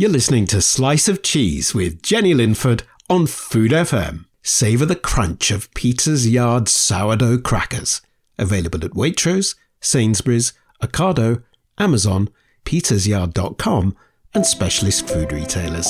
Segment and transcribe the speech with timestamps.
[0.00, 4.24] You're listening to Slice of Cheese with Jenny Linford on Food FM.
[4.42, 8.00] Savour the crunch of Peter's Yard sourdough crackers.
[8.38, 11.42] Available at Waitrose, Sainsbury's, Ocado,
[11.76, 12.30] Amazon,
[12.64, 13.94] petersyard.com,
[14.32, 15.88] and specialist food retailers.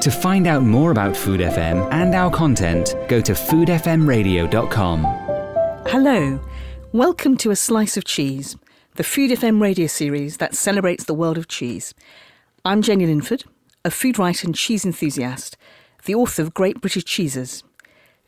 [0.00, 5.02] To find out more about Food FM and our content, go to foodfmradio.com.
[5.86, 6.40] Hello,
[6.92, 8.56] welcome to A Slice of Cheese,
[8.94, 11.92] the Food FM radio series that celebrates the world of cheese.
[12.62, 13.44] I'm Jenny Linford,
[13.86, 15.56] a food writer and cheese enthusiast,
[16.04, 17.64] the author of Great British Cheeses.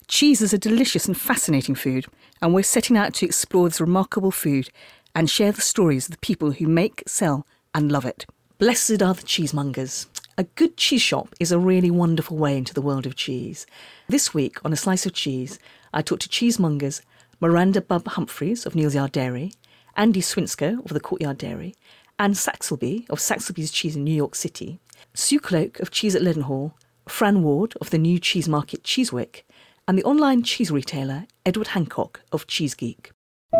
[0.09, 2.07] Cheese is a delicious and fascinating food,
[2.41, 4.71] and we're setting out to explore this remarkable food
[5.15, 8.25] and share the stories of the people who make, sell, and love it.
[8.57, 10.07] Blessed are the cheesemongers.
[10.39, 13.67] A good cheese shop is a really wonderful way into the world of cheese.
[14.09, 15.59] This week on A Slice of Cheese,
[15.93, 17.03] I talked to cheesemongers
[17.39, 19.53] Miranda Bubb-Humfryes of Neal's Yard Dairy,
[19.95, 21.75] Andy Swinscoe of the Courtyard Dairy,
[22.19, 24.79] Anne Saxelby of Saxelby's Cheese in New York City,
[25.15, 26.73] Sue Cloke of Cheese at Leadenhall,
[27.09, 29.47] Fran Warde of the new cheese market Cheesewick,
[29.89, 33.11] and the online cheese retailer Edward Hancock of Cheese Geek.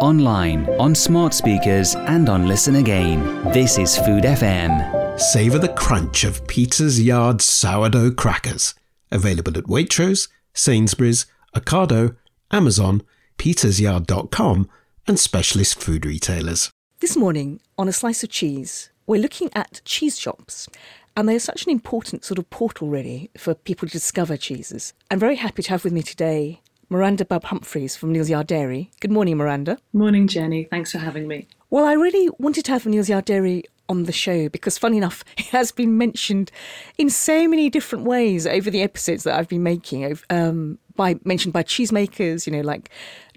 [0.01, 3.21] Online, on smart speakers, and on Listen Again.
[3.53, 5.21] This is Food FM.
[5.21, 8.75] Savour the crunch of Peter's Yard sourdough crackers.
[9.11, 12.17] Available at Waitrose, Sainsbury's, Ocado,
[12.51, 13.03] Amazon,
[13.37, 14.69] petersyard.com,
[15.07, 16.71] and specialist food retailers.
[17.01, 20.69] This morning, on A Slice of Cheese, we're looking at cheese shops.
[21.17, 24.95] And they are such an important sort of portal, really, for people to discover cheeses.
[25.11, 28.93] I'm very happy to have with me today Miranda Bubb-Humfryes from Neal's Yard Dairy.
[29.01, 29.79] Good morning, Miranda.
[29.93, 30.69] Morning, Jenny.
[30.71, 31.49] Thanks for having me.
[31.71, 35.23] Well, I really wanted to have Neal's Yard Dairy on the show because, funny enough,
[35.39, 36.51] it has been mentioned
[36.99, 40.19] in so many different ways over the episodes that I've been making.
[40.31, 42.91] Um, by mentioned by cheesemakers, you know, like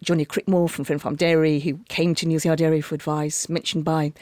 [0.03, 3.47] Johnny Crickmore from Fen Farm Dairy, who came to Neal's Yard Dairy for advice.
[3.47, 4.13] Mentioned by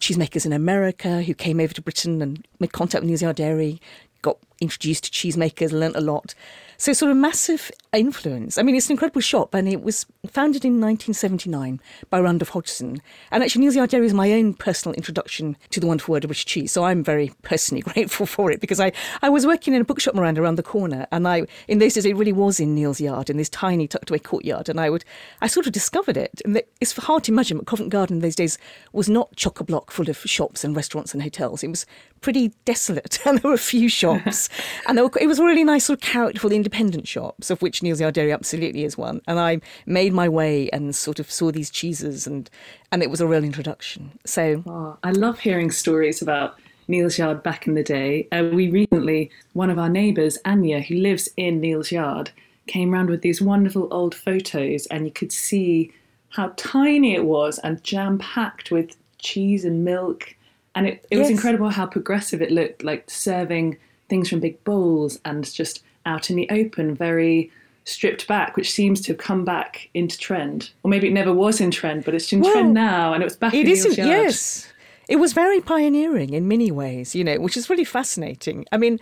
[0.00, 3.80] cheesemakers in America who came over to Britain and made contact with Neal's Yard Dairy,
[4.22, 6.34] got introduced to cheesemakers, learnt a lot.
[6.76, 8.58] So, sort of massive influence.
[8.58, 13.00] I mean, it's an incredible shop, and it was founded in 1979 by Randolph Hodgson.
[13.30, 16.28] And actually, Neal's Yard Dairy is my own personal introduction to the wonderful world of
[16.28, 16.72] British cheese.
[16.72, 18.92] So, I'm very personally grateful for it because I,
[19.22, 22.04] I was working in a bookshop Miranda around the corner, and I in those days
[22.04, 25.04] it really was in Neal's Yard in this tiny tucked away courtyard, and I would
[25.40, 26.42] I sort of discovered it.
[26.44, 28.58] And it's hard to imagine, but Covent Garden in those days
[28.92, 31.62] was not chock a block full of shops and restaurants and hotels.
[31.62, 31.86] It was
[32.20, 34.43] pretty desolate, and there were a few shops,
[34.86, 38.00] and were, it was a really nice, sort of characterful, independent shops, of which Neal's
[38.00, 39.20] Yard Dairy absolutely is one.
[39.26, 42.48] And I made my way and sort of saw these cheeses, and
[42.92, 44.18] and it was a real introduction.
[44.24, 48.28] So oh, I love hearing stories about Neal's Yard back in the day.
[48.32, 52.30] Uh, we recently, one of our neighbours, Anya, who lives in Neal's Yard,
[52.66, 55.92] came round with these wonderful old photos, and you could see
[56.30, 60.34] how tiny it was and jam packed with cheese and milk.
[60.74, 61.20] And it, it yes.
[61.20, 63.78] was incredible how progressive it looked, like serving
[64.14, 67.50] things from big bowls and just out in the open, very
[67.84, 70.70] stripped back, which seems to have come back into trend.
[70.84, 73.26] Or maybe it never was in trend, but it's in well, trend now, and it
[73.26, 73.52] was back.
[73.52, 73.78] In the end.
[73.78, 74.06] It isn't.
[74.06, 74.72] Yes,
[75.08, 78.64] it was very pioneering in many ways, you know, which is really fascinating.
[78.70, 79.00] I mean,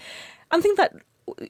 [0.51, 0.95] I think that,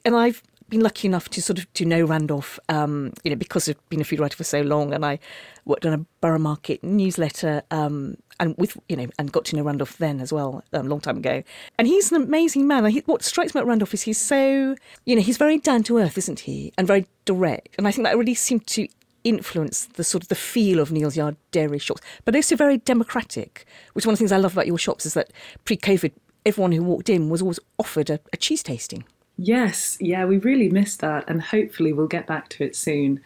[0.03, 3.69] and I've been lucky enough to sort of to know Randolph, um, you know, because
[3.69, 5.19] I've been a food writer for so long, and I
[5.65, 9.63] worked on a borough market newsletter, um, and with you know, and got to know
[9.63, 11.43] Randolph then as well, um, a long time ago.
[11.77, 12.85] And he's an amazing man.
[12.85, 14.75] He, what strikes me about Randolph is he's so,
[15.05, 17.75] you know, he's very down to earth, isn't he, and very direct.
[17.77, 18.87] And I think that really seemed to
[19.23, 23.65] influence the sort of the feel of Neal's Yard dairy shops, but also very democratic.
[23.93, 25.31] Which one of the things I love about your shops is that
[25.65, 26.11] pre-COVID,
[26.45, 29.05] everyone who walked in was always offered a, a cheese tasting.
[29.45, 33.19] Yes, yeah, we really missed that, and hopefully we'll get back to it soon.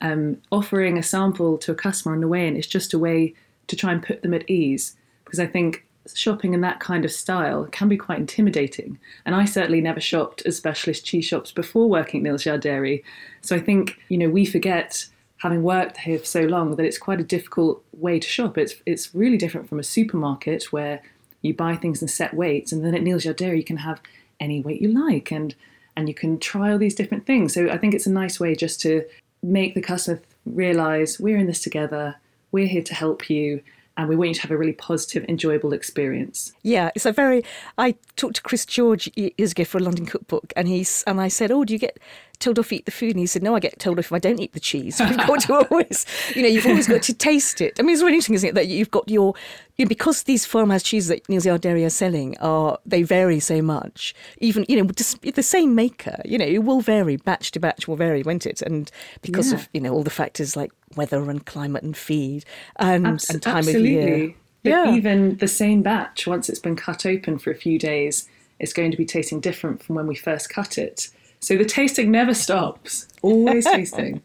[0.00, 3.34] Um, offering a sample to a customer on the way in is just a way
[3.66, 4.94] to try and put them at ease
[5.24, 5.84] because I think
[6.14, 9.00] shopping in that kind of style can be quite intimidating.
[9.26, 13.02] And I certainly never shopped at specialist cheese shops before working at Neal's Yard Dairy.
[13.40, 15.06] So I think, you know, we forget
[15.38, 18.56] having worked here for so long that it's quite a difficult way to shop.
[18.58, 21.02] It's it's really different from a supermarket where
[21.42, 24.00] you buy things in set weights and then at Neal's Yard Dairy you can have
[24.44, 25.54] any weight you like and
[25.96, 27.54] and you can try all these different things.
[27.54, 29.04] So I think it's a nice way just to
[29.42, 32.16] make the customer realize we're in this together,
[32.50, 33.62] we're here to help you,
[33.96, 36.52] and we want you to have a really positive, enjoyable experience.
[36.62, 37.44] Yeah, it's a very.
[37.78, 41.28] I talked to Chris George years ago for a London cookbook, and he's and I
[41.28, 41.98] said, "Oh, do you get
[42.38, 44.18] told off eat the food?" And he said, "No, I get told off if I
[44.18, 44.98] don't eat the cheese.
[45.08, 47.78] You've got to always, you know, you've always got to taste it.
[47.78, 49.34] I mean, it's really interesting, isn't it, that you've got your,
[49.76, 53.40] you know, because these farmhouse cheeses that Neal's Yard Dairy are selling are they vary
[53.40, 54.14] so much.
[54.38, 57.86] Even you know, just the same maker, you know, it will vary batch to batch,
[57.88, 58.62] will vary, won't it?
[58.62, 58.90] And
[59.22, 59.58] because Yeah.
[59.58, 62.44] of you know all the factors like weather and climate and feed
[62.76, 63.98] and, Abs- and time absolutely.
[63.98, 64.34] of year.
[64.62, 64.94] But Yeah.
[64.94, 68.28] even the same batch, once it's been cut open for a few days,
[68.60, 71.08] it's going to be tasting different from when we first cut it.
[71.44, 73.06] So the tasting never stops.
[73.20, 74.22] Always tasting.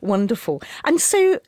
[0.00, 0.62] Wonderful.
[0.84, 1.38] And so,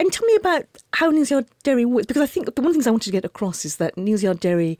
[0.00, 0.64] and tell me about
[0.94, 3.10] how Neal's Yard Dairy works, because I think the one of the things I wanted
[3.10, 4.78] to get across is that Neal's Yard Dairy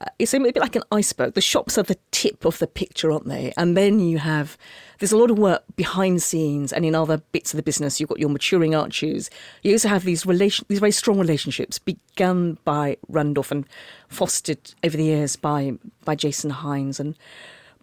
[0.00, 1.34] uh, is a bit like an iceberg.
[1.34, 3.52] The shops are the tip of the picture, aren't they?
[3.56, 4.58] And then you have,
[4.98, 8.00] there's a lot of work behind scenes and in other bits of the business.
[8.00, 9.30] You've got your maturing arches.
[9.62, 13.66] You also have these relation, these very strong relationships begun by Randolph and
[14.08, 17.16] fostered over the years by, by Jason Hinds and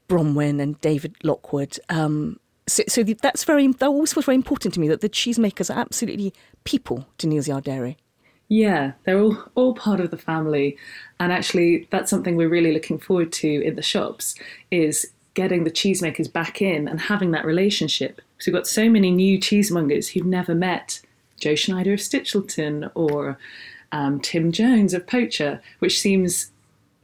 [0.09, 1.79] Bronwen and David Lockwood.
[1.87, 5.73] Um, so, so that's very that always was very important to me that the cheesemakers
[5.73, 6.33] are absolutely
[6.65, 7.97] people to Yard Dairy.
[8.49, 10.75] Yeah, they're all, all part of the family.
[11.19, 14.35] And actually, that's something we're really looking forward to in the shops
[14.71, 18.21] is getting the cheesemakers back in and having that relationship.
[18.35, 20.99] Because we've got so many new cheesemongers who've never met
[21.39, 23.37] Joe Schneider of Stichelton or
[23.91, 26.51] um, Tim Jones of Poacher, which seems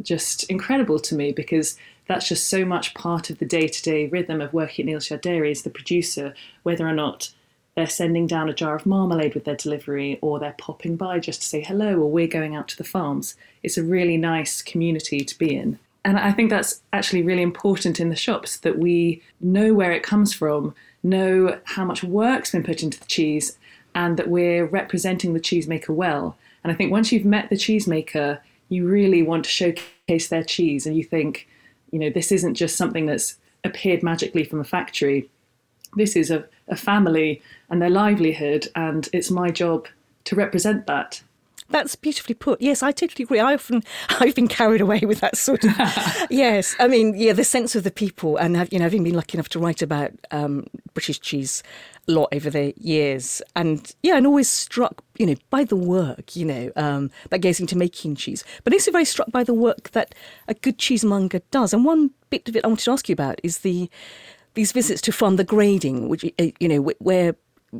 [0.02, 4.54] just incredible to me because that's just so much part of the day-to-day rhythm of
[4.54, 7.32] working at Neal's Yard Dairy the producer, whether or not
[7.76, 11.42] they're sending down a jar of marmalade with their delivery or they're popping by just
[11.42, 13.36] to say hello or we're going out to the farms.
[13.64, 15.78] It's a really nice community to be in.
[16.06, 20.04] And I think that's actually really important in the shops that we know where it
[20.04, 23.58] comes from, know how much work's been put into the cheese,
[23.96, 26.38] and that we're representing the cheesemaker well.
[26.64, 30.86] And I think once you've met the cheesemaker, you really want to showcase their cheese
[30.86, 31.48] and you think,
[31.92, 35.30] you know, this isn't just something that's appeared magically from a factory.
[35.96, 39.88] This is a, a family and their livelihood, and it's my job
[40.26, 41.22] to represent that.
[41.70, 42.62] That's beautifully put.
[42.62, 43.40] Yes, I totally agree.
[43.40, 43.84] I often
[44.20, 45.74] I've been carried away with that sort of.
[46.30, 49.16] yes, I mean, yeah, the sense of the people, and have, you know, having been
[49.16, 51.64] lucky enough to write about um, British cheese
[52.08, 56.46] lot over the years, and yeah, and always struck, you know, by the work, you
[56.46, 60.14] know, um, that goes into making cheese, but also very struck by the work that
[60.48, 61.74] a good cheesemonger does.
[61.74, 63.90] And one bit of it I wanted to ask you about is the
[64.54, 67.36] these visits to farm, the grading, which uh, you know, where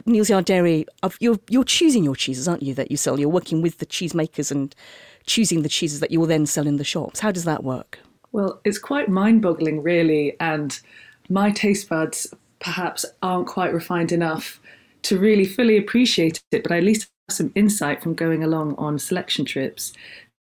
[0.06, 0.86] Neal's Yard Dairy,
[1.20, 2.74] you're you're choosing your cheeses, aren't you?
[2.74, 3.20] That you sell.
[3.20, 4.76] You're working with the cheesemakers and
[5.26, 7.20] choosing the cheeses that you will then sell in the shops.
[7.20, 8.00] How does that work?
[8.32, 10.78] Well, it's quite mind boggling, really, and
[11.30, 12.34] my taste buds
[12.66, 14.60] perhaps aren't quite refined enough
[15.04, 18.74] to really fully appreciate it, but I at least have some insight from going along
[18.80, 19.94] on selection trips.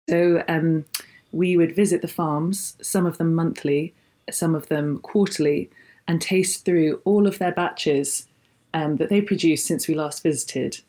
[0.08, 0.86] So um,
[1.32, 3.92] we would visit the farms, some of them monthly,
[4.30, 5.68] some of them quarterly,
[6.08, 8.26] and taste through all of their batches
[8.72, 10.81] um, that they produced since we last visited.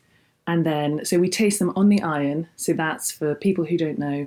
[0.46, 2.48] And then, so we taste them on the iron.
[2.56, 4.26] So that's for people who don't know,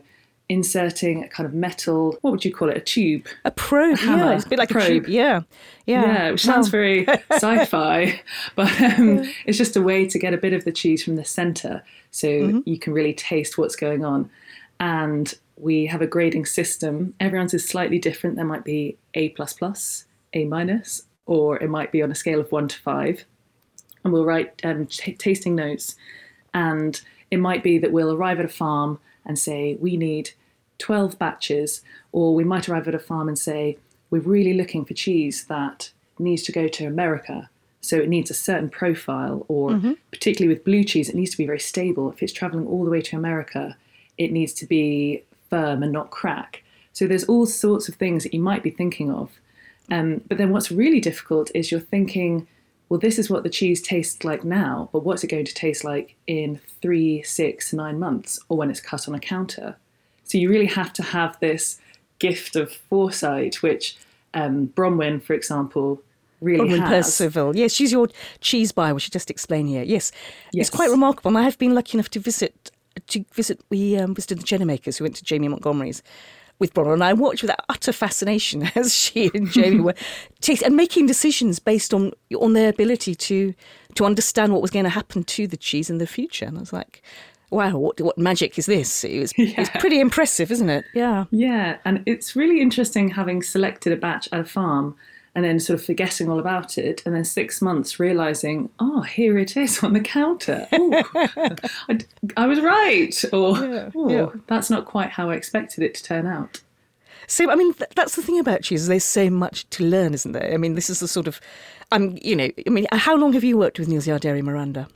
[0.50, 2.76] inserting a kind of metal, what would you call it?
[2.78, 3.28] A tube.
[3.46, 4.84] A probe, hammer, yeah, it's a bit like probe.
[4.84, 5.42] a tube, yeah,
[5.86, 6.02] yeah.
[6.04, 8.22] Yeah, which sounds very sci fi,
[8.56, 11.26] but um, it's just a way to get a bit of the cheese from the
[11.26, 12.60] center so Mm-hmm.
[12.66, 14.30] you can really taste what's going on.
[14.80, 17.14] And we have a grading system.
[17.20, 18.36] Everyone's is slightly different.
[18.36, 19.36] There might be A,
[20.34, 23.26] A minus, or it might be on a scale of one to five.
[24.04, 25.96] And we'll write um, t- tasting notes.
[26.54, 30.32] And it might be that we'll arrive at a farm and say, we need
[30.80, 33.78] 12 batches, or we might arrive at a farm and say,
[34.10, 37.50] we're really looking for cheese that needs to go to America.
[37.82, 39.72] So it needs a certain profile, or
[40.12, 42.12] particularly with blue cheese, it needs to be very stable.
[42.12, 43.78] If it's traveling all the way to America,
[44.18, 46.64] it needs to be firm and not crack.
[46.92, 49.40] So there's all sorts of things that you might be thinking of.
[49.92, 52.48] Um, but then what's really difficult is you're thinking,
[52.90, 55.84] well, this is what the cheese tastes like now, but what's it going to taste
[55.84, 59.76] like in three, six, nine months, or when it's cut on a counter?
[60.24, 61.80] So you really have to have this
[62.18, 63.98] gift of foresight, which
[64.34, 66.02] um, Bronwen, for example,
[66.42, 67.06] really Bronwen has.
[67.08, 67.56] Percival.
[67.56, 68.10] Yes, she's your
[68.42, 69.84] cheese buyer, which you just explained here.
[69.84, 70.12] Yes,
[70.52, 70.68] Yes.
[70.68, 71.30] it's quite remarkable.
[71.30, 72.72] And I have been lucky enough to visit
[73.08, 73.62] to visit.
[73.70, 75.00] We um, visited the Jenna makers.
[75.00, 76.04] We went to Jamie Montgomery's
[76.60, 79.96] with Bronwen, and I watched with utter fascination as she and Jamie were
[80.42, 83.54] taking and making decisions based on on their ability to
[83.96, 86.46] to understand what was going to happen to the cheese in the future.
[86.46, 87.02] And I was like,
[87.50, 89.04] wow, what what magic is this?
[89.04, 89.62] It was, yeah.
[89.62, 90.86] it's pretty impressive, isn't it?
[90.94, 91.26] Yeah.
[91.32, 94.96] Yeah, and it's really interesting having selected a batch at a farm
[95.40, 99.38] and then sort of forgetting all about it, and then six months realizing, oh, here
[99.38, 100.68] it is on the counter.
[100.74, 102.00] I,
[102.36, 104.28] I, was right, or yeah, yeah.
[104.48, 106.60] that's not quite how I expected it to turn out.
[107.26, 108.88] So, I mean, th- that's the thing about cheese.
[108.88, 110.54] There's so much to learn, isn't there?
[110.54, 111.40] I mean, this is the sort of,
[111.90, 114.42] I'm, um, you know, I mean, how long have you worked with Neal's Yard Dairy,
[114.42, 114.90] Miranda?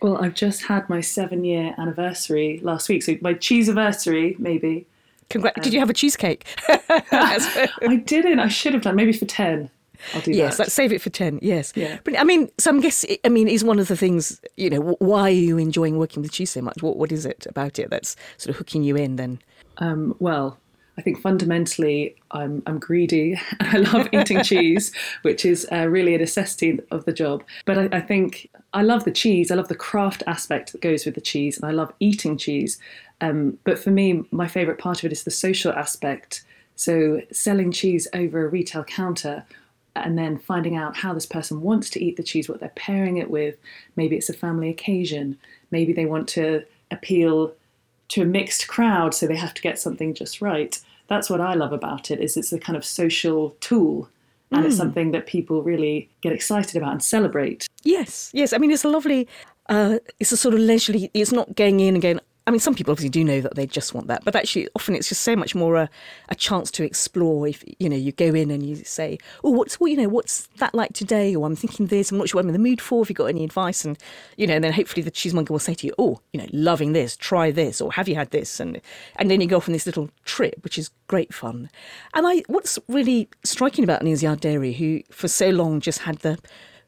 [0.00, 4.86] Well, I've just had my seven year anniversary last week, so my cheese anniversary, maybe.
[5.28, 6.46] Congra- um, did you have a cheesecake?
[6.68, 8.40] I didn't.
[8.40, 8.96] I should have done.
[8.96, 9.68] Maybe for ten.
[10.14, 10.64] I'll do yes, that.
[10.64, 11.38] let's save it for ten.
[11.42, 11.98] Yes, yeah.
[12.04, 13.16] But I mean, so I'm guessing.
[13.24, 14.40] I mean, is one of the things.
[14.56, 16.82] You know, why are you enjoying working with cheese so much?
[16.82, 19.16] What What is it about it that's sort of hooking you in?
[19.16, 19.40] Then.
[19.78, 20.58] Um, well,
[20.98, 24.92] I think fundamentally I'm, I'm greedy I love eating cheese,
[25.22, 27.42] which is uh, really a necessity of the job.
[27.64, 29.50] But I, I, think I love the cheese.
[29.50, 32.78] I love the craft aspect that goes with the cheese, and I love eating cheese.
[33.20, 36.44] Um, but for me, my favourite part of it is the social aspect.
[36.74, 39.44] So selling cheese over a retail counter
[39.94, 43.18] and then finding out how this person wants to eat the cheese, what they're pairing
[43.18, 43.56] it with.
[43.96, 45.38] Maybe it's a family occasion.
[45.70, 47.54] Maybe they want to appeal
[48.08, 50.78] to a mixed crowd, so they have to get something just right.
[51.08, 52.20] That's what I love about it.
[52.20, 54.08] Is it's a kind of social tool,
[54.50, 54.66] and mm.
[54.66, 57.66] it's something that people really get excited about and celebrate.
[57.82, 58.52] Yes, yes.
[58.52, 59.28] I mean, it's a lovely.
[59.68, 61.10] Uh, it's a sort of leisurely.
[61.14, 62.20] It's not going in and going.
[62.46, 64.96] I mean, some people obviously do know that they just want that, but actually, often
[64.96, 65.90] it's just so much more a,
[66.28, 67.46] a chance to explore.
[67.46, 70.48] If you know, you go in and you say, "Oh, what's what you know, what's
[70.58, 72.10] that like today?" or "I'm thinking this.
[72.10, 73.02] I'm not sure what I'm in the mood for.
[73.02, 73.96] Have you got any advice?" And
[74.36, 76.92] you know, and then hopefully the cheesemonger will say to you, "Oh, you know, loving
[76.92, 77.16] this.
[77.16, 78.80] Try this, or have you had this?" And
[79.16, 81.70] and then you go off on this little trip, which is great fun.
[82.14, 86.38] And I, what's really striking about Yard Dairy, who for so long just had the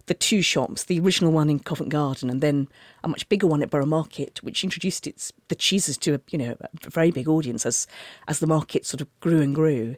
[0.07, 2.69] the two shops, the original one in Covent Garden and then
[3.03, 6.39] a much bigger one at Borough Market, which introduced its the cheeses to a you
[6.39, 7.87] know a very big audience as
[8.29, 9.97] as the market sort of grew and grew.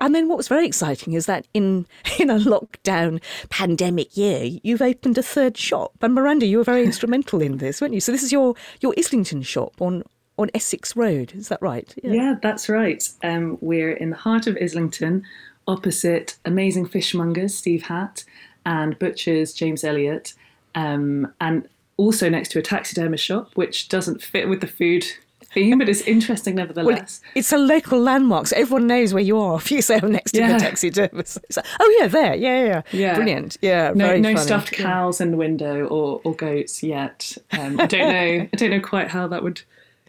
[0.00, 1.86] And then what was very exciting is that in
[2.18, 5.92] in a lockdown pandemic year, you've opened a third shop.
[6.00, 8.00] And Miranda, you were very instrumental in this, weren't you?
[8.00, 10.02] So this is your your Islington shop on
[10.36, 11.32] on Essex Road.
[11.34, 11.94] Is that right?
[12.02, 13.08] Yeah, yeah that's right.
[13.22, 15.24] Um, we're in the heart of Islington,
[15.68, 18.24] opposite amazing fishmonger Steve Hatt
[18.66, 20.34] and butchers James Elliot,
[20.74, 25.06] um, and also next to a taxidermist shop, which doesn't fit with the food
[25.54, 27.20] theme, but it's interesting nevertheless.
[27.22, 30.12] Well, it's a local landmark, so everyone knows where you are if you say I'm
[30.12, 30.52] next to yeah.
[30.52, 31.38] the taxidermist.
[31.56, 33.92] Like, oh yeah, there, yeah, yeah, yeah, brilliant, yeah.
[33.94, 35.26] No, no stuffed cows yeah.
[35.26, 37.36] in the window or, or goats yet.
[37.52, 38.48] Um, I don't know.
[38.52, 39.62] I don't know quite how that would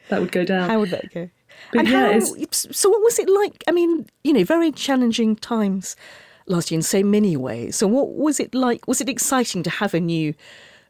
[0.10, 0.70] that would go down.
[0.70, 1.30] How would that go?
[1.72, 2.20] But and yeah, how,
[2.52, 3.64] so what was it like?
[3.68, 5.96] I mean, you know, very challenging times
[6.48, 7.76] last year in so many ways.
[7.76, 8.88] So, what was it like?
[8.88, 10.34] Was it exciting to have a new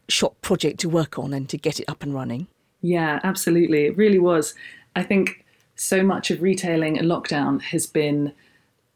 [0.08, 2.48] shop project to work on and to get it up and running?
[2.82, 3.86] Yeah, absolutely.
[3.86, 4.54] It really was.
[4.96, 5.44] I think
[5.76, 8.32] so much of retailing and lockdown has been,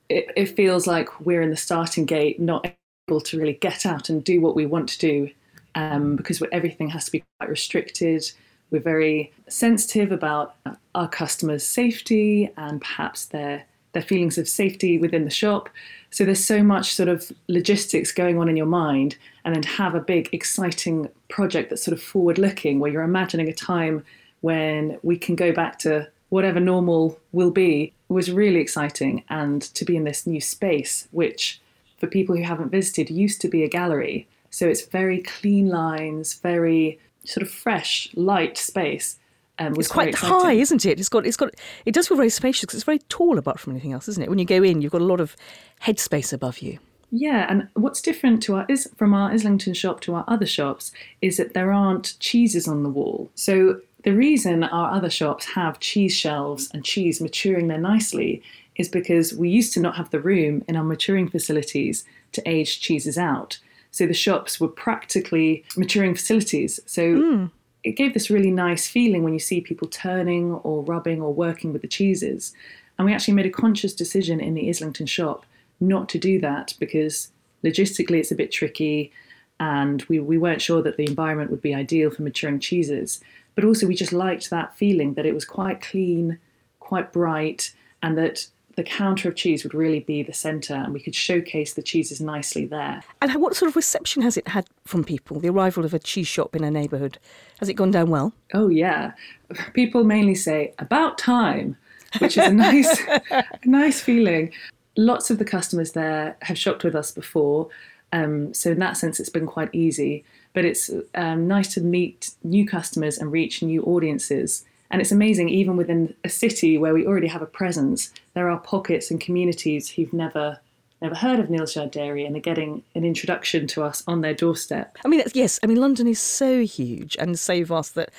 [0.10, 2.72] it, it feels like we're in the starting gate, not
[3.08, 5.30] able to really get out and do what we want to do
[5.76, 8.32] um, because everything has to be quite restricted.
[8.72, 10.56] We're very sensitive about
[10.94, 15.68] our customers' safety and perhaps their their feelings of safety within the shop.
[16.12, 19.70] So there's so much sort of logistics going on in your mind, and then to
[19.70, 24.04] have a big, exciting project that's sort of forward looking, where you're imagining a time
[24.42, 29.24] when we can go back to whatever normal will be, was really exciting.
[29.30, 31.60] And to be in this new space, which
[32.00, 34.28] for people who haven't visited used to be a gallery.
[34.50, 39.20] So it's very clean lines, very sort of fresh, light space.
[39.60, 41.00] Um, it's quite high, isn't it?
[41.00, 41.54] It's got, it's got,
[41.86, 44.30] it does feel very spacious because it's very tall apart from anything else, isn't it?
[44.30, 45.36] When you go in, you've got a lot of
[45.84, 46.80] headspace above you.
[47.12, 50.92] Yeah, and what's different to our is from our Islington shop to our other shops
[51.22, 53.30] is that there aren't cheeses on the wall.
[53.36, 58.42] So the reason our other shops have cheese shelves and cheese maturing there nicely
[58.76, 62.80] is because we used to not have the room in our maturing facilities to age
[62.80, 63.60] cheeses out.
[63.92, 66.80] So the shops were practically maturing facilities.
[66.86, 67.52] So mm
[67.84, 71.72] it gave this really nice feeling when you see people turning or rubbing or working
[71.72, 72.54] with the cheeses.
[72.98, 75.46] And we actually made a conscious decision in the Islington shop
[75.80, 77.32] not to do that because
[77.64, 79.12] logistically it's a bit tricky
[79.60, 83.22] and we, we weren't sure that the environment would be ideal for maturing cheeses.
[83.56, 86.40] But also, we just liked that feeling that it was quite clean,
[86.80, 88.48] quite bright, and that
[88.80, 92.22] the counter of cheese would really be the centre and we could showcase the cheeses
[92.22, 93.04] nicely there.
[93.22, 95.42] And what sort of reception has it had from people?
[95.42, 97.18] The arrival of a cheese shop in a neighbourhood
[97.60, 98.32] has it gone down well?
[98.54, 99.12] Oh yeah,
[99.74, 101.76] people mainly say about time,
[102.20, 104.54] which is a nice, a nice feeling.
[104.96, 107.68] Lots of the customers there have shopped with us before,
[108.14, 110.24] um, so in that sense, it's been quite easy.
[110.54, 114.64] But it's um, nice to meet new customers and reach new audiences.
[114.92, 118.60] And it's amazing, even within a city where we already have a presence, there are
[118.60, 120.60] pockets and communities who've never
[121.02, 124.34] never heard of Neal's Yard Dairy and are getting an introduction to us on their
[124.34, 124.98] doorstep.
[125.06, 128.12] I mean, yes, I mean London is so huge and so vast that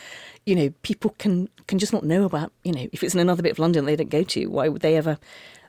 [0.46, 2.52] you know people can can just not know about.
[2.64, 4.82] You know, if it's in another bit of London they don't go to, why would
[4.82, 5.18] they ever?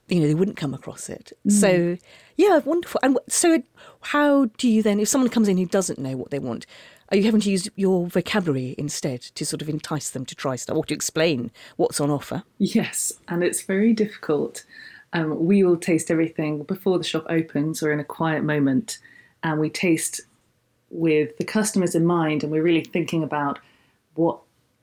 [0.08, 1.32] You know, they wouldn't come across it.
[1.48, 1.52] Mm.
[1.52, 1.98] So,
[2.36, 3.00] yeah, wonderful.
[3.02, 3.64] And so,
[4.02, 6.66] how do you then, if someone comes in who doesn't know what they want,
[7.12, 10.56] are you having to use your vocabulary instead to sort of entice them to try
[10.56, 12.44] stuff or to explain what's on offer?
[12.58, 14.64] Yes, and it's very difficult.
[15.12, 18.98] Um, we will taste everything before the shop opens or in a quiet moment,
[19.44, 20.22] and we taste
[20.90, 23.60] with the customers in mind, and we're really thinking about
[24.16, 24.40] what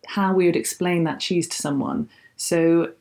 [0.07, 2.09] how we would explain that cheese to someone.
[2.37, 2.93] So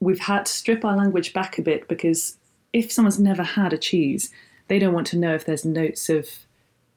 [0.00, 2.36] we've had to strip our language back a bit because
[2.72, 4.30] if someone's never had a cheese,
[4.68, 6.28] they don't want to know if there's notes of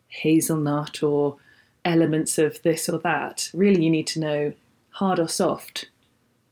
[0.07, 1.37] hazelnut or
[1.87, 3.49] elements of this or that.
[3.53, 4.53] Really, you need to know
[4.89, 5.89] hard or soft,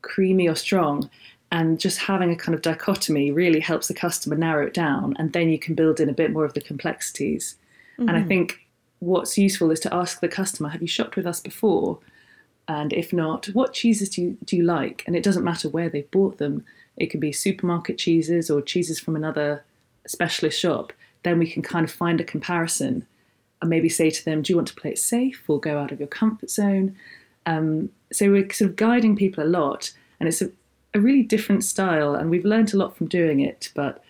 [0.02, 1.10] creamy or strong.
[1.52, 5.14] And just having a kind of dichotomy really helps the customer narrow it down.
[5.18, 7.56] And then you can build in a bit more of the complexities.
[7.92, 8.08] Mm-hmm.
[8.08, 8.28] And I mm-hmm.
[8.28, 8.66] think
[8.98, 11.98] what's useful is to ask the customer, Have you shopped with us before?
[12.68, 15.04] And if not, what cheeses do you, do you like?
[15.06, 16.64] And it doesn't matter where they've bought them.
[16.96, 19.64] It could be supermarket cheeses or cheeses from another
[20.06, 20.92] specialist shop.
[21.22, 23.06] Then we can kind of find a comparison
[23.60, 25.92] and maybe say to them, do you want to play it safe or go out
[25.92, 26.96] of your comfort zone?
[27.46, 30.50] Um, so we're sort of guiding people a lot, and it's a,
[30.94, 34.02] a really different style, and we've learned a lot from doing it, but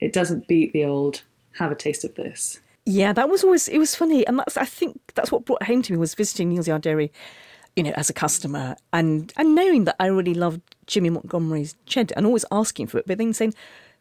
[0.00, 1.22] it doesn't beat the old
[1.58, 2.60] have a taste of this.
[2.86, 5.82] Yeah, that was always it was funny, and that's I think that's what brought home
[5.82, 7.12] to me was visiting Neal's Yard Dairy,
[7.76, 12.14] you know, as a customer, and and knowing that I really loved Jimmy Montgomery's cheddar,
[12.16, 13.54] and always asking for it, but then saying,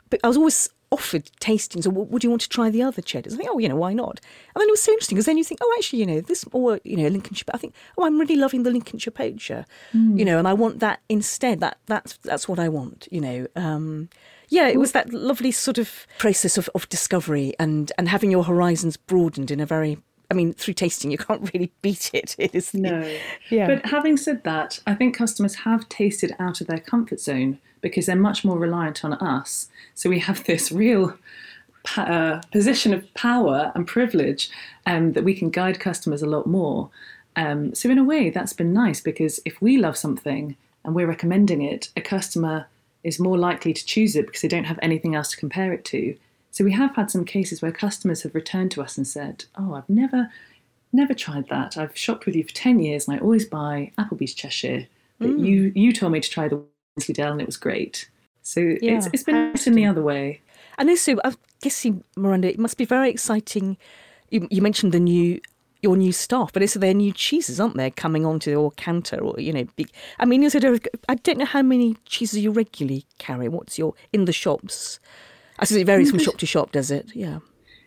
[0.10, 3.34] but I was always offered tastings, or would you want to try the other cheddars?
[3.34, 4.22] I think, oh, you know, why not?
[4.54, 6.46] And then it was so interesting because then you think, oh, actually, you know, this
[6.52, 7.46] or you know, Lincolnshire.
[7.52, 10.18] I think, oh, I'm really loving the Lincolnshire poacher, mm.
[10.18, 11.60] you know, and I want that instead.
[11.62, 13.48] That that's that's what I want, you know.
[13.56, 14.10] Um,
[14.50, 18.44] yeah, it was that lovely sort of process of, of discovery and and having your
[18.44, 19.98] horizons broadened in a very
[20.32, 22.36] I mean, through tasting, you can't really beat it.
[22.38, 23.18] it is, no.
[23.50, 23.68] Yeah.
[23.68, 28.06] But having said that, I think customers have tasted out of their comfort zone because
[28.06, 29.70] they're much more reliant on us.
[29.94, 31.18] So we have this real
[31.98, 34.50] uh, position of power and privilege
[34.86, 36.90] um, that we can guide customers a lot more.
[37.36, 40.56] Um, so, in a way, that's been nice because if we love something
[40.86, 42.68] and we're recommending it, a customer
[43.04, 45.84] is more likely to choose it because they don't have anything else to compare it
[45.86, 46.16] to.
[46.54, 49.74] So, we have had some cases where customers have returned to us and said, Oh,
[49.74, 50.32] I've never.
[50.96, 51.76] Never tried that.
[51.76, 54.86] I've shopped with you for 10 years and I always buy Appleby's Cheshire.
[55.18, 55.44] But mm.
[55.44, 56.64] you, you told me to try the
[56.96, 58.10] Wensleydale, and it was great.
[58.44, 60.42] So yeah, it's, it's been in the other way.
[60.78, 63.78] And also, I'm guessing, Miranda, it must be very exciting.
[64.30, 65.40] You, you mentioned the new
[65.82, 69.38] your new staff, but it's their new cheeses, aren't they, coming onto your counter or
[69.38, 69.92] you know, big.
[70.18, 73.50] I mean, is it a, I don't know how many cheeses you regularly carry.
[73.50, 75.00] What's your in the shops?
[75.60, 77.16] I suppose it varies from shop to shop, does it?
[77.16, 77.40] Yeah.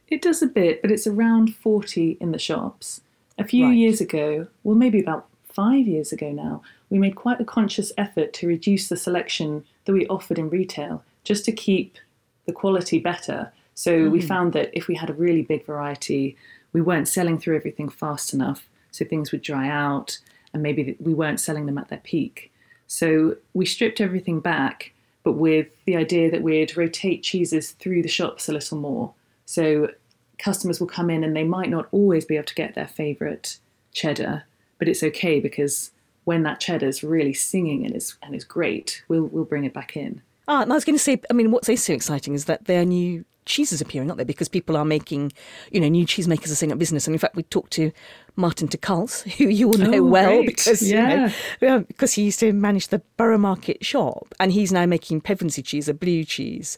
[0.09, 3.00] It does a bit, but it's around forty in the shops.
[3.38, 3.76] A few right.
[3.76, 8.33] years ago, well, maybe about five years ago now, we made quite a conscious effort
[8.35, 11.98] to reduce the selection that we offered in retail just to keep
[12.46, 13.52] the quality better.
[13.74, 14.11] So mm.
[14.11, 16.37] we found that if we had a really big variety,
[16.72, 18.68] we weren't selling through everything fast enough.
[18.92, 20.18] So things would dry out
[20.52, 22.52] and maybe we weren't selling them at their peak.
[22.87, 24.92] So we stripped everything back,
[25.26, 29.12] but with the idea that we'd rotate cheeses through the shops a little more.
[29.44, 29.90] So
[30.38, 33.58] customers will come in and they might not always be able to get their favourite
[33.92, 34.44] cheddar,
[34.78, 35.90] but it's okay because
[36.26, 39.74] when that cheddar is really singing and is and is great, we'll we'll bring it
[39.74, 40.22] back in.
[40.46, 42.82] Ah, and I was going to say, I mean, what's so exciting is that there
[42.82, 44.26] are new cheeses appearing, aren't there?
[44.26, 45.32] Because people are making,
[45.72, 47.06] you know, new cheesemakers are setting up business.
[47.06, 47.92] And in fact, we talked to
[48.37, 48.76] Martin de
[49.38, 50.46] who you will know oh, well great.
[50.46, 51.32] because yeah.
[51.61, 55.22] You know, because he used to manage the Borough Market shop, and he's now making
[55.22, 56.76] Pevensey cheese, a blue cheese.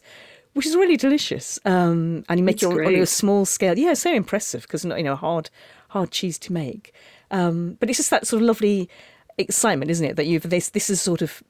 [0.53, 3.77] Which is really delicious, um, and you make it on a small scale.
[3.77, 5.49] Yeah, so impressive because you know hard,
[5.89, 6.91] hard cheese to make.
[7.29, 8.89] Um, but it's just that sort of lovely
[9.37, 10.15] excitement, isn't it?
[10.15, 11.43] That you've this this is sort of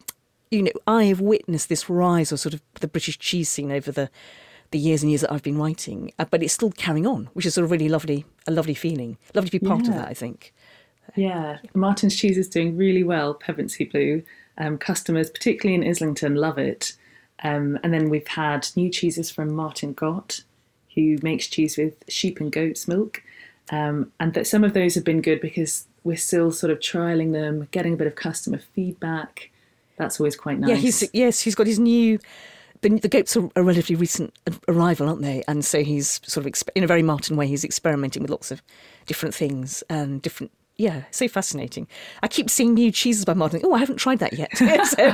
[0.51, 3.91] you know I have witnessed this rise of sort of the British cheese scene over
[3.91, 4.09] the
[4.71, 7.45] the years and years that I've been writing, uh, but it's still carrying on, which
[7.45, 9.17] is sort of really lovely, a lovely feeling.
[9.33, 9.89] Lovely to be part yeah.
[9.89, 10.53] of that, I think.
[11.15, 13.33] Yeah, Martin's cheese is doing really well.
[13.33, 14.23] Pevensey Blue
[14.59, 16.93] um, customers, particularly in Islington, love it.
[17.43, 20.41] Um, and then we've had new cheeses from Martin Gott,
[20.95, 23.23] who makes cheese with sheep and goat's milk.
[23.71, 27.31] Um, and that some of those have been good because we're still sort of trialing
[27.31, 29.51] them, getting a bit of customer feedback.
[29.97, 30.69] That's always quite nice.
[30.69, 32.19] Yeah, he's yes, he's got his new.
[32.81, 34.33] The, the goats are a relatively recent
[34.67, 35.43] arrival, aren't they?
[35.47, 38.51] And so he's sort of, exp- in a very Martin way, he's experimenting with lots
[38.51, 38.61] of
[39.05, 40.51] different things and different.
[40.77, 41.89] Yeah, so fascinating.
[42.23, 43.59] I keep seeing new cheeses by Martin.
[43.65, 44.55] Oh, I haven't tried that yet.
[44.57, 44.65] so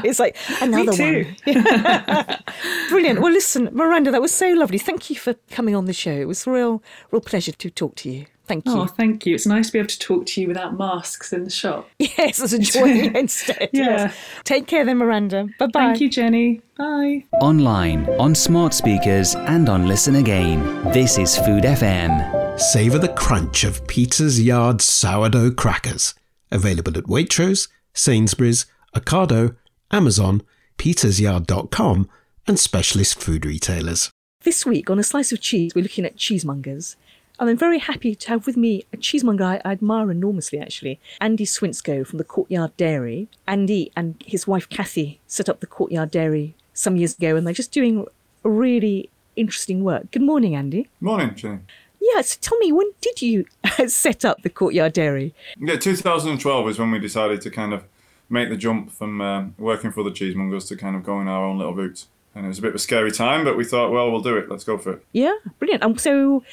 [0.03, 1.25] it's like another too.
[1.45, 1.55] one.
[2.89, 3.19] Brilliant.
[3.19, 4.77] Well, listen, Miranda, that was so lovely.
[4.77, 6.11] Thank you for coming on the show.
[6.11, 8.27] It was a real, real pleasure to talk to you.
[8.47, 8.81] Thank oh, you.
[8.81, 9.35] Oh, thank you.
[9.35, 11.89] It's nice to be able to talk to you without masks in the shop.
[11.99, 13.69] Yes, as a joy instead.
[13.73, 13.85] Yeah.
[13.85, 14.17] Yes.
[14.43, 15.47] Take care then, Miranda.
[15.59, 15.79] Bye bye.
[15.79, 16.61] Thank you, Jenny.
[16.77, 17.25] Bye.
[17.41, 20.91] Online, on smart speakers, and on Listen Again.
[20.91, 22.59] This is Food FM.
[22.59, 26.13] Savour the crunch of Peter's Yard sourdough crackers.
[26.51, 29.55] Available at Waitrose, Sainsbury's, Ocado,
[29.91, 30.41] Amazon,
[30.77, 32.09] petersyard.com,
[32.47, 34.11] and specialist food retailers.
[34.41, 36.95] This week on A Slice of Cheese, we're looking at cheesemongers.
[37.39, 41.45] And I'm very happy to have with me a cheesemonger I, admire enormously, actually, Andy
[41.45, 43.27] Swinscoe from the Courtyard Dairy.
[43.47, 47.53] Andy and his wife Kathy set up the Courtyard Dairy some years ago, and they're
[47.53, 48.05] just doing
[48.43, 50.11] really interesting work.
[50.11, 50.89] Good morning, Andy.
[51.01, 51.59] Morning, Jenny.
[51.99, 53.45] Yeah, so tell me, when did you
[53.87, 55.33] set up the Courtyard Dairy?
[55.57, 57.83] Yeah, 2012 is when we decided to kind of
[58.29, 61.57] make the jump from um, working for the cheesemongers to kind of going our own
[61.57, 62.05] little route.
[62.33, 64.35] And it was a bit of a scary time, but we thought, well, we'll do
[64.35, 64.49] it.
[64.49, 65.05] Let's go for it.
[65.13, 65.83] Yeah, brilliant.
[65.83, 66.43] Um, so,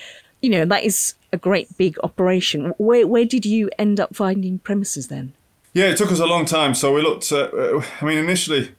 [0.43, 2.75] you know, that is a great big operation.
[2.77, 5.33] Where, where did you end up finding premises then?
[5.73, 6.75] Yeah, it took us a long time.
[6.75, 8.73] So we looked at, uh, I mean, initially,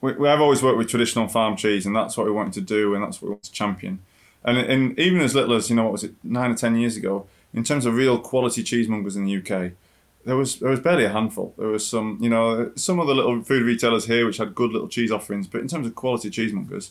[0.00, 2.60] we, we, I've always worked with traditional farm cheese, and that's what we wanted to
[2.60, 3.98] do, and that's what we wanted to champion.
[4.44, 6.96] And, and even as little as, you know, what was it, nine or 10 years
[6.96, 9.72] ago, in terms of real quality cheesemongers in the UK,
[10.24, 11.54] there was there was barely a handful.
[11.56, 14.72] There was some, you know, some of the little food retailers here which had good
[14.72, 16.90] little cheese offerings, but in terms of quality cheesemongers,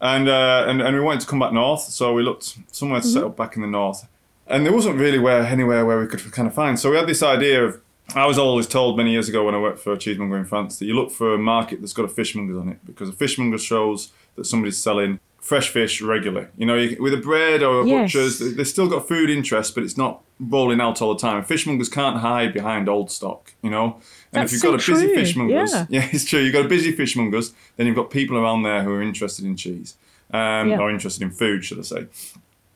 [0.00, 3.06] and uh, and and we wanted to come back north, so we looked somewhere to
[3.06, 4.06] set up back in the north,
[4.46, 6.78] and there wasn't really where anywhere where we could kind of find.
[6.78, 7.80] So we had this idea of.
[8.14, 10.78] I was always told many years ago when I worked for a cheesemonger in France
[10.78, 13.58] that you look for a market that's got a fishmonger on it because a fishmonger
[13.58, 16.46] shows that somebody's selling fresh fish regularly.
[16.56, 18.12] You know, you, with a bread or a Yes.
[18.12, 21.42] butcher's, they- they've still got food interest, but it's not rolling out all the time.
[21.44, 23.96] Fishmongers can't hide behind old stock, you know.
[24.36, 25.86] And That's if you've so got a busy true, fishmongers, yeah.
[26.02, 26.08] yeah.
[26.12, 26.40] it's true.
[26.40, 29.56] You've got a busy fishmongers, then you've got people around there who are interested in
[29.56, 29.96] cheese,
[30.32, 30.78] um, Yeah.
[30.78, 32.06] or interested in food, should I say?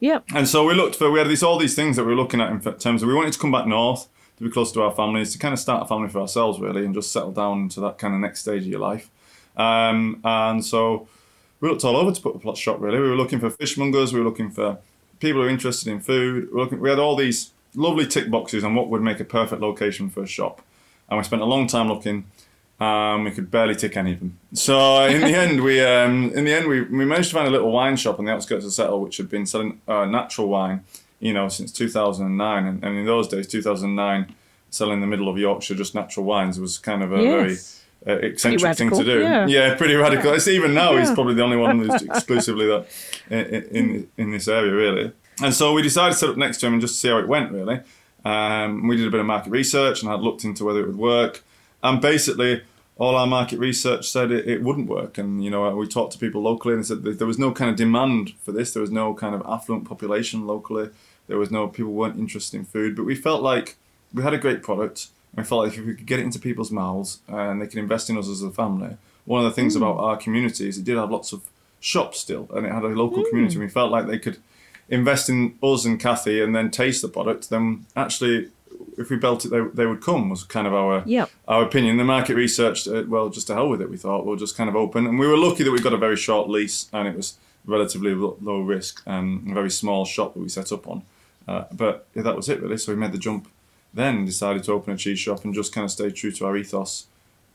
[0.01, 0.21] Yeah.
[0.35, 2.41] And so we looked for we had these all these things that we were looking
[2.41, 4.93] at in terms of we wanted to come back north to be close to our
[4.93, 7.81] families to kind of start a family for ourselves really and just settle down into
[7.81, 9.11] that kind of next stage of your life.
[9.59, 11.07] Um, and so
[11.61, 12.99] we looked all over to put a plot shop really.
[12.99, 14.79] We were looking for fishmongers, we were looking for
[15.19, 16.47] people who are interested in food.
[16.47, 19.25] We, were looking, we had all these lovely tick boxes on what would make a
[19.25, 20.63] perfect location for a shop.
[21.11, 22.25] And we spent a long time looking.
[22.79, 24.39] Um, we could barely tick any of them.
[24.55, 27.51] So in the end, we um, in the end we, we managed to find a
[27.51, 30.83] little wine shop on the outskirts of Settle, which had been selling uh, natural wine,
[31.19, 32.65] you know, since 2009.
[32.67, 34.35] And, and in those days, 2009,
[34.71, 37.83] selling in the middle of Yorkshire just natural wines was kind of a Yes.
[38.07, 39.21] very uh, eccentric thing to do.
[39.47, 39.75] yeah.
[39.75, 40.33] pretty radical.
[40.33, 42.87] It's even now he's probably the only one who's exclusively that
[43.29, 45.13] in, in in this area really.
[45.43, 47.29] And so we decided to set up next to him and just see how it
[47.29, 47.81] went really.
[48.25, 50.99] Um, we did a bit of market research and had looked into whether it would
[50.99, 51.43] work.
[51.83, 52.63] And basically,
[52.99, 55.17] all our market research said it, it wouldn't work.
[55.19, 57.71] And you know, we talked to people locally and said that there was no kind
[57.71, 58.73] of demand for this.
[58.73, 60.91] There was no kind of affluent population locally.
[61.27, 62.97] There was no people weren't interested in food.
[62.97, 63.77] But we felt like
[64.13, 65.09] we had a great product.
[65.33, 67.79] And we felt like if we could get it into people's mouths and they could
[67.79, 68.97] invest in us as a family.
[69.25, 71.43] One of the things about our community is it did have lots of
[71.79, 73.59] shops still, and it had a local community.
[73.59, 74.39] We felt like they could
[74.91, 78.49] invest in us and Kathy and then taste the product, then actually,
[78.99, 81.31] if we built it, they, they would come, was kind of our Yep.
[81.49, 81.97] our opinion.
[81.97, 84.69] The market research, uh, well, just to hell with it, we thought we'll just kind
[84.69, 85.07] of open.
[85.07, 88.15] And we were lucky that we got a very short lease and it was relatively
[88.15, 91.03] lo- low risk and a very small shop that we set up on.
[91.49, 92.77] Uh, but yeah, that was it really.
[92.79, 93.49] So we made the jump
[93.95, 96.57] then, decided to open a cheese shop and just kind of stay true to our
[96.57, 97.07] ethos,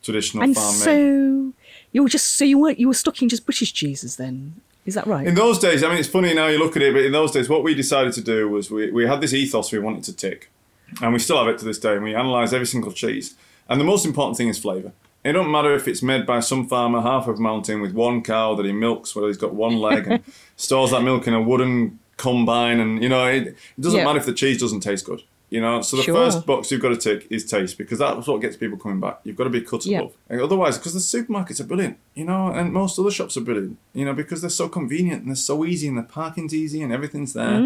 [0.03, 0.83] traditional And farm made.
[0.83, 1.53] so
[1.91, 4.55] you were just so you weren't you were stocking just British cheeses then?
[4.85, 5.25] Is that right?
[5.25, 7.31] In those days, I mean, it's funny now you look at it, but in those
[7.31, 10.13] days, what we decided to do was we, we had this ethos we wanted to
[10.15, 10.51] tick,
[11.01, 13.35] and we still have it to this day, and we analyse every single cheese.
[13.67, 14.91] And the most important thing is flavour.
[15.23, 18.21] It don't matter if it's made by some farmer half of a mountain with one
[18.21, 20.23] cow that he milks, whether he's got one leg and
[20.55, 24.05] stores that milk in a wooden combine, and you know, it, it doesn't Yeah.
[24.05, 25.23] matter if the cheese doesn't taste good.
[25.51, 26.15] You know, so the Sure.
[26.15, 29.19] first box you've got to tick is taste because that's what gets people coming back.
[29.23, 30.13] You've got to be cut above.
[30.29, 34.05] Otherwise, because the supermarkets are brilliant, you know, and most other shops are brilliant, you
[34.05, 37.34] know, because they're so convenient and they're so easy and the parking's easy and everything's
[37.34, 37.60] there.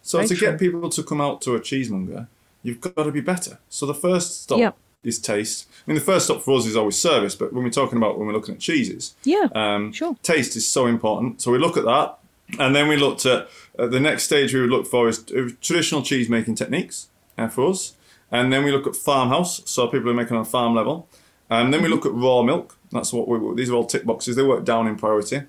[0.00, 0.36] so to true.
[0.48, 2.28] get people to come out to a cheesemonger,
[2.62, 3.58] you've got to be better.
[3.68, 4.76] So the first stop Yep.
[5.02, 5.66] is taste.
[5.86, 8.16] I mean, the first stop for us is always service, but when we're talking about
[8.16, 10.16] when we're looking at cheeses, Yeah, um, sure.
[10.22, 11.42] taste is so important.
[11.42, 12.16] So we look at that,
[12.60, 15.48] and then we looked at uh, the next stage we would look for is uh,
[15.60, 17.94] traditional cheese making techniques uh, for us,
[18.30, 21.08] and then we look at farmhouse, so people are making on a farm level,
[21.50, 22.76] and then we look at raw milk.
[22.92, 23.54] That's what we.
[23.56, 24.36] These are all tick boxes.
[24.36, 25.42] They work down in priority,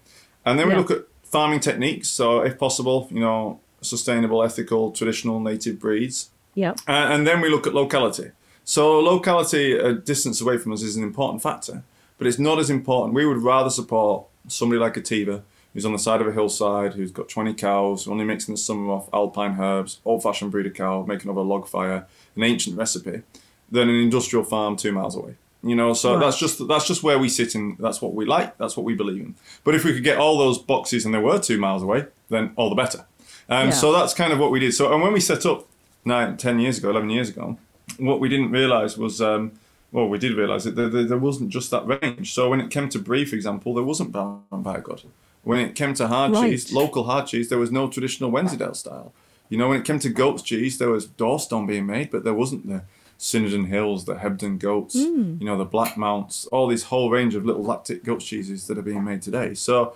[0.45, 0.79] and then we Yeah.
[0.79, 2.09] look at farming techniques.
[2.09, 6.29] So if possible, you know, sustainable, ethical, traditional, native breeds.
[6.55, 6.71] Yeah.
[6.87, 8.31] Uh, and then we look at locality.
[8.63, 11.83] So locality, a distance away from us, is an important factor,
[12.17, 13.13] but it's not as important.
[13.13, 15.41] We would rather support somebody like Ativa,
[15.75, 18.89] who's on the side of a hillside, who's got 20 cows, only mixing the summer
[18.91, 23.21] off alpine herbs, old-fashioned breeder cow, making over a log fire, an ancient recipe,
[23.69, 25.35] than an industrial farm two miles away.
[25.61, 26.21] You know, so Right.
[26.21, 27.75] that's just that's just where we sit in.
[27.79, 28.57] That's what we like.
[28.57, 29.35] That's what we believe in.
[29.63, 32.51] But if we could get all those boxes and they were two miles away, then
[32.55, 33.05] all the better.
[33.49, 33.71] Um, Yeah.
[33.71, 34.73] So that's kind of what we did.
[34.73, 35.67] So and when we set up
[36.05, 37.57] nine, ten years ago, 11 years ago,
[37.97, 39.51] what we didn't realise was, um,
[39.91, 42.33] well, we did realise that there, there, there wasn't just that range.
[42.33, 45.05] So when it came to brie, for example, there wasn't Baron Bigod.
[45.45, 46.49] When it came to hard Right.
[46.49, 49.13] cheese, local hard cheese, there was no traditional Wensleydale style.
[49.47, 52.33] You know, when it came to goat's cheese, there was Dorstone being made, but there
[52.33, 52.81] wasn't the
[53.19, 55.37] Sinodun Hills, the Hebden goats, Hmm.
[55.39, 58.77] you know, the Black Mounts, all this whole range of little lactic goat's cheeses that
[58.77, 59.53] are being made today.
[59.53, 59.93] So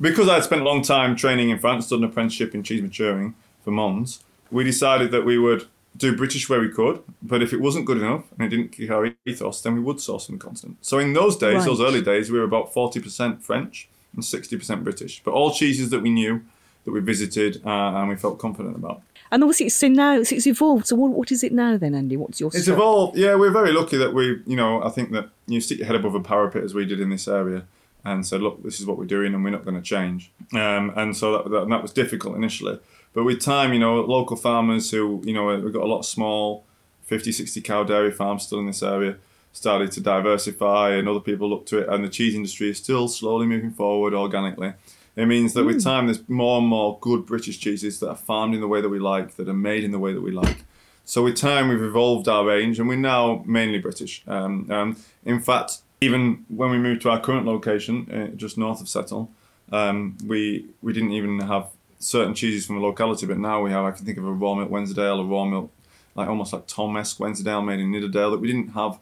[0.00, 3.34] because I'd spent a long time training in France, done an apprenticeship in cheese maturing
[3.64, 7.60] for Mons, we decided that we would do British where we could, but if it
[7.60, 10.44] wasn't good enough and it didn't kick our ethos, then we would source from the
[10.44, 10.76] continent.
[10.82, 15.22] So in those days, those early days, we were about 40% French and 60% British,
[15.24, 16.42] but all cheeses that we knew,
[16.84, 19.02] that we visited, uh, and we felt confident about.
[19.30, 20.86] And obviously, it's so now it's, it's evolved.
[20.86, 22.16] So what, what is it now then, Andy?
[22.16, 22.76] What's your It's story?
[22.76, 23.18] evolved.
[23.18, 25.96] Yeah, we're very lucky that we, you know, I think that you stick your head
[25.96, 27.66] above a parapet as we did in this area
[28.04, 30.30] and said, look, this is what we're doing and we're not going to change.
[30.54, 32.78] Um, and so that, that, and that was difficult initially.
[33.12, 36.06] But with time, you know, local farmers who, you know, we've got a lot of
[36.06, 36.64] small
[37.04, 39.16] 50, 60 cow dairy farms still in this area
[39.58, 41.88] started to diversify and other people look to it.
[41.88, 44.72] And the cheese industry is still slowly moving forward organically.
[45.16, 48.54] It means that with time, there's more and more good British cheeses that are farmed
[48.54, 50.64] in the way that we like, that are made in the way that we like.
[51.04, 54.22] So with time, we've evolved our range, and we're now mainly British.
[54.28, 58.80] Um, um, in fact, even when we moved to our current location, uh, just north
[58.80, 59.30] of Settle,
[59.72, 61.66] um, we we didn't even have
[61.98, 63.84] certain cheeses from the locality, but now we have.
[63.84, 65.72] I can think of a raw milk Wensleydale, a raw milk,
[66.14, 69.00] like almost like Tom-esque Wensleydale made in Nidderdale that we didn't have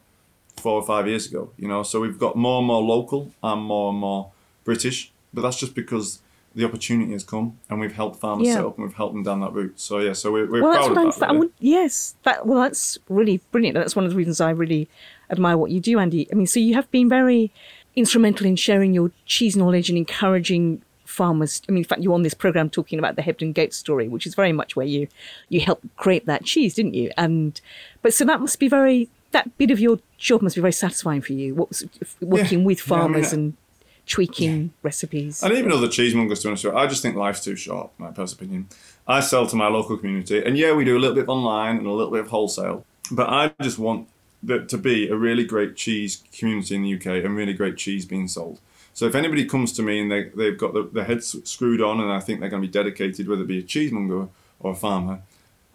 [0.59, 1.51] four or five years ago.
[1.57, 4.31] You know, so we've got more and more local and more and more
[4.63, 6.19] British, but that's just because
[6.55, 8.55] the opportunity has come and we've helped farmers Yeah.
[8.55, 9.79] set up and we've helped them down that route.
[9.79, 11.27] So yeah, so we're, we're well, proud that's of that.
[11.29, 11.39] Really.
[11.39, 12.47] would, yes, that.
[12.47, 13.75] Well, that's really brilliant.
[13.75, 14.89] That's one of the reasons I really
[15.29, 16.27] admire what you do, Andy.
[16.31, 17.51] I mean, so you have been very
[17.95, 21.61] instrumental in sharing your cheese knowledge and encouraging farmers.
[21.67, 24.25] I mean, in fact, you're on this program talking about the Hebden Goat story, which
[24.25, 25.07] is very much where you
[25.49, 27.11] you helped create that cheese, didn't you?
[27.17, 27.59] And
[28.01, 29.09] but so that must be very.
[29.31, 31.53] That bit of your job must be very satisfying for you.
[31.55, 31.85] What was
[32.21, 33.53] working with Yeah, I mean, farmers I- and
[34.05, 35.43] tweaking recipes.
[35.43, 37.91] And even other cheesemongers, to be honest with you, I just think life's too short,
[37.97, 38.67] my personal opinion.
[39.07, 41.87] I sell to my local community, and yeah, we do a little bit online and
[41.87, 44.07] a little bit of wholesale, but I just want
[44.41, 48.05] there to be a really great cheese community in the UK and really great cheese
[48.05, 48.59] being sold.
[48.93, 51.99] So if anybody comes to me and they, they've got the, their heads screwed on
[51.99, 54.75] and I think they're going to be dedicated, whether it be a cheesemonger or a
[54.75, 55.21] farmer,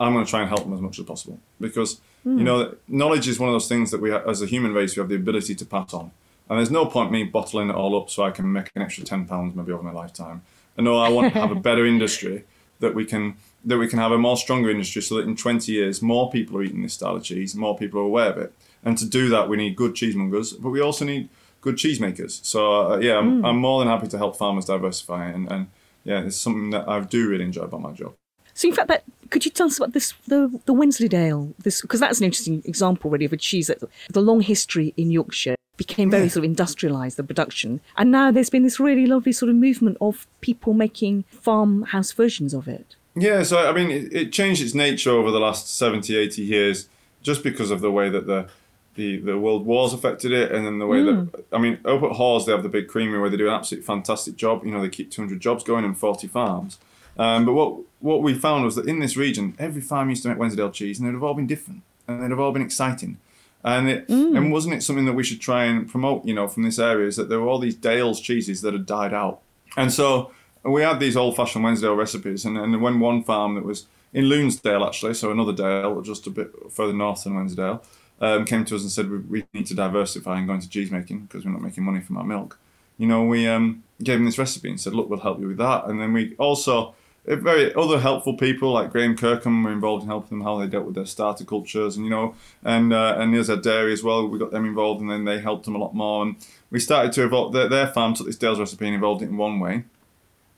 [0.01, 3.27] I'm going to try and help them as much as possible because you know knowledge
[3.29, 5.55] is one of those things that we as a human race we have the ability
[5.55, 6.11] to pass on.
[6.49, 9.05] And there's no point me bottling it all up so I can make an extra
[9.05, 10.43] ten pounds maybe over my lifetime.
[10.77, 12.45] And no, I want to have a better industry
[12.81, 15.71] that we can that we can have a more stronger industry so that in 20
[15.71, 18.53] years more people are eating this style of cheese, more people are aware of it.
[18.85, 21.29] And to do that, we need good cheesemongers, but we also need
[21.61, 22.45] good cheesemakers.
[22.45, 25.69] So uh, yeah, I'm, I'm more than happy to help farmers diversify, and, and
[26.05, 28.15] yeah, it's something that I do really enjoy about my job.
[28.55, 31.55] So, in fact, that could you tell us about this the the Wensleydale?
[31.59, 35.11] This because that's an interesting example, really, of a cheese that the long history in
[35.11, 39.33] Yorkshire became very sort of industrialised the production, and now there's been this really lovely
[39.33, 42.95] sort of movement of people making farmhouse versions of it.
[43.15, 46.89] Yeah, so I mean, it, it changed its nature over the last 70, 80 years
[47.23, 48.49] just because of the way that the
[48.95, 51.55] the, the world wars affected it, and then the way that hmm.
[51.55, 53.87] I mean, up at Hawes they have the big creamery where they do an absolutely
[53.87, 54.65] fantastic job.
[54.65, 56.79] You know, they keep 200 jobs going and 40 farms.
[57.19, 60.29] Um, but what what we found was that in this region, every farm used to
[60.29, 63.19] make Wensleydale cheese, and they'd have all been different, and they'd have all been exciting.
[63.65, 66.25] And it, and wasn't it something that we should try and promote?
[66.25, 68.87] You know, from this area is that there were all these Dales cheeses that had
[68.87, 69.41] died out,
[69.77, 70.33] and so
[70.65, 72.45] we had these old-fashioned Wensleydale recipes.
[72.45, 76.31] And, and when one farm that was in Lunesdale actually, so another Dale, just a
[76.31, 77.83] bit further north than Wensleydale,
[78.21, 80.91] um, came to us and said we, we need to diversify and go into cheese
[80.91, 82.59] making because we're not making money from our milk.
[82.99, 85.57] You know, we um, gave them this recipe and said, look, we'll help you with
[85.57, 85.87] that.
[85.87, 90.39] And then we also very other helpful people like Graham Kirkham were involved in helping
[90.39, 93.49] them how they dealt with their starter cultures, and you know, and uh, and Neal's
[93.49, 94.27] Yard dairy as well.
[94.27, 96.23] We got them involved, and then they helped them a lot more.
[96.23, 96.37] And
[96.71, 97.53] we started to evolve.
[97.53, 99.85] Their, their farm took this Dale's recipe and evolved it in one way.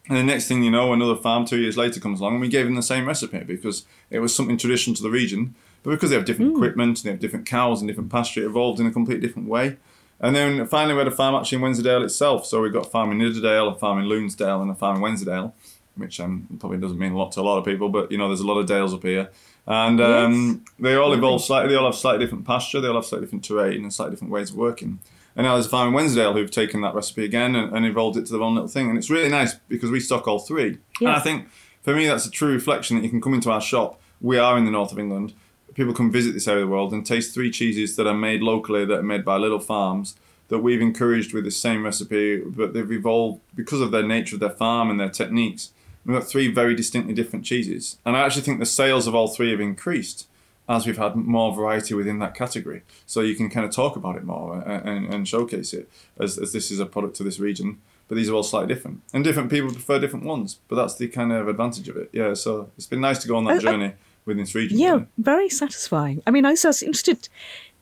[0.08, 2.48] And the next thing you know, another farm two years later comes along, and we
[2.48, 5.54] gave them the same recipe because it was something traditional to the region.
[5.82, 6.56] But because they have different Hmm.
[6.56, 9.48] equipment, and they have different cows and different pasture, it evolved in a completely different
[9.48, 9.76] way.
[10.20, 12.46] And then finally, we had a farm actually in Wensleydale itself.
[12.46, 15.02] So we've got a farm in Nidderdale, a farm in Lunesdale, and a farm in
[15.02, 15.54] Wensleydale,
[15.96, 18.28] which um, probably doesn't mean a lot to a lot of people, but you know,
[18.28, 19.30] there's a lot of dales up here.
[19.66, 23.06] And um, they all evolve slightly, they all have slightly different pasture, they all have
[23.06, 24.98] slightly different terrain and slightly different ways of working.
[25.36, 28.16] And now there's a farm in Wensleydale who've taken that recipe again and, and evolved
[28.16, 28.88] it to their own little thing.
[28.88, 30.78] And it's really nice because we stock all three.
[31.00, 31.48] And I think
[31.82, 34.00] for me, that's a true reflection that you can come into our shop.
[34.20, 35.34] We are in the north of England.
[35.74, 38.42] People can visit this area of the world and taste three cheeses that are made
[38.42, 40.14] locally, that are made by little farms,
[40.48, 44.40] that we've encouraged with the same recipe, but they've evolved because of their nature of
[44.40, 45.72] their farm and their techniques.
[46.04, 47.98] We've got three very distinctly different cheeses.
[48.04, 50.26] And I actually think the sales of all three have increased
[50.68, 52.82] as we've had more variety within that category.
[53.06, 56.38] So you can kind of talk about it more and, and, and showcase it as,
[56.38, 57.80] as this is a product to this region.
[58.08, 59.02] But these are all slightly different.
[59.12, 60.58] And different people prefer different ones.
[60.68, 62.10] But that's the kind of advantage of it.
[62.12, 63.92] Yeah, so it's been nice to go on that I- I- journey
[64.24, 64.78] within this region.
[64.78, 66.22] Yeah, very satisfying.
[66.26, 67.28] I mean, I was, I was interested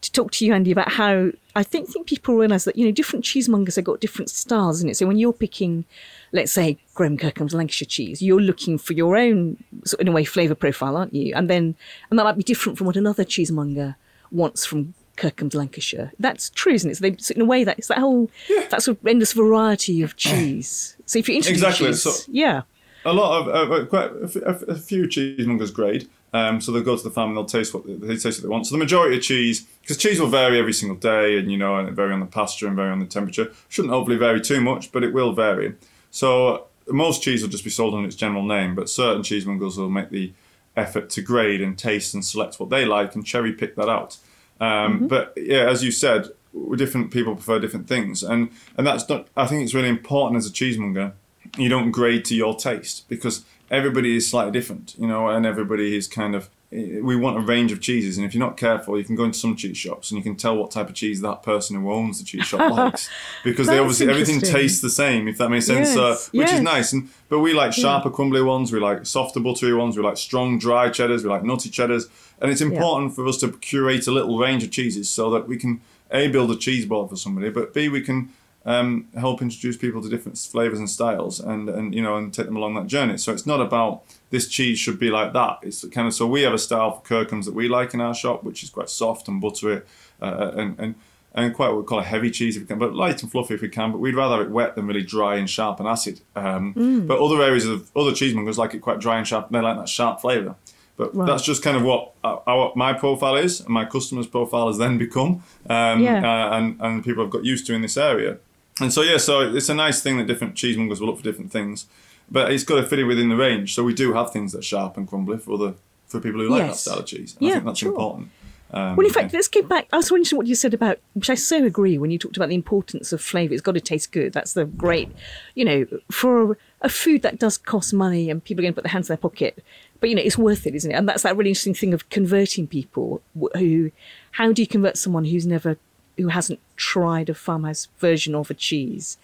[0.01, 2.91] to talk to you, Andy, about how I think think people realise that you know
[2.91, 4.97] different cheesemongers have got different styles in it.
[4.97, 5.85] So when you're picking,
[6.33, 10.13] let's say Graham Kirkham's Lancashire cheese, you're looking for your own sort of, in a
[10.13, 11.35] way flavour profile, aren't you?
[11.35, 11.77] And then
[12.11, 13.97] and that might be different from what another cheesemonger
[14.31, 16.11] wants from Kirkham's Lancashire.
[16.19, 16.97] That's true, isn't it?
[16.97, 18.31] So, they, so in a way, that it's that whole
[18.71, 20.97] that sort of endless variety of cheese.
[21.07, 22.63] So if you introduce Exactly, cheese, so- yeah,
[23.05, 26.09] a lot of uh, quite a, f- a f- a few cheesemongers grade.
[26.35, 28.43] Um, so they'll go to the farm and they'll taste what they, they taste what
[28.45, 28.67] they want.
[28.67, 31.77] So the majority of cheese, because cheese will vary every single day, and you know,
[31.77, 33.53] and it vary on the pasture and vary on the temperature.
[33.69, 35.75] Shouldn't hopefully vary too much, but it will vary.
[36.13, 39.91] So most cheese will just be sold on its general name, but certain cheesemongers will
[39.91, 40.33] make the
[40.77, 44.19] effort to grade and taste and select what they like and cherry pick that out.
[44.61, 46.29] Um, But yeah, as you said,
[46.77, 49.27] different people prefer different things, and and that's not.
[49.37, 51.15] I think it's really important as a cheesemonger
[51.59, 55.97] you don't grade to your taste because everybody is slightly different, you know, and everybody
[55.97, 56.49] is kind of.
[56.73, 59.39] We want a range of cheeses, and if you're not careful, you can go into
[59.39, 62.19] some cheese shops and you can tell what type of cheese that person who owns
[62.19, 63.11] the cheese shop likes,
[63.45, 65.89] because they obviously everything tastes the same, if that makes sense.
[65.89, 66.55] Yes, uh, which yes.
[66.55, 70.03] is nice, and but we like sharper, crumbly ones, we like softer, buttery ones, we
[70.03, 72.09] like strong, dry cheddars, we like nutty cheddars,
[72.41, 75.59] and it's important for us to curate a little range of cheeses so that we
[75.59, 78.31] can a build a cheese board for somebody, but b we can
[78.65, 82.47] um, help introduce people to different flavors and styles, and and you know, and take
[82.47, 83.17] them along that journey.
[83.19, 85.59] So it's not about this cheese should be like that.
[85.63, 88.15] It's kind of so we have a style for Kirkham's that we like in our
[88.15, 89.83] shop, which is quite soft and buttery,
[90.21, 90.95] uh, and and
[91.35, 93.55] and quite what we call a heavy cheese if we can, but light and fluffy
[93.55, 93.91] if we can.
[93.91, 96.21] But we'd rather have it wet than really dry and sharp and acid.
[96.37, 99.47] Um, But other areas of other cheesemongers like it quite dry and sharp.
[99.47, 100.57] and They like that sharp flavor.
[100.99, 104.67] But that's just kind of what our, our, my profile is, and my customers' profile
[104.67, 106.19] has then become, um, Yeah.
[106.23, 108.37] uh, and and people have got used to in this area.
[108.83, 111.53] And so yeah, so it's a nice thing that different cheesemongers will look for different
[111.53, 111.87] things,
[112.31, 113.75] but it's got to fit it within the range.
[113.75, 115.75] So we do have things that are sharp and crumbly for other
[116.07, 116.81] for people who like that Yes.
[116.81, 117.37] style of cheese.
[117.39, 117.89] And Yeah, I think that's sure.
[117.91, 118.29] important.
[118.75, 119.87] Um, Well, in fact, let's get back.
[119.93, 122.49] I was wondering what you said about, which I so agree when you talked about
[122.49, 123.53] the importance of flavour.
[123.53, 124.33] It's got to taste good.
[124.33, 125.11] That's the great,
[125.55, 128.85] you know, for a food that does cost money and people are going to put
[128.85, 129.63] their hands in their pocket.
[130.01, 130.95] But, you know, it's worth it, isn't it?
[130.95, 133.23] And that's that really interesting thing of converting people
[133.57, 133.91] who,
[134.33, 135.77] how do you convert someone who's never,
[136.17, 139.19] who hasn't tried a farmhouse version of a cheese?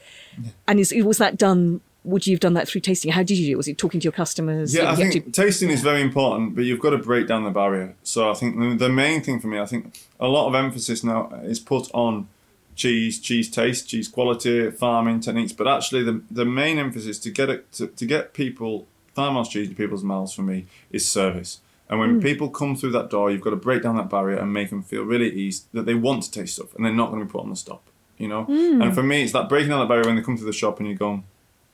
[0.66, 1.80] And is, was that done?
[2.04, 3.12] Would you have done that through tasting?
[3.12, 3.56] How did you do it?
[3.56, 4.74] Was it talking to your customers?
[4.74, 7.50] Yeah, I think to- tasting is very important, but you've got to break down the
[7.50, 7.94] barrier.
[8.02, 11.04] So I think the, the main thing for me, I think a lot of emphasis
[11.04, 12.28] now is put on
[12.74, 17.50] cheese, cheese taste, cheese quality, farming techniques, but actually the the main emphasis to get
[17.50, 21.60] it to, to get people farmhouse cheese to people's mouths for me is service.
[21.90, 24.52] And when people come through that door, you've got to break down that barrier and
[24.52, 27.20] make them feel really easy that they want to taste stuff and they're not going
[27.20, 27.82] to be put on the stop.
[28.18, 30.46] You know, and for me, it's that breaking down that barrier when they come through
[30.46, 31.22] the shop and you go,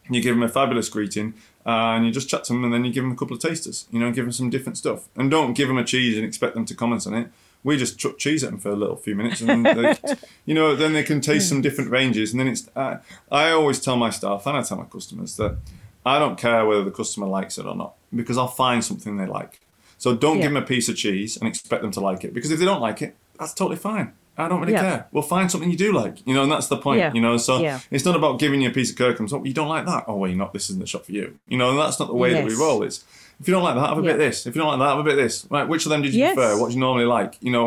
[0.07, 1.33] and you give them a fabulous greeting
[1.65, 3.41] uh, and you just chat to them and then you give them a couple of
[3.41, 5.09] tasters you know give them some different stuff.
[5.17, 7.31] And don't give them a cheese and expect them to comment on it.
[7.63, 9.97] We just chuck cheese at them for a little few minutes and they,
[10.45, 12.33] you know then they can taste some different ranges.
[12.33, 12.99] And then it's uh,
[13.33, 15.57] i always tell my staff and i tell my customers that
[16.05, 19.27] i don't care whether the customer likes it or not because i'll find something they
[19.27, 19.61] like
[20.05, 20.43] so don't Yeah.
[20.45, 22.69] give them a piece of cheese and expect them to like it because if they
[22.71, 24.81] don't like it that's totally fine I don't really Yeah.
[24.89, 25.01] care.
[25.13, 27.13] We'll find something you do like, you know, and that's the point, Yeah.
[27.17, 27.37] you know.
[27.49, 27.79] So Yeah.
[27.95, 29.33] it's not about giving you a piece of Kirkham's.
[29.33, 30.03] Oh, you don't like that?
[30.09, 30.53] Oh, well, you're not.
[30.53, 31.27] This isn't the shop for you.
[31.47, 32.83] You know, and that's not the way that we roll.
[32.83, 32.99] It's
[33.41, 34.45] if you don't like that, have a bit of this.
[34.49, 35.47] If you don't like that, have a bit of this.
[35.57, 35.69] Right?
[35.73, 36.35] Which of them did you Yes.
[36.35, 36.59] prefer?
[36.61, 37.33] What do you normally like?
[37.47, 37.67] You know,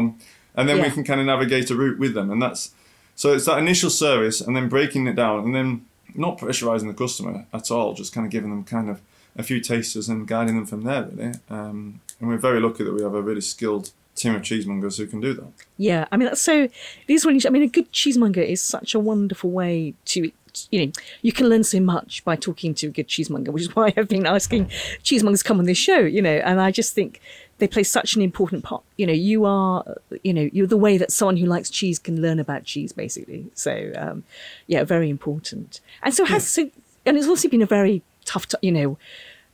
[0.58, 2.72] and then we can kind of navigate a route with them, and that's
[3.16, 5.86] so it's that initial service, and then breaking it down, and then
[6.16, 9.00] not pressurizing the customer at all, just kind of giving them kind of
[9.38, 11.32] a few tasters and guiding them from there, really.
[11.50, 15.08] Um, and we're very lucky that we have a really skilled team of cheesemongers who
[15.08, 15.48] can do that.
[15.78, 16.68] Yeah, I mean that's so.
[17.08, 17.42] Is really.
[17.46, 20.32] I mean, a good cheesemonger is such a wonderful way to.
[20.72, 20.92] You know,
[21.22, 24.08] you can learn so much by talking to a good cheesemonger, which is why I've
[24.08, 24.68] been asking
[25.04, 26.00] cheesemongers come on this show.
[26.00, 27.22] You know, and I just think
[27.60, 28.84] they play such an important part.
[28.98, 29.84] You know, you are,
[30.24, 33.48] you know, you're the way that someone who likes cheese can learn about cheese, basically.
[33.54, 34.24] So, um,
[34.68, 35.82] yeah, very important.
[36.04, 36.70] And so has so,
[37.06, 38.98] and it's also been a very tough, t- you know,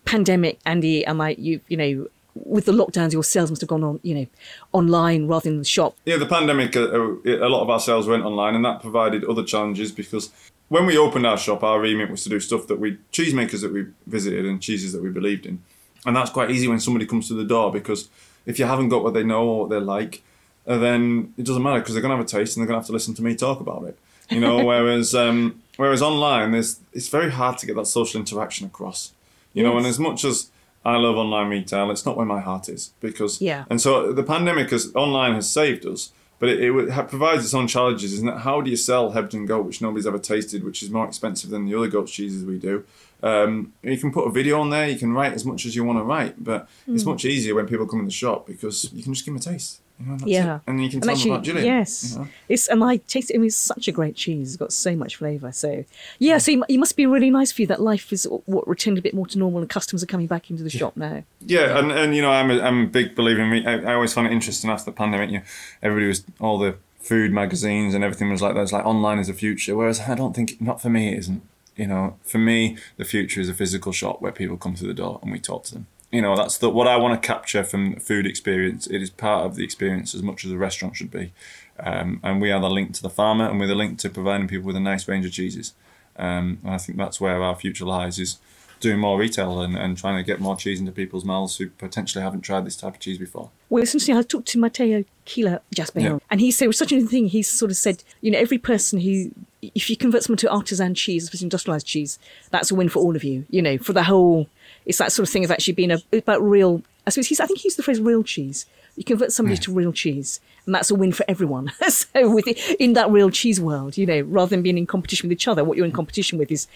[0.05, 3.83] pandemic, Andy, and like you, you know, with the lockdowns, your sales must have gone
[3.83, 4.25] on, you know,
[4.71, 5.95] online rather than the shop.
[6.05, 9.23] Yeah, the pandemic, uh, uh, a lot of our sales went online, and that provided
[9.25, 10.31] other challenges because
[10.69, 13.71] when we opened our shop, our remit was to do stuff that we cheesemakers that
[13.71, 15.61] we visited and cheeses that we believed in,
[16.05, 18.09] and that's quite easy when somebody comes to the door because
[18.45, 20.23] if you haven't got what they know or what they like,
[20.67, 22.87] uh, then it doesn't matter because they're gonna have a taste and they're gonna have
[22.87, 23.97] to listen to me talk about it.
[24.29, 28.65] You know, whereas um, whereas online, there's it's very hard to get that social interaction
[28.65, 29.13] across.
[29.53, 30.49] You know, and as much as
[30.85, 33.65] I love online retail, it's not where my heart is because Yeah.
[33.69, 37.67] And so the pandemic has online has saved us, but it, it provides its own
[37.67, 38.13] challenges.
[38.13, 38.39] Isn't it?
[38.39, 41.65] How do you sell Hebden goat, which nobody's ever tasted, which is more expensive than
[41.65, 42.83] the other goat cheeses we do?
[43.21, 44.89] Um, you can put a video on there.
[44.89, 47.65] You can write as much as you want to write, but it's much easier when
[47.67, 49.79] people come in the shop because you can just give them a taste.
[49.99, 50.61] You know, and that's Yeah, it.
[50.67, 51.65] and you can tell them about Gillian.
[51.65, 52.27] Yes, you know?
[52.49, 53.35] it's and I taste it.
[53.35, 54.49] I mean, it's such a great cheese.
[54.49, 55.51] It's got so much flavour.
[55.51, 55.85] So
[56.19, 58.97] yeah, so you, you must be really nice for you that life is what returned
[58.97, 61.23] a bit more to normal and customers are coming back into the shop now.
[61.41, 63.65] Yeah, and, and you know, I'm a, I'm a big believer in me.
[63.65, 65.29] I, I always find it interesting after the pandemic.
[65.29, 65.45] You know,
[65.81, 68.61] everybody was all the food magazines and everything was like that.
[68.61, 69.75] It's like online is the future.
[69.75, 71.43] Whereas I don't think, not for me, it isn't.
[71.75, 74.93] You know, for me, the future is a physical shop where people come through the
[74.93, 75.87] door and we talk to them.
[76.13, 78.85] You know, that's the, what I want to capture from food experience.
[78.85, 81.33] It is part of the experience as much as a restaurant should be.
[81.79, 84.47] Um, and we are the link to the farmer and we're the link to providing
[84.47, 85.73] people with a nice range of cheeses.
[86.15, 88.37] Um, and I think that's where our future lies is
[88.79, 92.21] doing more retail and, and trying to get more cheese into people's mouths who potentially
[92.21, 93.49] haven't tried this type of cheese before.
[93.71, 94.15] Well, interesting.
[94.15, 96.19] I talked to Mateo Kehler just Yeah.
[96.29, 97.29] and he said it was such a thing.
[97.29, 100.93] He sort of said, you know, every person who, if you convert someone to artisan
[100.93, 102.19] cheese, especially industrialized cheese,
[102.51, 103.45] that's a win for all of you.
[103.49, 104.47] You know, for the whole,
[104.85, 106.81] it's that sort of thing of actually being a, about real.
[107.05, 107.39] I suppose he's.
[107.39, 108.65] I think he used the phrase real cheese.
[108.95, 111.71] You convert somebody to real cheese, and that's a win for everyone.
[111.89, 115.27] so, with it, in that real cheese world, you know, rather than being in competition
[115.27, 116.67] with each other, what you're in competition with is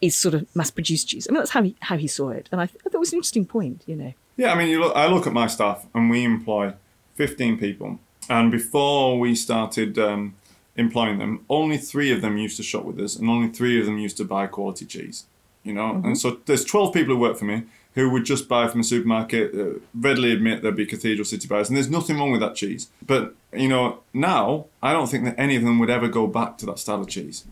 [0.00, 1.26] is sort of mass-produced cheese.
[1.28, 3.00] I mean, that's how he how he saw it, and I, th- I thought it
[3.00, 3.82] was an interesting point.
[3.86, 4.14] You know.
[4.36, 4.96] Yeah, I mean, you look.
[4.96, 6.74] I look at my staff, and we employ
[7.14, 7.98] fifteen people.
[8.28, 10.34] And before we started um,
[10.76, 13.86] employing them, only three of them used to shop with us, and only three of
[13.86, 15.26] them used to buy quality cheese.
[15.66, 17.64] You know, and so there's twelve people who work for me
[17.94, 21.68] who would just buy from a supermarket, uh, readily admit they'd be Cathedral City buyers,
[21.68, 22.88] and there's nothing wrong with that cheese.
[23.04, 26.56] But you know, now I don't think that any of them would ever go back
[26.58, 27.44] to that style of cheese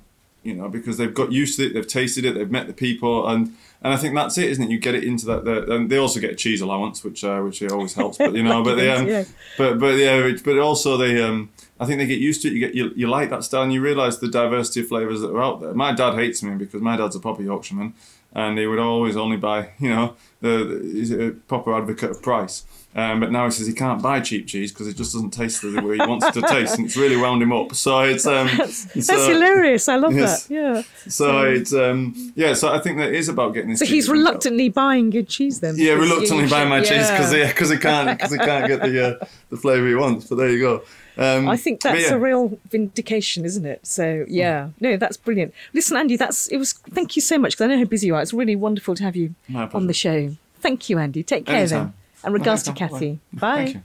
[0.45, 3.27] you know, because they've got used to it, they've tasted it, they've met the people,
[3.27, 4.71] and and I think that's it, isn't it?
[4.71, 7.41] You get it into that, the, and they also get a cheese allowance, which uh,
[7.41, 9.25] which always helps, but you know, but they, um, Yeah.
[9.59, 12.55] but but yeah, but also they, um, I think they get used to it.
[12.55, 15.31] You get you, you like that style, and you realise the diversity of flavours that
[15.31, 15.75] are out there.
[15.75, 17.95] My dad hates me because my dad's a proper Yorkshireman,
[18.33, 22.23] and he would always only buy, you know, the, the he's a proper advocate of
[22.23, 22.65] price.
[22.97, 25.63] Um, but now he says he can't buy cheap cheese because it just doesn't taste
[25.63, 27.75] the way he wants it to taste, and it's really wound him up.
[27.75, 29.89] So it's um, That's so- hilarious.
[29.89, 30.47] I love yes.
[30.47, 30.55] that.
[30.55, 30.83] Yeah.
[31.09, 32.55] so it's um yeah.
[32.55, 33.81] So I think that is about getting this.
[33.81, 35.75] So he's reluctantly buying good cheese then.
[35.77, 37.47] Yeah, reluctantly buying my cheese because yeah.
[37.47, 40.29] he because he can't because he can't get the uh, the flavour he wants.
[40.29, 40.83] But there you go.
[41.17, 42.15] Um, I think that's yeah.
[42.15, 43.85] a real vindication, isn't it?
[43.87, 45.53] So yeah, no, that's brilliant.
[45.73, 46.73] Listen, Andy, that's it was.
[46.73, 48.23] Thank you so much because I know how busy you are.
[48.23, 50.37] It's really wonderful to have you on the show.
[50.61, 51.25] Thank you, Andy.
[51.25, 51.93] Take care then.
[52.25, 52.35] Anytime.
[52.35, 52.93] And regards to Cathy.
[52.93, 53.21] Kathy.
[53.33, 53.57] Bye.
[53.57, 53.83] Thank you.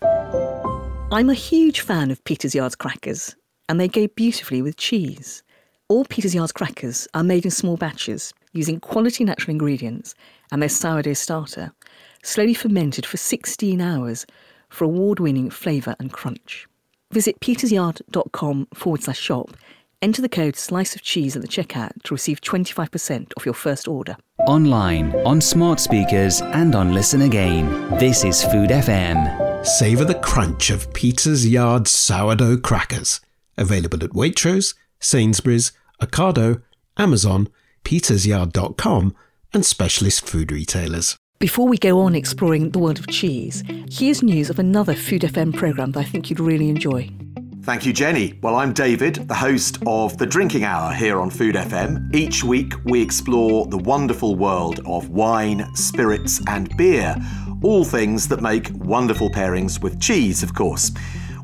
[0.00, 1.08] Bye.
[1.12, 3.34] I'm a huge fan of Peter's Yard's crackers,
[3.68, 5.42] and they go beautifully with cheese.
[5.88, 10.14] All Peter's Yard's crackers are made in small batches using quality natural ingredients
[10.50, 11.72] and their sourdough starter,
[12.22, 14.26] slowly fermented for 16 hours
[14.68, 16.66] for award winning flavour and crunch.
[17.10, 19.50] Visit petersyard.com forward slash shop,
[20.00, 23.86] enter the code slice of cheese at the checkout to receive 25% off your first
[23.86, 24.16] order.
[24.46, 27.70] Online, on smart speakers, and on Listen Again.
[27.98, 29.64] This is Food FM.
[29.64, 33.20] Savour the crunch of Peter's Yard sourdough crackers.
[33.56, 35.70] Available at Waitrose, Sainsbury's,
[36.00, 36.60] Ocado,
[36.96, 37.48] Amazon,
[37.84, 39.14] petersyard.com,
[39.54, 41.16] and specialist food retailers.
[41.38, 45.56] Before we go on exploring the world of cheese, here's news of another Food FM
[45.56, 47.08] programme that I think you'd really enjoy.
[47.64, 48.36] Thank you, Jenny.
[48.42, 52.12] Well, I'm David, the host of The Drinking Hour here on Food FM.
[52.12, 57.14] Each week, we explore the wonderful world of wine, spirits, and beer,
[57.62, 60.90] all things that make wonderful pairings with cheese, of course.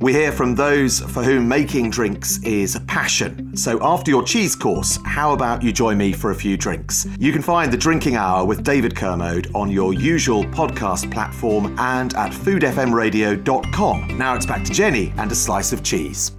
[0.01, 3.57] We hear from those for whom making drinks is a passion.
[3.57, 7.07] So after your cheese course, how about you join me for a few drinks?
[7.19, 12.15] You can find the Drinking Hour with David Kermode on your usual podcast platform and
[12.15, 14.19] at foodfmradio.com.
[14.19, 16.31] Now it's back to Jenny and a slice of cheese.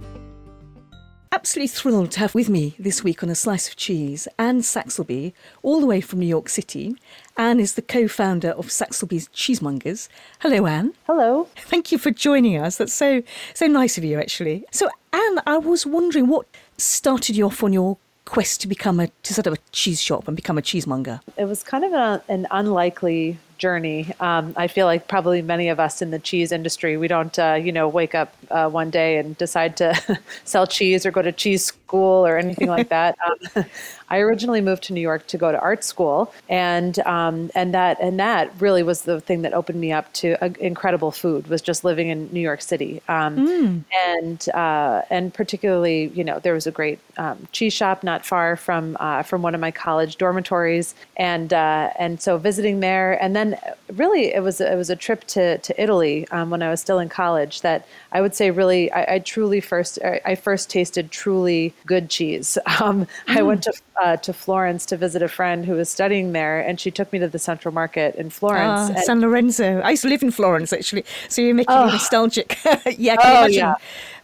[1.32, 5.32] Absolutely thrilled to have with me this week on A Slice of Cheese Anne Saxelby,
[5.62, 6.96] all the way from New York City.
[7.36, 10.08] Anne is the co founder of Saxelby's Cheesemongers.
[10.40, 10.92] Hello, Anne.
[11.06, 11.46] Hello.
[11.56, 12.78] Thank you for joining us.
[12.78, 13.22] That's so,
[13.54, 14.64] so nice of you, actually.
[14.72, 16.46] So, Anne, I was wondering what
[16.78, 20.26] started you off on your quest to become a to set up a cheese shop
[20.26, 21.20] and become a cheesemonger?
[21.36, 24.12] It was kind of a, an unlikely journey.
[24.18, 27.58] Um, I feel like probably many of us in the cheese industry, we don't, uh,
[27.62, 31.30] you know, wake up uh, one day and decide to sell cheese or go to
[31.30, 33.16] cheese school or anything like that.
[33.54, 33.64] Um,
[34.10, 37.98] I originally moved to New York to go to art school, and um, and that
[38.00, 41.46] and that really was the thing that opened me up to incredible food.
[41.48, 43.84] Was just living in New York City, mm.
[44.08, 48.56] and uh, and particularly, you know, there was a great um, cheese shop not far
[48.56, 53.36] from uh, from one of my college dormitories, and uh, and so visiting there, and
[53.36, 53.56] then
[53.94, 56.98] really it was it was a trip to to Italy um, when I was still
[56.98, 61.74] in college that I would say really I, I truly first I first tasted truly
[61.86, 62.58] good cheese.
[62.80, 63.36] Um, mm.
[63.36, 66.80] I went to uh, to Florence to visit a friend who was studying there, and
[66.80, 68.90] she took me to the Central Market in Florence.
[68.96, 69.80] Ah, San Lorenzo.
[69.80, 71.86] I used to live in Florence actually, so you're making oh.
[71.86, 72.58] me nostalgic.
[72.96, 73.54] yeah, can oh, imagine.
[73.54, 73.74] Yeah.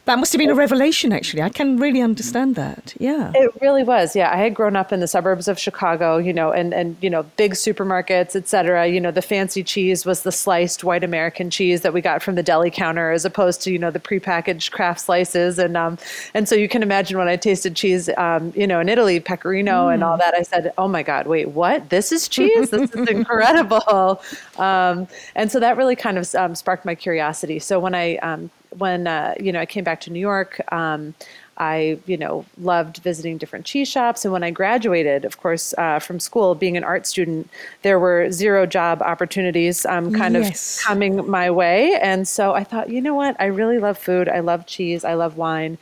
[0.06, 1.42] That must have been a revelation, actually.
[1.42, 2.94] I can really understand that.
[3.00, 3.32] Yeah.
[3.34, 4.14] It really was.
[4.14, 4.30] Yeah.
[4.32, 7.24] I had grown up in the suburbs of Chicago, you know, and, and you know,
[7.36, 8.86] big supermarkets, et cetera.
[8.86, 12.36] You know, the fancy cheese was the sliced white American cheese that we got from
[12.36, 15.58] the deli counter as opposed to, you know, the prepackaged Kraft slices.
[15.58, 15.98] And, um,
[16.34, 19.88] and so you can imagine when I tasted cheese, um, you know, in Italy, pecorino
[19.88, 19.94] mm.
[19.94, 21.90] and all that, I said, oh my God, wait, what?
[21.90, 22.70] This is cheese?
[22.70, 24.22] This is incredible.
[24.56, 27.58] Um, and so that really kind of um, sparked my curiosity.
[27.58, 31.14] So when I um, when uh, you know I came back to New York, um,
[31.58, 34.24] I you know loved visiting different cheese shops.
[34.24, 37.48] And when I graduated, of course, uh, from school, being an art student,
[37.82, 40.78] there were zero job opportunities um, kind yes.
[40.78, 41.98] of coming my way.
[42.00, 43.36] And so I thought, you know what?
[43.40, 44.28] I really love food.
[44.28, 45.04] I love cheese.
[45.04, 45.78] I love wine.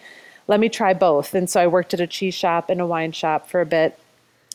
[0.46, 1.34] Let me try both.
[1.34, 3.98] And so I worked at a cheese shop and a wine shop for a bit.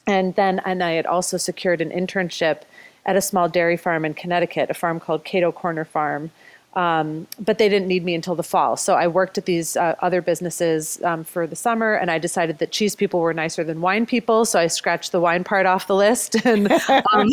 [0.06, 2.62] And then, and I had also secured an internship
[3.06, 6.32] at a small dairy farm in Connecticut, a farm called Cato Corner Farm.
[6.76, 8.78] Um, but they didn't need me until the fall.
[8.78, 12.60] So I worked at these uh, other businesses um, for the summer, and I decided
[12.60, 14.46] that cheese people were nicer than wine people.
[14.46, 16.36] So I scratched the wine part off the list.
[16.46, 16.72] And,
[17.14, 17.30] um,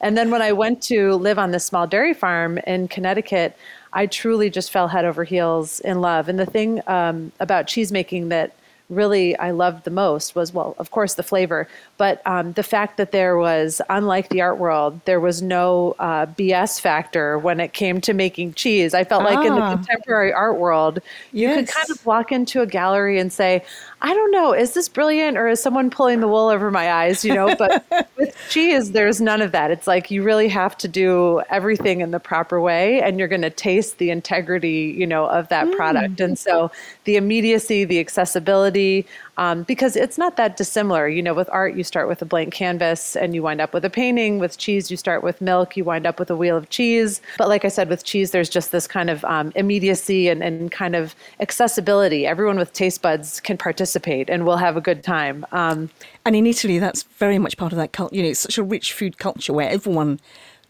[0.00, 3.56] and then when I went to live on this small dairy farm in Connecticut,
[3.92, 6.28] I truly just fell head over heels in love.
[6.28, 8.52] And the thing um, about cheese making that
[8.90, 12.96] really I loved the most was, well, of course, the flavor, but um, the fact
[12.96, 17.72] that there was, unlike the art world, there was no uh, BS factor when it
[17.72, 18.92] came to making cheese.
[18.92, 19.26] I felt ah.
[19.26, 19.76] like in the ah.
[19.76, 20.98] contemporary art world,
[21.32, 21.56] you yes.
[21.56, 23.64] could kind of walk into a gallery and say,
[24.02, 27.24] I don't know, is this brilliant or is someone pulling the wool over my eyes?
[27.24, 27.84] You know, but
[28.16, 29.70] with cheese, there's none of that.
[29.70, 33.42] It's like you really have to do everything in the proper way and you're going
[33.42, 35.76] to taste the integrity, you know, of that mm.
[35.76, 36.20] product.
[36.20, 36.70] And so
[37.10, 39.04] the immediacy, the accessibility,
[39.36, 41.08] um, because it's not that dissimilar.
[41.08, 43.84] You know, with art, you start with a blank canvas and you wind up with
[43.84, 44.38] a painting.
[44.38, 47.20] With cheese, you start with milk, you wind up with a wheel of cheese.
[47.36, 50.70] But like I said, with cheese, there's just this kind of um, immediacy and, and
[50.70, 52.28] kind of accessibility.
[52.28, 55.44] Everyone with taste buds can participate and we'll have a good time.
[55.50, 55.90] Um,
[56.24, 58.14] and in Italy, that's very much part of that culture.
[58.14, 60.20] You know, it's such a rich food culture where everyone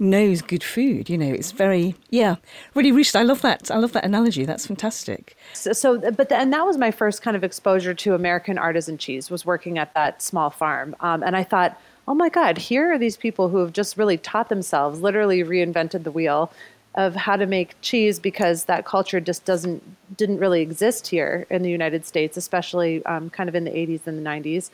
[0.01, 1.09] knows good food.
[1.09, 2.37] You know, it's very yeah,
[2.75, 3.15] really rich.
[3.15, 3.71] I love that.
[3.71, 4.45] I love that analogy.
[4.45, 5.37] That's fantastic.
[5.53, 8.99] So, so but the, and that was my first kind of exposure to American artisan
[8.99, 9.31] cheese.
[9.31, 12.99] Was working at that small farm, um, and I thought, oh my God, here are
[12.99, 16.51] these people who have just really taught themselves, literally reinvented the wheel
[16.97, 19.83] of how to make cheese because that culture just doesn't
[20.17, 24.07] didn't really exist here in the United States, especially um, kind of in the 80s
[24.07, 24.71] and the 90s.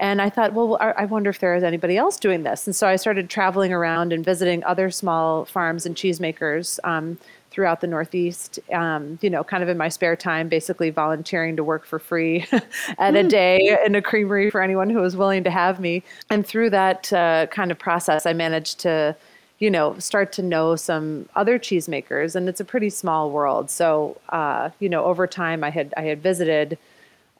[0.00, 2.66] And I thought, well, I wonder if there is anybody else doing this.
[2.68, 7.18] And so I started traveling around and visiting other small farms and cheesemakers um,
[7.50, 11.64] throughout the Northeast, um, you know, kind of in my spare time, basically volunteering to
[11.64, 12.46] work for free
[12.98, 13.28] at a hmm.
[13.28, 16.04] day in a creamery for anyone who was willing to have me.
[16.30, 19.16] And through that uh, kind of process, I managed to
[19.58, 23.70] you know, start to know some other cheesemakers, and it's a pretty small world.
[23.70, 26.78] So, uh, you know, over time, I had I had visited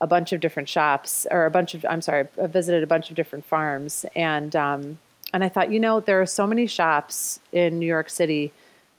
[0.01, 3.11] a bunch of different shops or a bunch of I'm sorry, I visited a bunch
[3.11, 4.99] of different farms and um,
[5.33, 8.53] and I thought, you know, there are so many shops in New York City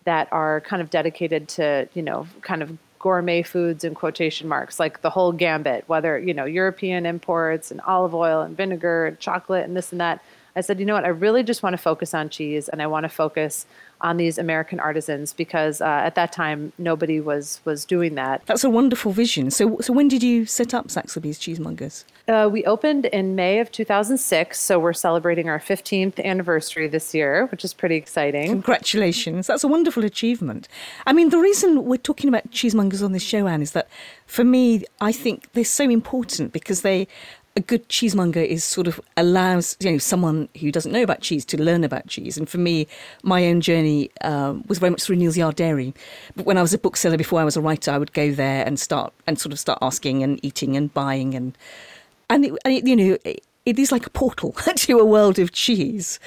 [0.04, 4.80] that are kind of dedicated to, you know, kind of gourmet foods in quotation marks,
[4.80, 9.20] like the whole gambit, whether, you know, European imports and olive oil and vinegar and
[9.20, 10.22] chocolate and this and that.
[10.56, 12.88] I said, you know what, I really just want to focus on cheese and I
[12.88, 13.66] want to focus
[14.02, 18.42] on these American artisans because uh, at that time nobody was was doing that.
[18.46, 19.52] That's a wonderful vision.
[19.52, 22.06] So, so when did you set up Saxelby's Cheesemongers?
[22.28, 27.48] Uh, we opened in May of 2006, so we're celebrating our 15th anniversary this year,
[27.48, 28.48] which is pretty exciting.
[28.48, 29.48] Congratulations.
[29.48, 30.68] That's a wonderful achievement.
[31.08, 33.90] I mean, the reason we're talking about cheesemongers on this show, Anne, is that
[34.28, 37.08] for me, I think they're so important because they
[37.56, 41.46] a good cheesemonger is sort of allows you know someone who doesn't know about cheese
[41.46, 42.38] to learn about cheese.
[42.38, 42.88] And for me,
[43.24, 45.94] my own journey um, was very much through Neal's Yard Dairy.
[46.36, 48.66] But when I was a bookseller before I was a writer, I would go there
[48.66, 51.58] and start and sort of start asking and eating and buying and
[52.30, 53.18] and, it, and it, you know.
[53.24, 56.20] It, it is like a portal to a world of cheese.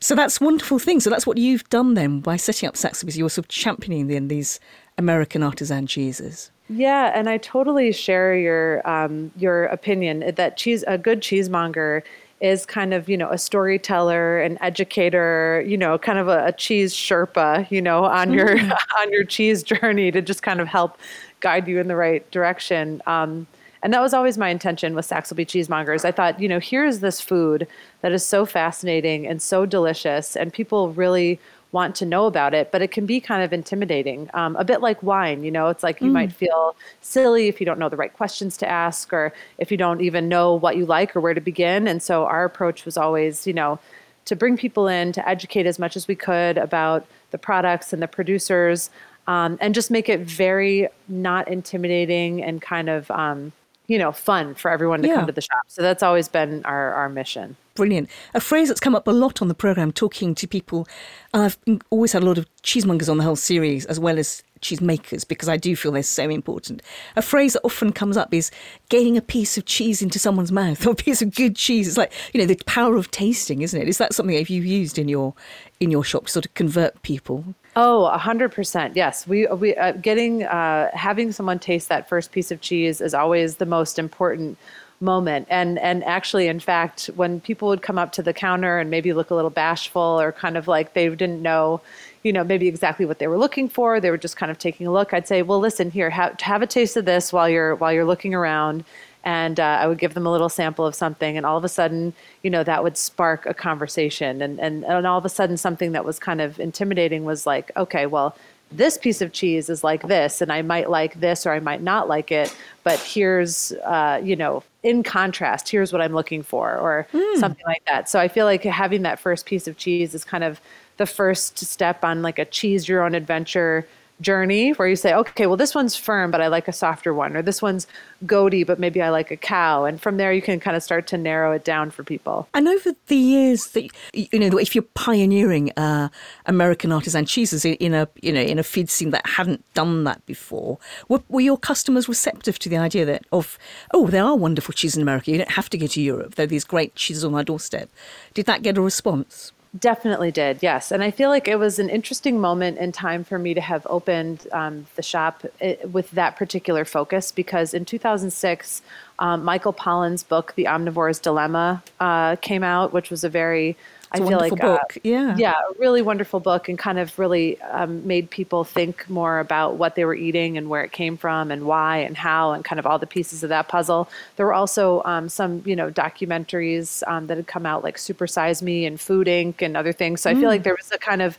[0.00, 1.00] So that's wonderful thing.
[1.00, 3.16] So that's what you've done then by setting up Saxelby's.
[3.16, 4.60] You're sort of championing then these
[4.98, 6.50] American artisan cheeses.
[6.72, 12.02] Yeah, and I totally share your um, your opinion that cheese a good cheesemonger
[12.40, 16.52] is kind of you know a storyteller, an educator, you know, kind of a, a
[16.52, 18.56] cheese sherpa, you know, on your
[19.00, 20.96] on your cheese journey to just kind of help
[21.40, 23.02] guide you in the right direction.
[23.04, 23.48] Um,
[23.82, 26.04] and that was always my intention with Saxelby cheesemongers.
[26.04, 27.66] I thought, you know, here's this food
[28.02, 31.40] that is so fascinating and so delicious, and people really
[31.72, 34.28] want to know about it, but it can be kind of intimidating.
[34.34, 36.14] Um, a bit like wine, you know, it's like you mm.
[36.14, 39.76] might feel silly if you don't know the right questions to ask or if you
[39.76, 41.86] don't even know what you like or where to begin.
[41.86, 43.78] And so our approach was always, you know,
[44.24, 48.02] to bring people in, to educate as much as we could about the products and
[48.02, 48.90] the producers,
[49.26, 53.52] um, and just make it very not intimidating and kind of, um,
[53.90, 55.16] you know, fun for everyone to yeah.
[55.16, 55.62] come to the shop.
[55.66, 58.10] So that's always been our, our mission brilliant.
[58.34, 60.86] A phrase that's come up a lot on the programme, talking to people.
[61.32, 61.56] I've
[61.88, 65.48] always had a lot of cheesemongers on the whole series, as well as cheesemakers, because
[65.48, 66.82] I do feel they're so important.
[67.16, 68.50] A phrase that often comes up is
[68.90, 71.88] getting a piece of cheese into someone's mouth or a piece of good cheese.
[71.88, 73.88] It's like, you know, the power of tasting, isn't it?
[73.88, 75.32] Is that something that you've used in your
[75.80, 77.54] in your shop to sort of convert people?
[77.76, 78.96] Oh, a hundred percent.
[78.96, 83.14] Yes, we we uh, getting uh, having someone taste that first piece of cheese is
[83.14, 84.58] always the most important
[85.00, 85.46] moment.
[85.50, 89.12] And and actually, in fact, when people would come up to the counter and maybe
[89.12, 91.80] look a little bashful or kind of like they didn't know,
[92.24, 94.86] you know, maybe exactly what they were looking for, they were just kind of taking
[94.86, 95.14] a look.
[95.14, 98.04] I'd say, well, listen here, have, have a taste of this while you're while you're
[98.04, 98.84] looking around.
[99.24, 101.68] And uh, I would give them a little sample of something, and all of a
[101.68, 104.40] sudden, you know, that would spark a conversation.
[104.40, 107.70] And, and, and all of a sudden, something that was kind of intimidating was like,
[107.76, 108.34] okay, well,
[108.72, 111.82] this piece of cheese is like this and i might like this or i might
[111.82, 112.54] not like it
[112.84, 117.36] but here's uh, you know in contrast here's what i'm looking for or mm.
[117.36, 120.44] something like that so i feel like having that first piece of cheese is kind
[120.44, 120.60] of
[120.98, 123.86] the first step on like a cheese your own adventure
[124.20, 127.36] journey where you say, okay, well, this one's firm, but I like a softer one,
[127.36, 127.86] or this one's
[128.26, 129.84] goaty, but maybe I like a cow.
[129.84, 132.48] And from there, you can kind of start to narrow it down for people.
[132.54, 136.08] And over the years that, you know, if you're pioneering uh,
[136.46, 140.24] American artisan cheeses in a, you know, in a feed scene that hadn't done that
[140.26, 143.58] before, were, were your customers receptive to the idea that of,
[143.94, 145.30] oh, there are wonderful cheeses in America.
[145.30, 146.34] You don't have to go to Europe.
[146.34, 147.88] There are these great cheeses on our doorstep.
[148.34, 149.52] Did that get a response?
[149.78, 150.90] Definitely did, yes.
[150.90, 153.86] And I feel like it was an interesting moment in time for me to have
[153.88, 158.82] opened um, the shop eh, with that particular focus because in 2006,
[159.20, 163.76] um, Michael Pollan's book, The Omnivore's Dilemma, uh, came out, which was a very
[164.12, 164.96] I feel like uh, book.
[164.96, 169.08] Uh, yeah, yeah, a really wonderful book, and kind of really um, made people think
[169.08, 172.52] more about what they were eating and where it came from and why and how
[172.52, 174.08] and kind of all the pieces of that puzzle.
[174.36, 178.26] There were also um, some you know documentaries um, that had come out like Super
[178.26, 179.62] Size Me and Food Inc.
[179.62, 180.22] and other things.
[180.22, 180.36] So mm.
[180.36, 180.64] I feel like mm.
[180.64, 181.38] there was a kind of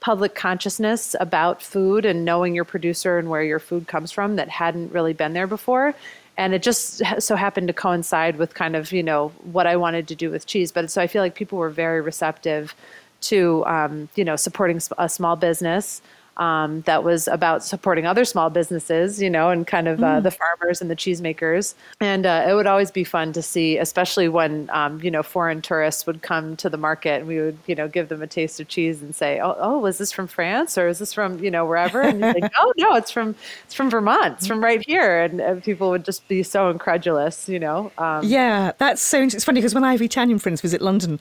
[0.00, 4.48] public consciousness about food and knowing your producer and where your food comes from that
[4.48, 5.94] hadn't really been there before
[6.40, 10.08] and it just so happened to coincide with kind of you know what I wanted
[10.08, 10.72] to do with cheese.
[10.72, 12.74] But so I feel like people were very receptive
[13.22, 16.00] to um, you know supporting a small business
[16.36, 20.22] um, that was about supporting other small businesses, you know, and kind of uh, mm.
[20.22, 21.74] the farmers and the cheesemakers.
[22.00, 25.60] And uh, it would always be fun to see, especially when, um, you know, foreign
[25.60, 28.58] tourists would come to the market and we would, you know, give them a taste
[28.60, 31.50] of cheese and say, oh, oh was this from France or is this from, you
[31.50, 32.00] know, wherever?
[32.00, 34.34] And you're like, oh, no, it's from, it's from Vermont.
[34.38, 35.22] It's from right here.
[35.22, 37.92] And, and people would just be so incredulous, you know.
[37.98, 41.20] Um, yeah, that's so It's funny because when I have Italian friends visit London,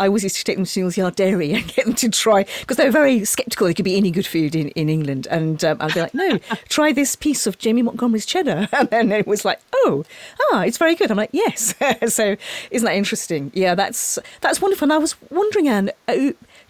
[0.00, 2.46] I always used to take them to Neal's Yard Dairy and get them to try
[2.60, 3.66] because they were very sceptical.
[3.66, 6.38] There could be any good food in, in England, and um, I'd be like, "No,
[6.70, 10.04] try this piece of Jamie Montgomery's cheddar," and then it was like, "Oh,
[10.52, 11.74] ah, it's very good." I'm like, "Yes."
[12.14, 12.36] so
[12.70, 13.52] isn't that interesting?
[13.54, 14.86] Yeah, that's that's wonderful.
[14.86, 15.90] And I was wondering, Anne.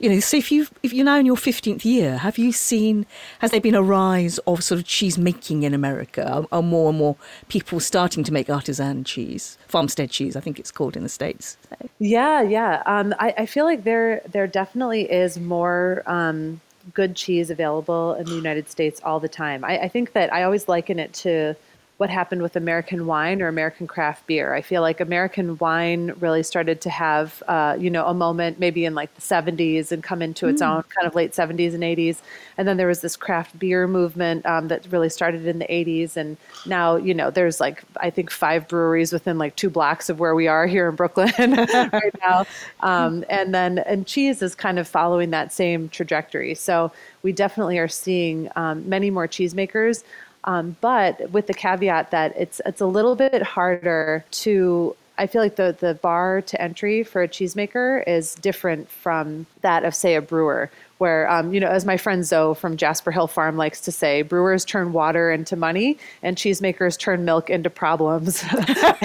[0.00, 3.04] You know, so if you if you're now in your fifteenth year, have you seen
[3.40, 6.26] has there been a rise of sort of cheese making in America?
[6.26, 7.16] Are, are more and more
[7.48, 10.36] people starting to make artisan cheese, farmstead cheese?
[10.36, 11.58] I think it's called in the states.
[11.68, 11.76] So.
[11.98, 12.82] Yeah, yeah.
[12.86, 16.02] Um, I, I feel like there there definitely is more.
[16.06, 16.60] Um,
[16.94, 19.62] good cheese available in the United States all the time.
[19.64, 21.54] I, I think that I always liken it to
[22.00, 24.54] what happened with American wine or American craft beer.
[24.54, 28.86] I feel like American wine really started to have, uh, you know, a moment maybe
[28.86, 30.66] in like the 70s and come into its mm.
[30.66, 32.22] own kind of late 70s and 80s.
[32.56, 36.16] And then there was this craft beer movement um, that really started in the 80s.
[36.16, 40.18] And now, you know, there's like, I think five breweries within like two blocks of
[40.18, 42.46] where we are here in Brooklyn right now.
[42.80, 46.54] Um, and then, and cheese is kind of following that same trajectory.
[46.54, 46.92] So
[47.22, 50.02] we definitely are seeing um, many more cheesemakers.
[50.44, 55.42] Um, but with the caveat that it's it's a little bit harder to I feel
[55.42, 60.14] like the the bar to entry for a cheesemaker is different from that of say
[60.14, 60.70] a brewer
[61.00, 64.20] where, um, you know, as my friend Zoe from Jasper Hill Farm likes to say,
[64.20, 68.42] brewers turn water into money and cheesemakers turn milk into problems.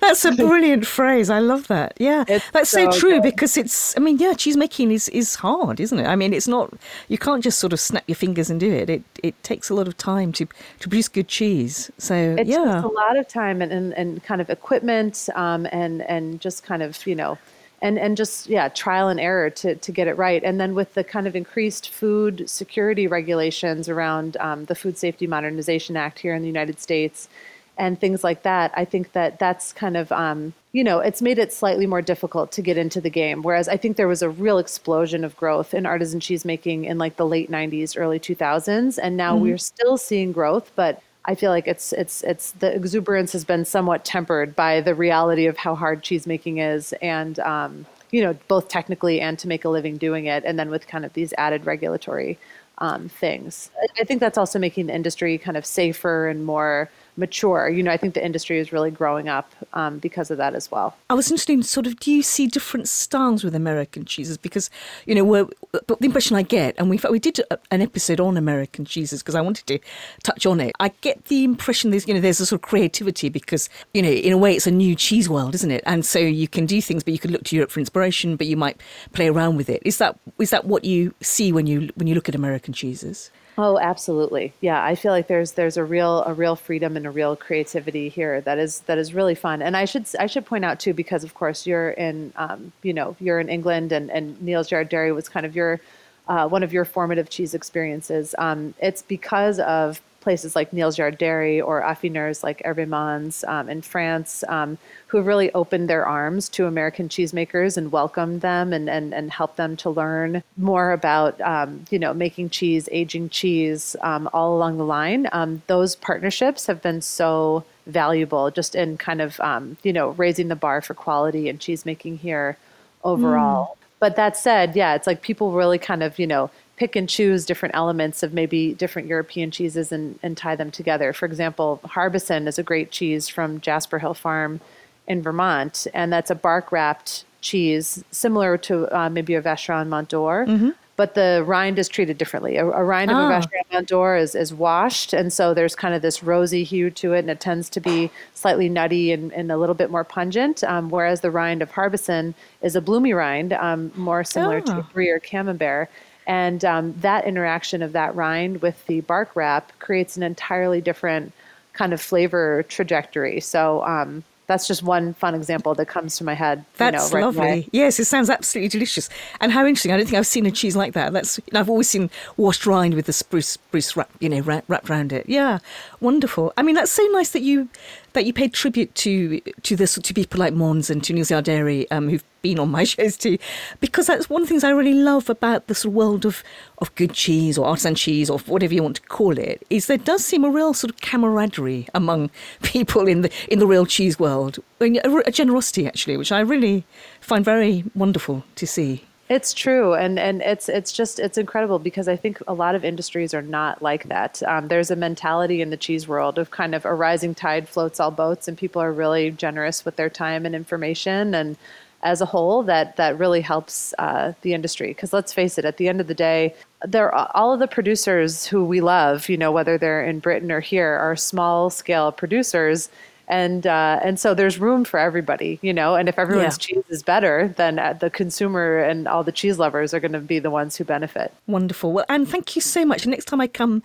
[0.00, 1.28] That's a brilliant phrase.
[1.28, 1.92] I love that.
[1.98, 3.24] Yeah, that's so, so true good.
[3.24, 6.06] because it's, I mean, yeah, cheese making is, is hard, isn't it?
[6.06, 6.72] I mean, it's not,
[7.08, 8.88] you can't just sort of snap your fingers and do it.
[8.88, 11.90] It, it takes a lot of time to, to produce good cheese.
[11.98, 12.82] So, it yeah.
[12.82, 16.82] a lot of time and, and, and kind of equipment um, and, and just kind
[16.82, 17.36] of, you know,
[17.82, 20.94] and and just yeah trial and error to to get it right and then with
[20.94, 26.34] the kind of increased food security regulations around um, the food safety modernization act here
[26.34, 27.28] in the united states
[27.76, 31.38] and things like that i think that that's kind of um, you know it's made
[31.38, 34.30] it slightly more difficult to get into the game whereas i think there was a
[34.30, 38.98] real explosion of growth in artisan cheese making in like the late 90s early 2000s
[39.02, 39.42] and now mm-hmm.
[39.42, 43.64] we're still seeing growth but I feel like it's it's it's the exuberance has been
[43.64, 48.36] somewhat tempered by the reality of how hard cheese making is, and um, you know
[48.48, 51.32] both technically and to make a living doing it, and then with kind of these
[51.38, 52.38] added regulatory
[52.78, 53.70] um, things.
[53.98, 57.68] I think that's also making the industry kind of safer and more mature.
[57.68, 60.70] You know, I think the industry is really growing up um, because of that as
[60.70, 60.96] well.
[61.10, 64.36] I was interested in sort of, do you see different styles with American cheeses?
[64.36, 64.70] Because,
[65.06, 65.46] you know, we're,
[65.86, 67.40] but the impression I get, and we we did
[67.70, 69.78] an episode on American cheeses because I wanted to
[70.22, 70.72] touch on it.
[70.80, 74.10] I get the impression there's, you know, there's a sort of creativity because, you know,
[74.10, 75.82] in a way it's a new cheese world, isn't it?
[75.86, 78.46] And so you can do things, but you could look to Europe for inspiration, but
[78.46, 78.80] you might
[79.12, 79.82] play around with it.
[79.84, 83.30] Is that is that what you see when you when you look at American cheeses?
[83.56, 84.52] Oh, absolutely.
[84.60, 88.08] Yeah, I feel like there's there's a real a real freedom and a real creativity
[88.08, 89.62] here that is that is really fun.
[89.62, 92.92] And I should I should point out too because of course you're in um, you
[92.92, 95.80] know you're in England and and Neal's Yard Dairy was kind of your
[96.26, 98.34] uh, one of your formative cheese experiences.
[98.38, 103.68] Um, it's because of places like Neal's Yard Dairy or affineurs like Hervé Mons um,
[103.68, 108.72] in France, um, who have really opened their arms to American cheesemakers and welcomed them
[108.72, 113.28] and, and, and helped them to learn more about, um, you know, making cheese, aging
[113.28, 115.28] cheese, um, all along the line.
[115.30, 120.48] Um, those partnerships have been so valuable just in kind of, um, you know, raising
[120.48, 122.56] the bar for quality and cheesemaking here
[123.04, 123.66] overall.
[123.66, 123.78] Mm.
[124.00, 127.46] But that said, yeah, it's like people really kind of, you know, pick and choose
[127.46, 131.12] different elements of maybe different European cheeses and, and tie them together.
[131.12, 134.60] For example, Harbison is a great cheese from Jasper Hill Farm
[135.06, 140.08] in Vermont, and that's a bark wrapped cheese similar to uh, maybe a Vacherin Mont
[140.08, 140.46] d'Or.
[140.46, 140.70] Mm-hmm.
[140.96, 142.56] But the rind is treated differently.
[142.56, 143.14] A, a rind oh.
[143.14, 143.40] of a ah.
[143.40, 147.12] Vacherin Mont d'Or is, is washed, and so there's kind of this rosy hue to
[147.12, 150.64] it, and it tends to be slightly nutty and, and a little bit more pungent.
[150.64, 154.60] Um, whereas the rind of Harbison is a bloomy rind, um, more similar oh.
[154.66, 154.88] to ah.
[154.92, 155.88] Brie or Camembert.
[156.26, 161.32] And um, that interaction of that rind with the bark wrap creates an entirely different
[161.74, 163.40] kind of flavor trajectory.
[163.40, 166.64] So um, that's just one fun example that comes to my head.
[166.76, 167.46] That's you know, right lovely.
[167.46, 167.68] Away.
[167.72, 169.08] Yes, it sounds absolutely delicious.
[169.40, 169.92] And how interesting!
[169.92, 171.12] I don't think I've seen a cheese like that.
[171.12, 175.12] That's I've always seen washed rind with the spruce spruce wrap, you know, wrapped around
[175.12, 175.28] it.
[175.28, 175.58] Yeah,
[176.00, 176.52] wonderful.
[176.56, 177.68] I mean, that's so nice that you
[178.14, 181.44] that you paid tribute to to this to people like Mons and to Neal's Yard
[181.44, 183.38] Dairy, um, who've been on my shows too,
[183.80, 186.42] because that's one of the things I really love about of world of
[186.78, 189.64] of good cheese or artisan cheese or whatever you want to call it.
[189.68, 192.30] Is there does seem a real sort of camaraderie among
[192.62, 196.84] people in the in the real cheese world, a, a generosity actually, which I really
[197.20, 199.04] find very wonderful to see.
[199.34, 202.84] It's true, and and it's it's just it's incredible because I think a lot of
[202.84, 204.40] industries are not like that.
[204.44, 207.98] Um, there's a mentality in the cheese world of kind of a rising tide floats
[207.98, 211.56] all boats, and people are really generous with their time and information, and
[212.04, 214.88] as a whole, that that really helps uh, the industry.
[214.88, 218.46] Because let's face it, at the end of the day, there all of the producers
[218.46, 222.88] who we love, you know, whether they're in Britain or here, are small scale producers
[223.28, 225.94] and uh, and so there's room for everybody, you know.
[225.96, 226.58] And if everyone's Yeah.
[226.58, 230.20] cheese is better, then uh, the consumer and all the cheese lovers are going to
[230.20, 231.32] be the ones who benefit.
[231.46, 231.92] Wonderful.
[231.92, 233.06] Well, and thank you so much.
[233.06, 233.82] Next time I come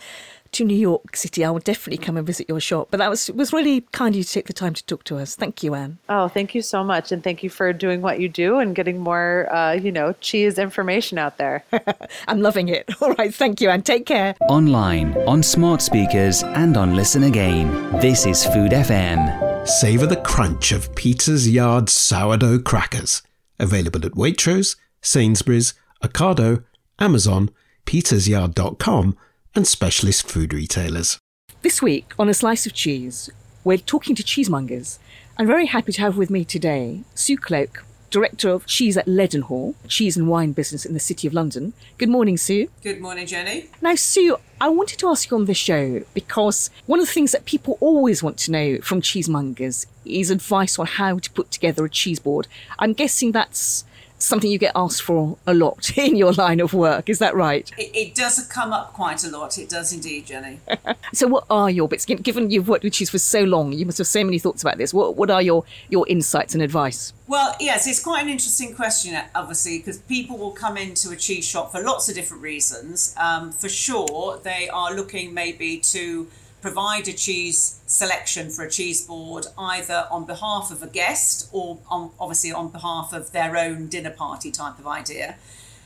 [0.54, 2.90] to New York City, I will definitely come and visit your shop.
[2.92, 5.18] But that was was really kind of you to take the time to talk to
[5.18, 5.36] us.
[5.36, 5.98] Thank you, Anne.
[6.10, 9.00] Oh, thank you so much, and thank you for doing what you do and getting
[9.00, 11.64] more, uh, you know, cheese information out there.
[12.28, 12.90] I'm loving it.
[13.02, 13.82] All right, thank you, Anne.
[13.82, 14.36] Take care.
[14.50, 18.00] Online, on smart speakers, and on Listen Again.
[18.00, 19.68] This is Food FM.
[19.68, 23.22] Savour the crunch of Peter's Yard sourdough crackers.
[23.60, 25.74] Available at Waitrose, Sainsbury's,
[26.04, 26.64] Ocado,
[26.98, 27.50] Amazon,
[27.86, 29.18] petersyard.com,
[29.60, 31.20] and specialist food retailers.
[31.64, 33.30] This week on A Slice of Cheese,
[33.66, 35.00] we're talking to cheesemongers.
[35.38, 39.76] I'm very happy to have with me today Sue Cloke, Director of Cheese at Leadenhall,
[39.86, 41.74] cheese and wine business in the City of London.
[41.98, 42.70] Good morning, Sue.
[42.84, 43.68] Good morning, Jenny.
[43.82, 47.34] Now, Sue, I wanted to ask you on this show because one of the things
[47.34, 51.84] that people always want to know from cheesemongers is advice on how to put together
[51.84, 52.48] a cheese board.
[52.80, 53.84] I'm guessing that's
[54.20, 57.10] something you get asked for a lot in your line of work.
[57.10, 57.70] Is that right?
[57.78, 59.58] It, it does come up quite a lot.
[59.58, 60.60] It does indeed, Jenny.
[61.12, 62.06] So, what are your bits?
[62.06, 64.78] Given you've worked with cheese for so long, you must have so many thoughts about
[64.78, 64.94] this.
[64.94, 67.14] What What are your your insights and advice?
[67.28, 71.46] Well, yes, it's quite an interesting question, obviously, because people will come into a cheese
[71.46, 73.16] shop for lots of different reasons.
[73.18, 76.28] Um, for sure, they are looking maybe to
[76.62, 81.80] provide a cheese selection for a cheese board either on behalf of a guest or
[81.90, 85.36] on, obviously on behalf of their own dinner party type of idea.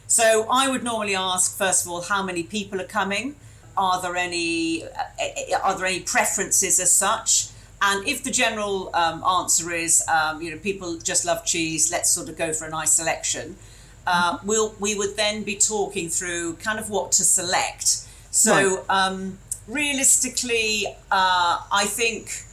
[0.07, 3.35] So I would normally ask first of all how many people are coming.
[3.75, 7.49] Are there any uh, are there any preferences as such?
[7.81, 12.09] And if the general um, answer is, um, you know, people just love cheese, let's
[12.11, 13.57] sort of go for a nice selection.
[14.05, 18.07] Uh, we'll we would then be talking through kind of what to select.
[18.31, 19.37] So um,
[19.67, 22.45] realistically, uh, I think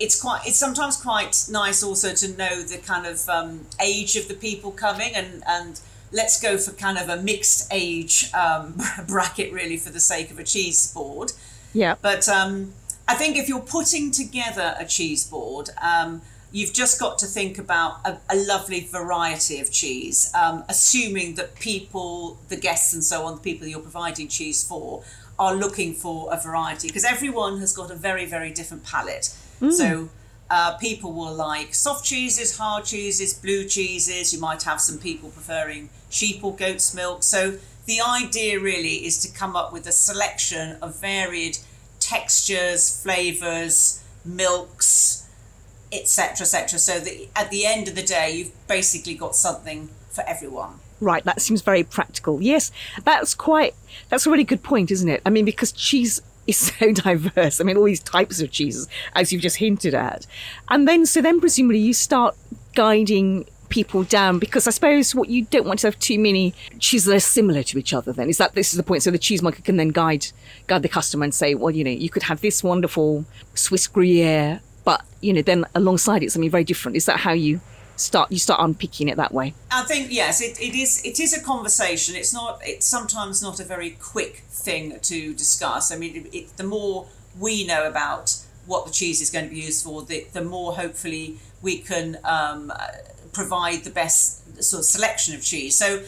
[0.00, 4.28] it's quite it's sometimes quite nice also to know the kind of um, age of
[4.28, 5.80] the people coming and and
[6.12, 10.38] let's go for kind of a mixed age um, bracket really for the sake of
[10.38, 11.32] a cheese board.
[11.72, 11.96] Yeah.
[12.00, 12.72] But um,
[13.06, 17.58] I think if you're putting together a cheese board, um, you've just got to think
[17.58, 23.24] about a, a lovely variety of cheese, um, assuming that people, the guests and so
[23.24, 25.02] on, the people you're providing cheese for,
[25.38, 29.34] are looking for a variety because everyone has got a very, very different palate.
[29.72, 30.08] So
[30.50, 34.32] uh, people will like soft cheeses, hard cheeses, blue cheeses.
[34.32, 37.22] You might have some people preferring sheep or goat's milk.
[37.22, 41.58] So the idea really is to come up with a selection of varied
[42.00, 45.28] textures, flavors, milks,
[45.92, 46.78] etc., etc.
[46.78, 50.80] So that at the end of the day, you've basically got something for everyone.
[51.00, 52.42] Right, that seems very practical.
[52.42, 52.72] Yes,
[53.04, 53.74] that's quite,
[54.08, 55.22] that's a really good point, isn't it?
[55.24, 57.60] I mean, because cheese is so diverse.
[57.60, 60.26] I mean, all these types of cheeses, as you've just hinted at.
[60.68, 62.36] And then, so then presumably you start
[62.74, 67.06] guiding people down because I suppose what you don't want to have too many cheeses
[67.06, 69.18] that are similar to each other then is that this is the point so the
[69.18, 70.26] cheesemonger can then guide
[70.68, 74.60] guide the customer and say well you know you could have this wonderful Swiss Gruyere
[74.84, 77.60] but you know then alongside it something very different is that how you
[78.00, 81.02] start you start unpicking it that way I think yes, it, it is.
[81.04, 82.16] It is a conversation.
[82.16, 82.60] It's not.
[82.64, 85.92] It's sometimes not a very quick thing to discuss.
[85.92, 87.06] I mean, it, it, the more
[87.38, 88.36] we know about
[88.66, 92.18] what the cheese is going to be used for, the the more hopefully we can
[92.24, 92.72] um,
[93.32, 95.76] provide the best sort of selection of cheese.
[95.76, 96.02] So,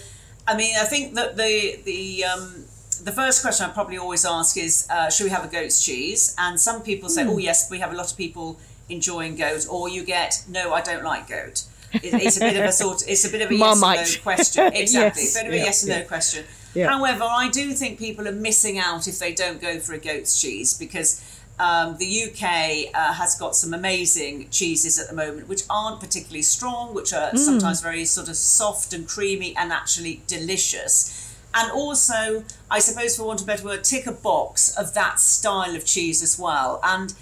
[0.47, 2.64] I mean, I think that the the um,
[3.05, 6.34] the first question I probably always ask is, uh, should we have a goat's cheese?
[6.38, 9.88] And some people say, oh yes, we have a lot of people enjoying goat, or
[9.88, 11.64] you get, no, I don't like goat.
[11.93, 13.03] It, it's a bit of a sort.
[13.09, 13.99] It's a bit of a yes Marmite.
[13.99, 14.72] and no question.
[14.74, 15.34] Exactly, Yes.
[15.36, 15.99] a bit of a Yeah, yes and yeah.
[16.01, 16.45] no question.
[16.74, 16.88] Yeah.
[16.88, 20.41] However, I do think people are missing out if they don't go for a goat's
[20.41, 21.20] cheese because
[21.59, 26.43] um, the UK uh, has got some amazing cheeses at the moment, which aren't particularly
[26.43, 31.34] strong, which are sometimes very sort of soft and creamy and actually delicious.
[31.53, 35.18] And also, I suppose, for want of a better word, tick a box of that
[35.18, 36.78] style of cheese as well.
[36.84, 37.12] And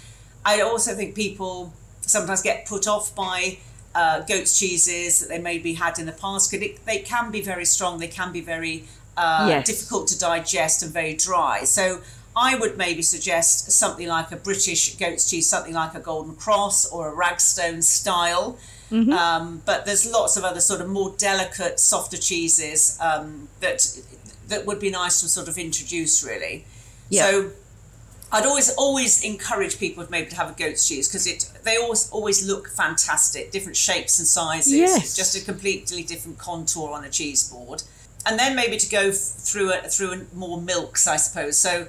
[0.45, 3.57] I also think people sometimes get put off by
[3.95, 7.65] uh, goat's cheeses that they maybe had in the past because they can be very
[7.65, 8.83] strong, they can be very
[9.17, 9.65] uh, Yes.
[9.65, 11.63] difficult to digest and very dry.
[11.63, 12.01] So
[12.35, 16.89] I would maybe suggest something like a British goat's cheese, something like a Golden Cross
[16.91, 18.57] or a Ragstone style.
[18.91, 23.85] Um, but there's lots of other sort of more delicate, softer cheeses um, that
[24.47, 26.65] that would be nice to sort of introduce, really.
[27.09, 27.29] Yeah.
[27.29, 27.51] So
[28.31, 31.77] I'd always always encourage people to maybe to have a goat's cheese because it they
[31.77, 35.15] always always look fantastic, different shapes and sizes, Yes.
[35.15, 37.83] just a completely different contour on a cheese board,
[38.25, 41.57] and then maybe to go f- through a, through a, more milks, I suppose.
[41.57, 41.87] So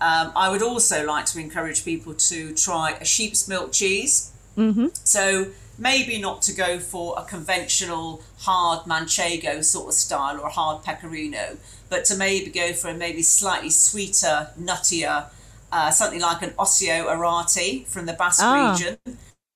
[0.00, 4.32] um, I would also like to encourage people to try a sheep's milk cheese.
[4.56, 4.88] Mm-hmm.
[5.04, 10.50] So maybe not to go for a conventional hard manchego sort of style or a
[10.50, 11.56] hard pecorino,
[11.88, 15.26] but to maybe go for a maybe slightly sweeter, nuttier,
[15.72, 18.72] uh, something like an Ossau-Iraty from the Basque Ah.
[18.72, 18.98] region.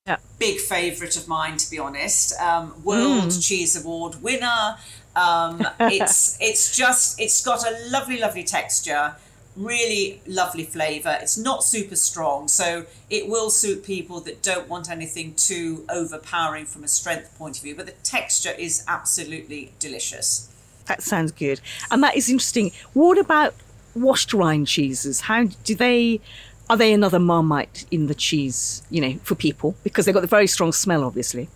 [0.07, 0.17] Yeah.
[0.39, 2.39] Big favourite of mine, to be honest.
[2.41, 4.77] Um, World Cheese Award winner.
[5.17, 9.17] Um, it's it's just it's got a lovely, lovely texture,
[9.57, 11.19] really lovely flavour.
[11.21, 16.67] It's not super strong, so it will suit people that don't want anything too overpowering
[16.67, 17.75] from a strength point of view.
[17.75, 20.49] But the texture is absolutely delicious.
[20.85, 21.61] That sounds good.
[21.91, 22.71] And that is interesting.
[22.93, 23.55] What about
[23.97, 25.23] washed rind cheeses?
[25.23, 26.21] How do they
[26.69, 29.77] are they another marmite in the cheese, you know, for people?
[29.85, 31.49] Because they've got the very strong smell, obviously.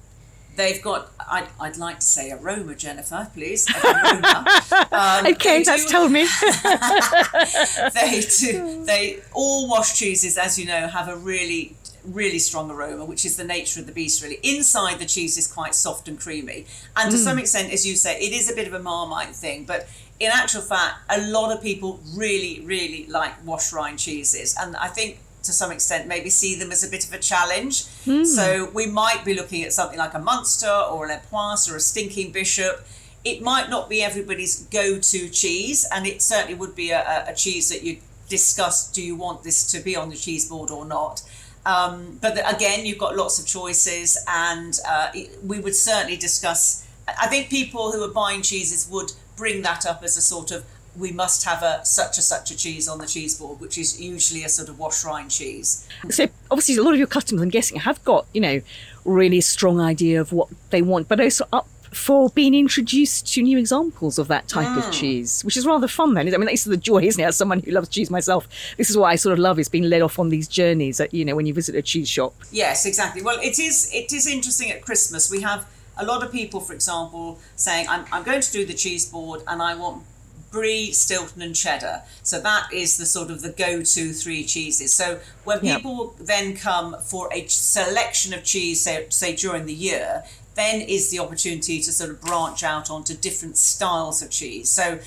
[0.56, 3.66] They've got, I'd, I'd like to say aroma, Jennifer, please.
[3.84, 4.46] Aroma.
[4.92, 6.22] Um, okay, that's do- told me.
[7.94, 8.84] they do.
[8.84, 13.36] They all washed cheeses, as you know, have a really, really strong aroma, which is
[13.36, 14.22] the nature of the beast.
[14.22, 16.66] Really, inside the cheese is quite soft and creamy,
[16.96, 19.64] and to some extent, as you say, it is a bit of a marmite thing.
[19.64, 19.88] But
[20.20, 24.88] in actual fact, a lot of people really, really like washed rind cheeses, and I
[24.88, 25.18] think.
[25.44, 27.84] To some extent, maybe see them as a bit of a challenge.
[28.26, 31.80] So we might be looking at something like a Munster or an Epoisses or a
[31.80, 32.86] Stinking Bishop.
[33.24, 37.70] It might not be everybody's go-to cheese, and it certainly would be a, a- cheese
[37.70, 38.92] that you discuss.
[38.92, 41.22] Do you want this to be on the cheese board or not?
[41.64, 45.10] Um, but again, you've got lots of choices, and uh,
[45.42, 46.86] we would certainly discuss.
[47.18, 50.64] I think people who are buying cheeses would bring that up as a sort of
[50.96, 54.00] we must have a such a such a cheese on the cheese board, which is
[54.00, 55.88] usually a sort of wash rind cheese.
[56.10, 58.60] so obviously a lot of your customers, I'm guessing, have got, you know,
[59.04, 63.56] really strong idea of what they want, but also up for being introduced to new
[63.56, 64.92] examples of that type of mm.
[64.92, 66.32] cheese, which is rather fun then.
[66.32, 67.26] I mean, this is the joy, isn't it?
[67.26, 69.84] As someone who loves cheese myself, this is what I sort of love is being
[69.84, 72.34] led off on these journeys that, you know, when you visit a cheese shop.
[72.52, 73.22] Yes, exactly.
[73.22, 75.30] Well, it is it is interesting at Christmas.
[75.30, 75.66] We have
[76.00, 79.42] a lot of people, for example, saying, "I'm, I'm going to do the cheese board,
[79.46, 80.04] and I want
[80.50, 84.92] brie, Stilton, and cheddar." So that is the sort of the go-to three cheeses.
[84.92, 90.24] So when people then come for a selection of cheese, say, say during the year,
[90.54, 94.68] then is the opportunity to sort of branch out onto different styles of cheese.
[94.68, 94.98] So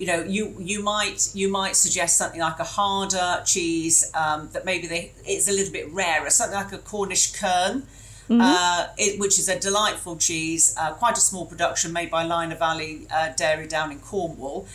[0.00, 4.64] you know you you might you might suggest something like a harder cheese um, that
[4.64, 7.86] maybe they it's a little bit rarer something like a cornish kern
[8.30, 12.58] uh, it, which is a delightful cheese uh, quite a small production made by Lynher
[12.58, 14.66] Valley uh, dairy down in cornwall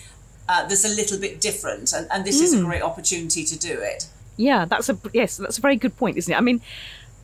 [0.49, 3.79] uh, there's a little bit different and, and this is a great opportunity to do
[3.79, 6.37] it Yeah, that's a yes, that's a very good point, isn't it?
[6.37, 6.61] I mean,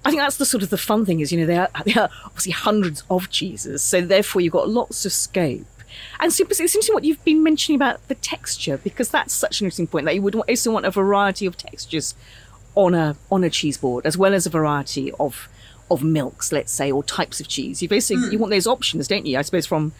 [0.06, 2.04] I think that's the sort of the fun thing is, you know, there are, there
[2.04, 5.66] are obviously hundreds of cheeses, so therefore you've got lots of scope.
[6.20, 9.66] And super, it's interesting what you've been mentioning about the texture because that's such an
[9.66, 12.16] interesting point that you would also want a variety of textures
[12.76, 15.50] on a on a cheese board as well as a variety of
[15.92, 17.82] of milks, let's say, or types of cheese.
[17.82, 19.38] You basically you want those options, don't you?
[19.38, 19.92] I suppose from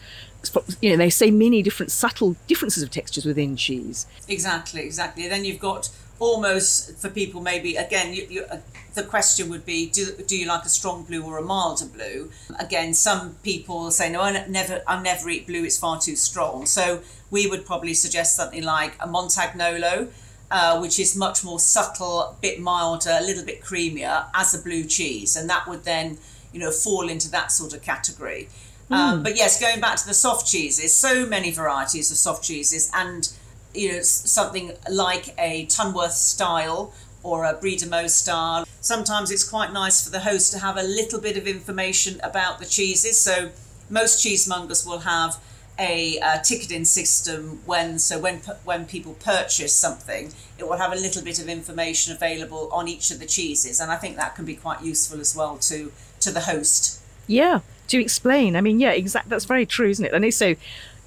[0.50, 4.06] from- you know they say many different subtle differences of textures within cheese.
[4.26, 5.28] Exactly, exactly.
[5.28, 8.58] Then you've got almost for people maybe again you, you, uh,
[8.94, 12.30] the question would be do, do you like a strong blue or a milder blue
[12.60, 16.64] again some people say no I never I never eat blue it's far too strong
[16.64, 17.00] so
[17.32, 20.10] we would probably suggest something like a Montagnolo
[20.52, 24.62] uh, which is much more subtle a bit milder a little bit creamier as a
[24.62, 26.18] blue cheese and that would then
[26.52, 28.48] you know fall into that sort of category
[28.92, 32.90] um, but yes, going back to the soft cheeses, so many varieties of soft cheeses,
[32.94, 33.32] and
[33.74, 36.92] you know something like a Tunworth style
[37.22, 38.66] or a Brie de Meaux style.
[38.80, 42.58] Sometimes it's quite nice for the host to have a little bit of information about
[42.58, 43.18] the cheeses.
[43.18, 43.50] So
[43.88, 45.38] most cheesemongers will have
[45.78, 51.22] a ticketing system when so when when people purchase something, it will have a little
[51.22, 54.54] bit of information available on each of the cheeses, and I think that can be
[54.54, 57.00] quite useful as well to to the host.
[57.26, 58.56] Yeah, to explain.
[58.56, 59.30] I mean, yeah, exactly.
[59.30, 60.12] That's very true, isn't it?
[60.12, 60.56] And also,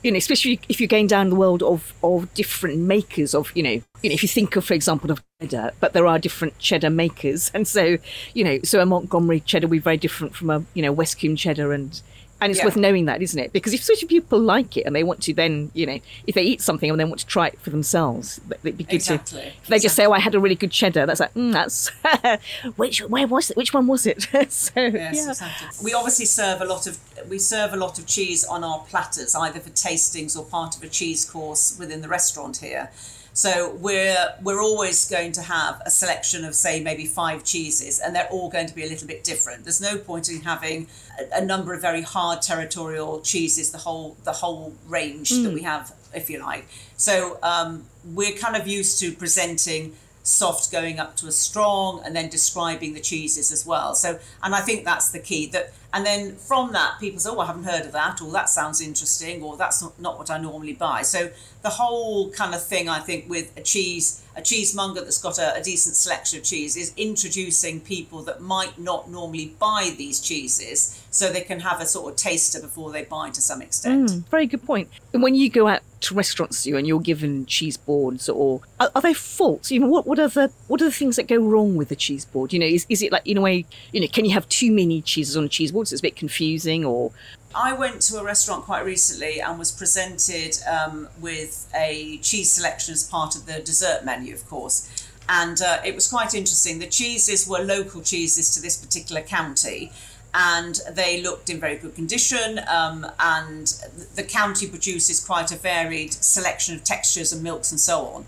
[0.04, 3.64] you know, especially if you're going down the world of of different makers of, you
[3.64, 6.58] know, you know, if you think of, for example, of cheddar, but there are different
[6.60, 7.98] cheddar makers, and so,
[8.34, 11.38] you know, so a Montgomery cheddar will be very different from a, you know, Westcombe
[11.38, 12.02] cheddar, and
[12.42, 12.66] and it's Yeah.
[12.66, 13.54] worth knowing that, isn't it?
[13.54, 16.44] Because if such people like it and they want to then, you know, if they
[16.44, 19.48] eat something and they want to try it for themselves, it'd be good Exactly, to.
[19.48, 21.90] If they just say, "Oh, I had a really good cheddar," that's like, mm, that's
[22.76, 23.58] which where was it?
[23.58, 24.24] Which one was it?
[24.50, 25.30] so Yes, yeah.
[25.30, 25.84] exactly.
[25.84, 26.98] We obviously serve a lot of
[27.30, 30.84] we serve a lot of cheese on our platters, either for tastings or part of
[30.84, 32.90] a cheese course within the restaurant here.
[33.36, 38.16] So we're we're always going to have a selection of say maybe five cheeses, and
[38.16, 39.66] they're all going to be a little bit different.
[39.66, 40.88] There's no point in having
[41.20, 45.64] a, a number of very hard territorial cheeses, the whole the whole range that we
[45.64, 46.66] have, if you like.
[46.96, 52.16] So um, we're kind of used to presenting soft going up to a strong and
[52.16, 53.94] then describing the cheeses as well.
[53.94, 57.40] So and i think that's the key that and then from that people say oh
[57.40, 60.74] i haven't heard of that or that sounds interesting or that's not, what i normally
[60.74, 61.04] buy.
[61.04, 65.38] So the whole kind of thing i think with a cheese a cheesemonger that's got
[65.38, 70.20] a, a decent selection of cheese is introducing people that might not normally buy these
[70.20, 74.10] cheeses so they can have a sort of taster before they buy to some extent.
[74.10, 74.90] Mm, very good point.
[75.14, 78.92] And when you go out to restaurants, you and you're given cheese boards, or are,
[78.96, 79.72] are there faults?
[79.72, 81.96] You know, what what are the what are the things that go wrong with the
[81.96, 82.54] cheese board?
[82.54, 84.72] You know, is, is it like in a way, you know, can you have too
[84.72, 87.12] many cheeses on a cheese board, so it's a bit confusing, or
[87.54, 92.94] I went to a restaurant quite recently and was presented um, with a cheese selection
[92.94, 95.08] as part of the dessert menu, of course.
[95.28, 96.80] And uh, it was quite interesting.
[96.80, 99.92] The cheeses were local cheeses to this particular county,
[100.38, 102.60] and they looked in very good condition.
[102.68, 103.68] Um, and
[104.16, 108.26] the county produces quite a varied selection of textures and milks and so on.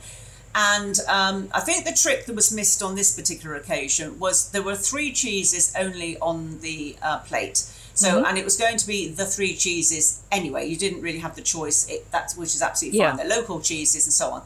[0.55, 4.63] And um, I think the trick that was missed on this particular occasion was there
[4.63, 7.69] were three cheeses only on the uh, plate.
[7.93, 10.67] So, and it was going to be the three cheeses anyway.
[10.67, 11.89] You didn't really have the choice.
[11.89, 13.09] It, that's which is absolutely Yeah.
[13.15, 13.17] fine.
[13.27, 14.43] They're local cheeses and so on.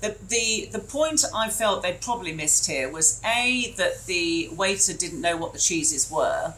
[0.00, 4.92] The, the the point I felt they probably missed here was a that the waiter
[4.92, 6.54] didn't know what the cheeses were,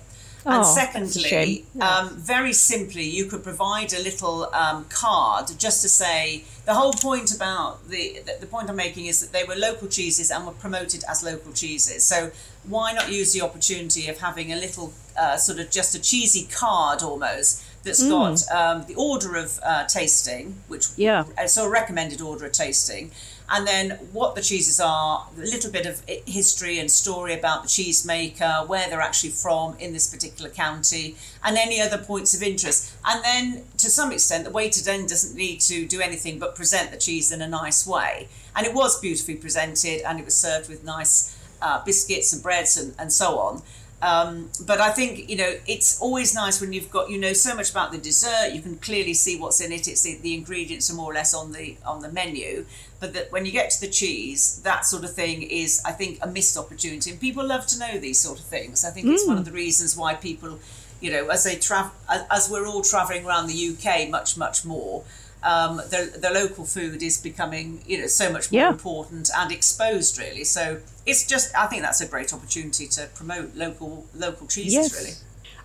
[0.46, 1.82] and that's secondly, shame.
[1.82, 6.92] um, very simply, you could provide a little um, card just to say the whole
[6.92, 10.46] point about the, the the point I'm making is that they were local cheeses and
[10.46, 12.04] were promoted as local cheeses.
[12.04, 12.30] So
[12.64, 16.46] why not use the opportunity of having a little uh, sort of just a cheesy
[16.52, 18.10] card almost that's Mm.
[18.10, 21.24] got um, the order of uh, tasting, which Yeah.
[21.38, 23.12] uh, so a recommended order of tasting,
[23.48, 27.68] and then what the cheeses are, a little bit of history and story about the
[27.68, 32.92] cheesemaker, where they're actually from in this particular county, and any other points of interest.
[33.04, 36.90] And then, to some extent, the waiter then doesn't need to do anything but present
[36.90, 38.28] the cheese in a nice way.
[38.54, 42.76] And it was beautifully presented, and it was served with nice uh, biscuits and breads
[42.76, 43.62] and, and so on.
[44.02, 47.54] Um, but I think you know it's always nice when you've got you know so
[47.54, 48.52] much about the dessert.
[48.52, 49.88] You can clearly see what's in it.
[49.88, 52.66] It's the, the ingredients are more or less on the on the menu.
[52.98, 56.18] But that when you get to the cheese, that sort of thing is I think
[56.22, 57.10] a missed opportunity.
[57.10, 58.84] And people love to know these sort of things.
[58.84, 60.58] I think it's one of the reasons why people,
[61.00, 64.64] you know, as they travel, as, as we're all traveling around the UK much much
[64.64, 65.04] more.
[65.42, 68.70] Um, the, the local food is becoming you know so much more Yeah.
[68.70, 73.54] important and exposed really so it's just I think that's a great opportunity to promote
[73.54, 74.98] local local cheeses yes.
[74.98, 75.12] really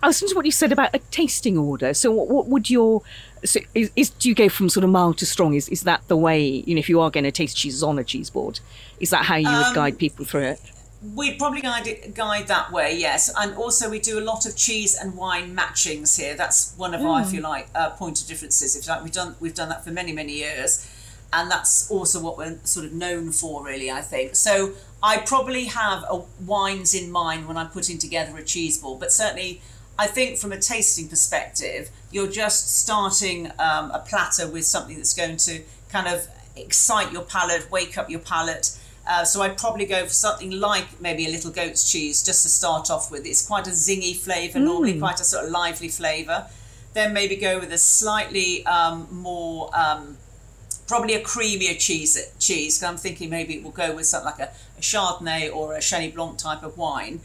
[0.02, 1.94] I was to what you said about a tasting order.
[1.94, 3.02] So, what, what would your
[3.44, 5.54] so is, is do you go from sort of mild to strong?
[5.54, 7.98] Is is that the way you know if you are going to taste cheeses on
[7.98, 8.60] a cheese board?
[9.00, 10.60] Is that how you would Um, guide people through it?
[11.14, 13.28] We'd probably guide it, guide that way, yes.
[13.36, 16.36] And also, we do a lot of cheese and wine matchings here.
[16.36, 18.76] That's one of our, if you like, uh, point of differences.
[18.76, 20.88] If you like, we've done we've done that for many many years,
[21.32, 23.90] and that's also what we're sort of known for, really.
[23.90, 24.74] I think so.
[25.02, 29.12] I probably have a wines in mind when I'm putting together a cheese ball, but
[29.12, 29.60] certainly.
[30.02, 35.14] I think from a tasting perspective, you're just starting um, a platter with something that's
[35.14, 36.26] going to kind of
[36.56, 38.76] excite your palate, wake up your palate.
[39.08, 42.48] Uh, so I'd probably go for something like maybe a little goat's cheese just to
[42.48, 43.24] start off with.
[43.24, 46.48] It's quite a zingy flavour, normally quite a sort of lively flavour.
[46.94, 50.18] Then maybe go with a slightly um, more, um,
[50.88, 52.18] probably a creamier cheese.
[52.40, 52.82] Cheese.
[52.82, 56.12] I'm thinking maybe it will go with something like a, a Chardonnay or a Chenin
[56.12, 57.20] Blanc type of wine.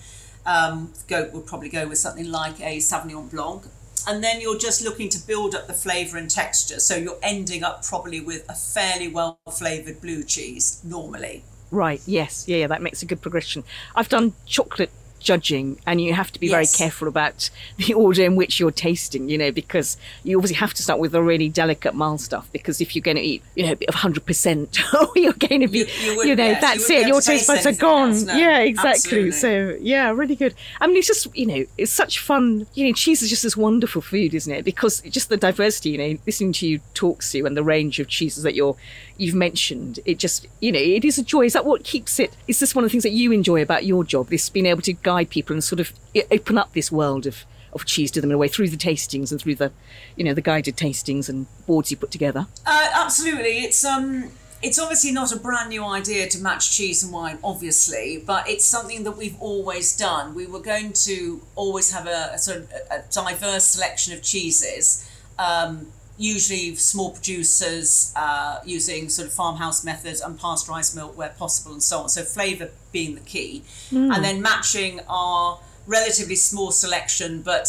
[0.48, 3.64] Um, go would probably go with something like a Sauvignon Blanc.
[4.08, 6.80] And then you're just looking to build up the flavour and texture.
[6.80, 11.44] So you're ending up probably with a fairly well flavoured blue cheese normally.
[11.70, 12.02] Right.
[12.06, 12.48] Yes.
[12.48, 12.68] Yeah, yeah.
[12.68, 13.66] That makes a good progression.
[13.96, 16.54] I've done chocolate judging, and you have to be Yes.
[16.54, 19.30] very careful about the order in which you're tasting.
[19.30, 22.50] You know, because you obviously have to start with the really delicate mild stuff.
[22.52, 25.62] Because if you're going to eat, you know, a of hundred percent, oh, you're going
[25.62, 27.08] to be, You- you, you know, yes, that's wouldn't it.
[27.08, 28.10] Your taste buds are gone.
[28.12, 28.36] else, no.
[28.36, 28.90] yeah, exactly.
[28.90, 29.32] Absolutely.
[29.32, 30.54] So yeah, really good.
[30.82, 32.68] I mean, it's just you know, it's such fun.
[32.74, 34.64] You know, cheese is just this wonderful food, isn't it?
[34.66, 35.90] Because just the diversity.
[35.92, 38.76] You know, listening to you talk, Sue, and the range of cheeses that you're
[39.20, 41.46] you've mentioned, it just you know, it is a joy.
[41.46, 42.34] Is that what keeps it?
[42.48, 44.28] Is this one of the things that you enjoy about your job?
[44.30, 45.94] This being able to guide people and sort of
[46.32, 49.32] open up this world of of cheese to them in a way through the tastings
[49.32, 49.72] and through the
[50.16, 52.48] you know the guided tastings and boards you put together.
[52.66, 53.60] Uh, absolutely.
[53.60, 58.24] It's um it's obviously not a brand new idea to match cheese and wine, obviously,
[58.26, 60.34] but it's something that we've always done.
[60.34, 65.10] We were going to always have a, a sort of a diverse selection of cheeses,
[65.38, 65.88] um,
[66.18, 71.84] usually small producers uh, using sort of farmhouse methods and pasteurized milk where possible and
[71.84, 72.10] so on.
[72.10, 77.68] So flavour being the key, and then matching our relatively small selection, but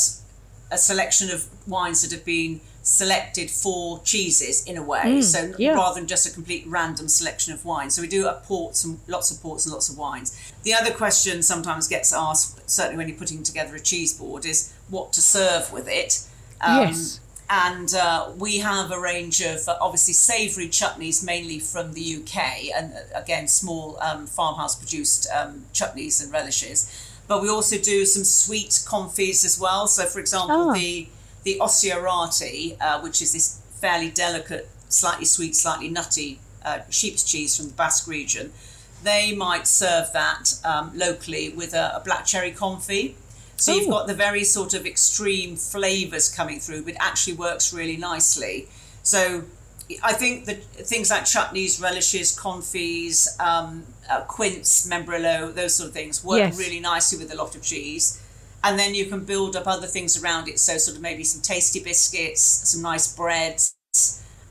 [0.70, 5.03] a selection of wines that have been selected for cheeses in a way.
[5.05, 5.75] Mm, so yeah.
[5.75, 7.95] rather than just a complete random selection of wines.
[7.95, 10.53] So we do a ports and lots of ports and lots of wines.
[10.62, 14.73] The other question sometimes gets asked, certainly when you're putting together a cheese board, is
[14.89, 16.27] what to serve with it.
[16.62, 17.20] Um, Yes.
[17.51, 22.37] And uh, we have a range of uh, obviously savoury chutneys, mainly from the UK,
[22.77, 26.91] and uh, again, small um, farmhouse produced um, chutneys and relishes.
[27.27, 29.87] But we also do some sweet confits as well.
[29.87, 30.73] So, for example, Ah.
[30.75, 31.09] the
[31.45, 37.57] the Ossau-Iraty, uh, which is this fairly delicate, slightly sweet, slightly nutty uh, sheep's cheese
[37.57, 38.53] from the Basque region,
[39.05, 43.15] they might serve that um, locally with a, a black cherry confit.
[43.59, 43.91] So you've Oh.
[43.99, 48.69] got the very sort of extreme flavours coming through, but actually works really nicely.
[49.03, 49.43] So
[50.03, 55.95] I think that things like chutneys, relishes, confits, um, uh, quince, membrillo, those sort of
[55.95, 56.59] things work Yes.
[56.59, 58.19] really nicely with a lot of cheese.
[58.63, 60.59] And then you can build up other things around it.
[60.61, 63.75] So sort of maybe some tasty biscuits, some nice breads,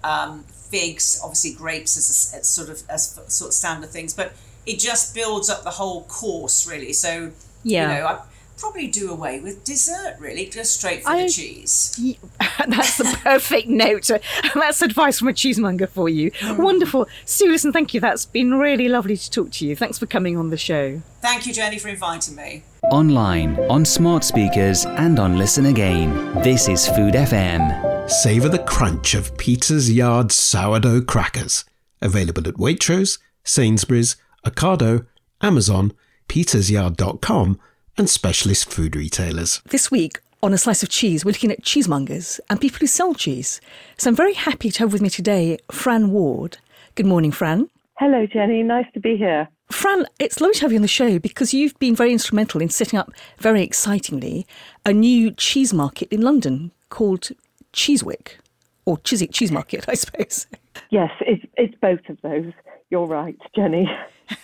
[0.03, 4.13] um, figs, obviously grapes as, a, as sort of as sort of standard things.
[4.13, 4.33] But
[4.65, 6.93] it just builds up the whole course really.
[6.93, 7.31] So
[7.63, 7.81] Yeah.
[7.93, 8.19] you know, I
[8.57, 11.95] probably do away with dessert really, just straight for I- the cheese.
[11.99, 12.17] Ye-
[12.67, 14.09] That's the perfect note.
[14.55, 16.31] That's advice from a cheesemonger for you.
[16.31, 16.57] Mm.
[16.57, 17.07] Wonderful.
[17.25, 17.99] Sue, listen, thank you.
[17.99, 19.75] That's been really lovely to talk to you.
[19.75, 21.01] Thanks for coming on the show.
[21.21, 22.63] Thank you, Jenny, for inviting me.
[22.91, 26.41] Online, on smart speakers, and on Listen Again.
[26.41, 28.09] This is Food FM.
[28.09, 31.65] Savour the crunch of Peter's Yard sourdough crackers.
[32.01, 34.15] Available at Waitrose, Sainsbury's,
[34.45, 35.05] Ocado,
[35.41, 35.91] Amazon,
[36.29, 37.59] petersyard.com,
[37.97, 39.61] and specialist food retailers.
[39.69, 43.13] This week on A Slice of Cheese, we're looking at cheesemongers and people who sell
[43.13, 43.59] cheese.
[43.97, 46.57] So I'm very happy to have with me today Fran Warde.
[46.95, 47.69] Good morning, Fran.
[47.97, 48.63] Hello, Jenny.
[48.63, 49.47] Nice to be here.
[49.71, 52.69] Fran, it's lovely to have you on the show because you've been very instrumental in
[52.69, 54.47] setting up, very excitingly,
[54.85, 57.29] a new cheese market in London called
[57.73, 58.37] Cheesewick
[58.85, 60.47] or Chiswick Cheese Market, I suppose.
[60.89, 62.53] Yes, it's it's both of those.
[62.89, 63.89] You're right, Jenny.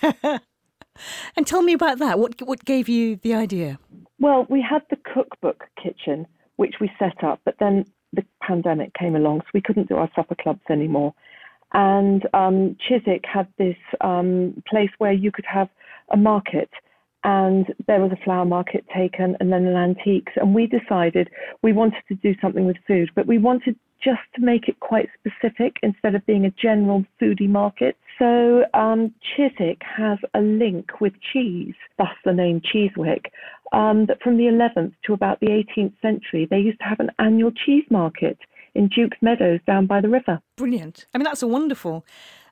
[1.36, 2.20] And tell me about that.
[2.20, 3.80] What what gave you the idea?
[4.20, 9.16] Well, we had the cookbook kitchen, which we set up, but then the pandemic came
[9.16, 11.14] along, so we couldn't do our supper clubs anymore.
[11.74, 15.70] And um, Chiswick had this um, place where you could have
[16.10, 16.70] a market,
[17.24, 20.34] and there was a flower market taken, and then an antiques.
[20.36, 21.30] And we decided
[21.64, 25.10] we wanted to do something with food, but we wanted just to make it quite
[25.18, 27.98] specific instead of being a general foodie market.
[28.20, 33.32] So um, Chiswick has a link with cheese, thus the name Cheesewick.
[33.72, 37.10] Um, that from the 11th to about the 18th century, they used to have an
[37.18, 38.38] annual cheese market
[38.76, 40.40] in Duke's Meadows down by the river.
[40.58, 41.08] Brilliant.
[41.14, 42.06] I mean, that's a wonderful.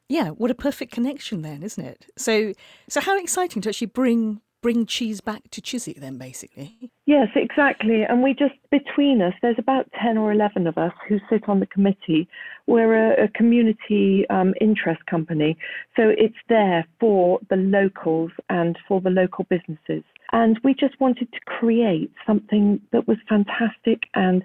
[0.10, 2.08] Yeah, what a perfect connection then, isn't it?
[2.18, 2.54] So,
[2.90, 6.92] so how exciting to actually bring bring cheese back to Chiswick then, basically.
[7.06, 8.04] Yes, exactly.
[8.04, 11.60] And we just, between us, there's about 10 or 11 of us who sit on
[11.60, 12.28] the committee.
[12.68, 15.58] We're a, a community um, interest company.
[15.96, 20.04] So it's there for the locals and for the local businesses.
[20.32, 24.44] And we just wanted to create something that was fantastic and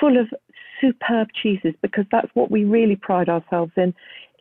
[0.00, 0.26] full of
[0.80, 3.94] superb cheeses because that's what we really pride ourselves in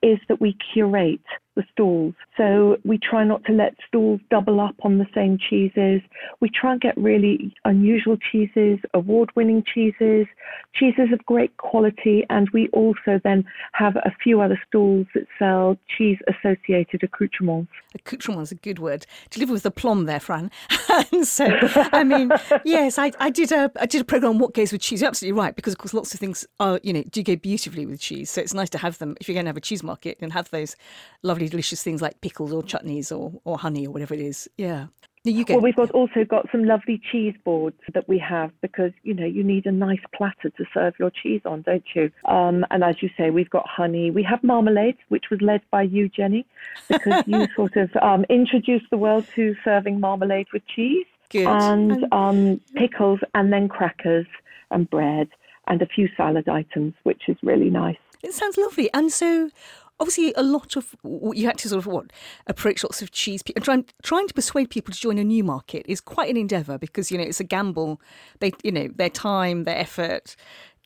[0.03, 1.19] is that we curate
[1.57, 2.13] the stalls.
[2.37, 6.01] So we try not to let stalls double up on the same cheeses.
[6.39, 10.27] We try and get really unusual cheeses, award winning cheeses,
[10.73, 13.43] cheeses of great quality, and we also then
[13.73, 17.71] have a few other stalls that sell cheese associated accoutrements.
[17.95, 19.05] Accoutrements is a good word.
[19.31, 20.51] To live with the plum there, Fran.
[21.11, 21.47] and so,
[21.91, 22.31] I mean,
[22.65, 25.01] yes, I, I did a I did a program on what goes with cheese.
[25.01, 27.85] You're absolutely right because of course lots of things are you know do go beautifully
[27.85, 28.29] with cheese.
[28.29, 30.31] So it's nice to have them if you're going to have a cheese market and
[30.33, 30.75] have those
[31.23, 34.49] lovely delicious things like pickles or chutneys or, or honey or whatever it is.
[34.57, 34.87] Yeah.
[35.25, 35.55] No, you go.
[35.55, 39.25] Well, we've got also got some lovely cheese boards that we have because you know
[39.25, 42.11] you need a nice platter to serve your cheese on, don't you?
[42.25, 44.09] Um, and as you say, we've got honey.
[44.09, 46.45] We have marmalade, which was led by you, Jenny,
[46.87, 51.47] because you sort of um, introduced the world to serving marmalade with cheese Good.
[51.47, 54.27] and um, pickles, and then crackers
[54.71, 55.27] and bread
[55.67, 57.97] and a few salad items, which is really nice.
[58.23, 58.89] It sounds lovely.
[58.93, 59.51] And so,
[59.99, 62.11] obviously, a lot of you had to sort of what
[62.47, 65.43] approach lots of cheese people and trying trying to persuade people to join a new
[65.43, 68.01] market is quite an endeavour because you know it's a gamble.
[68.39, 70.35] They you know their time, their effort,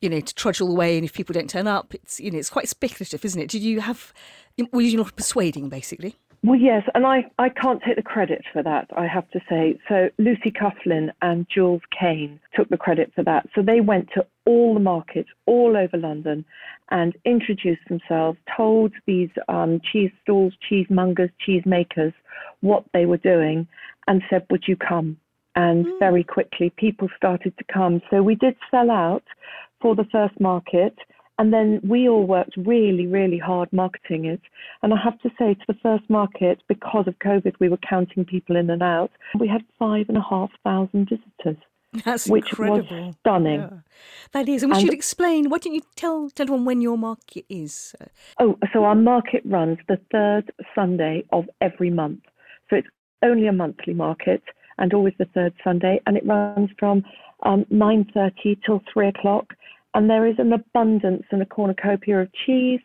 [0.00, 2.30] you know to trudge all the way, and if people don't turn up, it's you
[2.30, 3.48] know it's quite speculative, isn't it?
[3.48, 4.12] Did you have
[4.72, 6.16] were you not persuading basically?
[6.44, 9.78] Well, yes, and I, I can't take the credit for that, I have to say.
[9.88, 13.48] So Lucy Coughlin and Jules Kane took the credit for that.
[13.54, 16.44] So they went to all the markets all over London
[16.90, 22.12] and introduced themselves, told these um, cheese stalls, cheesemongers, cheesemakers
[22.60, 23.68] what they were doing,
[24.08, 25.18] and said, Would you come?
[25.54, 28.02] And very quickly, people started to come.
[28.10, 29.22] So we did sell out
[29.80, 30.96] for the first market.
[31.42, 34.40] And then we all worked really, really hard marketing it.
[34.80, 38.24] And I have to say, to the first market, because of COVID, we were counting
[38.24, 39.10] people in and out.
[39.40, 41.60] We had five and a half thousand visitors.
[42.04, 43.06] That's which incredible.
[43.06, 43.58] was stunning.
[43.58, 43.70] Yeah.
[44.30, 44.62] That is.
[44.62, 45.50] And we And- should explain.
[45.50, 47.92] Why don't you tell, tell everyone when your market is?
[48.38, 52.20] Oh, so our market runs the third Sunday of every month.
[52.70, 52.88] So it's
[53.24, 54.44] only a monthly market
[54.78, 57.04] and always the third Sunday, and it runs from
[57.42, 59.54] um, 9.30 till 3 o'clock.
[59.94, 62.80] And there is an abundance and a cornucopia of cheese.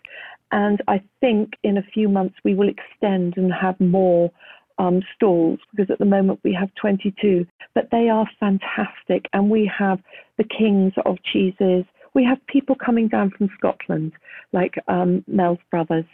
[0.51, 4.31] And I think in a few months we will extend and have more
[4.79, 7.45] um, stalls because at the moment we have 22.
[7.73, 9.27] But they are fantastic.
[9.33, 9.99] And we have
[10.37, 11.85] the kings of cheeses.
[12.13, 14.13] We have people coming down from Scotland,
[14.51, 16.05] like um, Mellis brothers,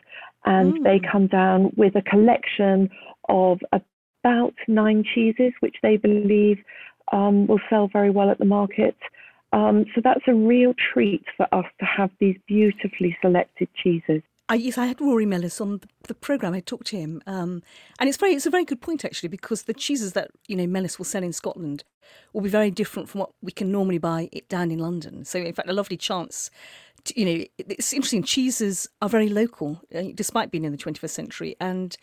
[0.46, 2.90] and they come down with a collection
[3.30, 6.58] of about nine cheeses, which they believe
[7.12, 8.96] um, will sell very well at the market.
[9.54, 14.24] Um, so that's a real treat for us to have these beautifully selected cheeses.
[14.50, 16.54] I, yes, I had Rory Mellis on the, program.
[16.54, 17.62] I talked to him, um,
[17.98, 20.68] and it's very, it's a very good point actually because the cheeses that you know
[20.68, 21.84] Mellis will sell in Scotland
[22.34, 25.24] will be very different from what we can normally buy it down in London.
[25.24, 26.50] So, in fact, a lovely chance.
[27.06, 28.24] To, you know, it's interesting.
[28.24, 31.96] Cheeses are very local, uh, despite being in the 21st century, and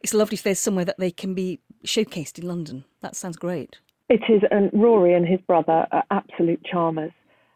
[0.00, 2.84] it's lovely if there's somewhere that they can be showcased in London.
[3.00, 3.78] That sounds great.
[4.10, 7.12] It is, and Rory and his brother are absolute charmers.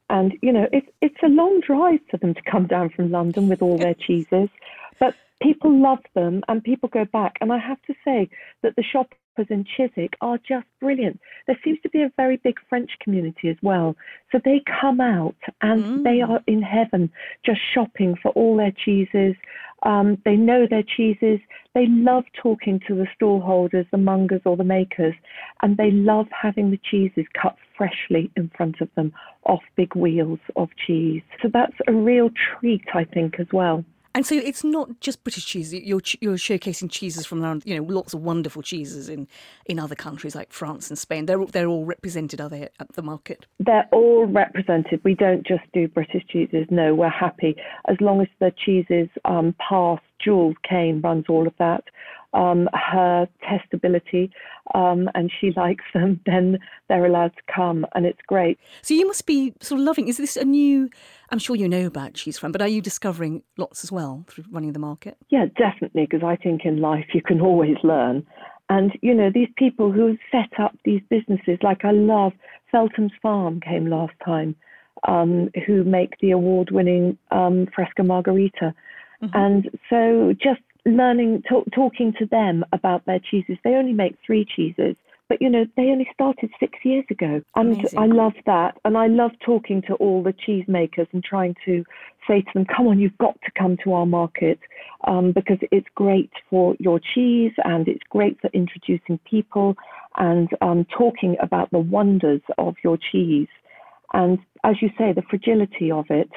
[0.09, 3.48] And you know, it's it's a long drive for them to come down from London
[3.48, 4.48] with all their cheeses,
[5.01, 7.35] but people love them and people go back.
[7.40, 8.28] And I have to say
[8.62, 9.16] that the shoppers
[9.51, 11.20] in Chiswick are just brilliant.
[11.47, 13.97] There seems to be a very big French community as well,
[14.31, 17.11] so they come out and they are in heaven
[17.44, 19.35] just shopping for all their cheeses.
[19.82, 21.40] Um, they know their cheeses.
[21.74, 25.15] They love talking to the stall holders, the mongers, or the makers,
[25.62, 29.12] and they love having the cheeses cut freshly in front of them
[29.44, 31.23] off big wheels of cheese.
[31.43, 33.85] So that's a real treat, I think, as well.
[34.14, 35.74] And so it's not just British cheese.
[35.74, 39.26] You're you're showcasing cheeses from around, you know, lots of wonderful cheeses in,
[39.66, 41.26] in other countries like France and Spain.
[41.26, 43.46] They're they're all represented, are they, at the market?
[43.58, 45.00] They're all represented.
[45.02, 46.66] We don't just do British cheeses.
[46.70, 47.56] No, we're happy
[47.88, 49.98] as long as the cheeses um, pass.
[50.24, 51.84] Jules Kane runs all of that.
[52.35, 54.31] Um, her testability,
[54.74, 56.20] um, and she likes them.
[56.27, 56.59] Then
[56.89, 58.59] they're allowed to come, and it's great.
[58.82, 60.09] So you must be sort of loving.
[60.09, 60.90] Is this a new?
[61.31, 64.44] I'm sure you know about Cheese Friend, but are you discovering lots as well through
[64.51, 65.16] running the market?
[65.31, 68.27] Yeah, definitely, because I think in life you can always learn.
[68.69, 72.32] And, you know, these people who have set up these businesses, like I love
[72.73, 74.56] Feltham's Farm came last time,
[75.06, 78.74] um, who make the award winning um, Fresca Margarita.
[79.32, 84.44] And so just learning, talk, talking to them about their cheeses, they only make three
[84.44, 84.97] cheeses.
[85.28, 87.98] But you know, they only started six years ago, and Amazing.
[87.98, 88.77] I love that.
[88.85, 91.82] And I love talking to all the cheesemakers and trying to
[92.28, 94.61] say to them, "Come on, you've got to come to our market
[95.06, 99.77] um, because it's great for your cheese and it's great for introducing people
[100.16, 103.48] and um, talking about the wonders of your cheese."
[104.12, 106.31] And as you say, the fragility of it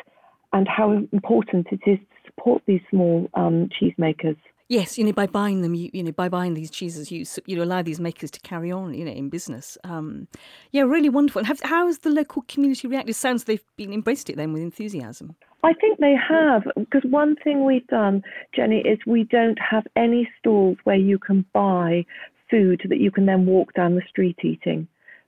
[0.53, 4.37] and how important it is to support these small um, cheesemakers.
[4.69, 7.63] Yes, you know, by buying them, you, you know, by buying these cheeses, you you
[7.63, 9.77] allow these makers to carry on, you know, in business.
[9.85, 10.27] Um,
[10.71, 11.45] yeah, really wonderful.
[11.45, 13.11] Have, how has the local community reacted?
[13.11, 15.35] It sounds they've been embraced it then with enthusiasm.
[15.63, 18.23] I think they have, because one thing we've done,
[18.53, 22.05] Jenny, is we don't have any stalls where you can buy
[22.51, 24.87] food that you can then walk down the street eating,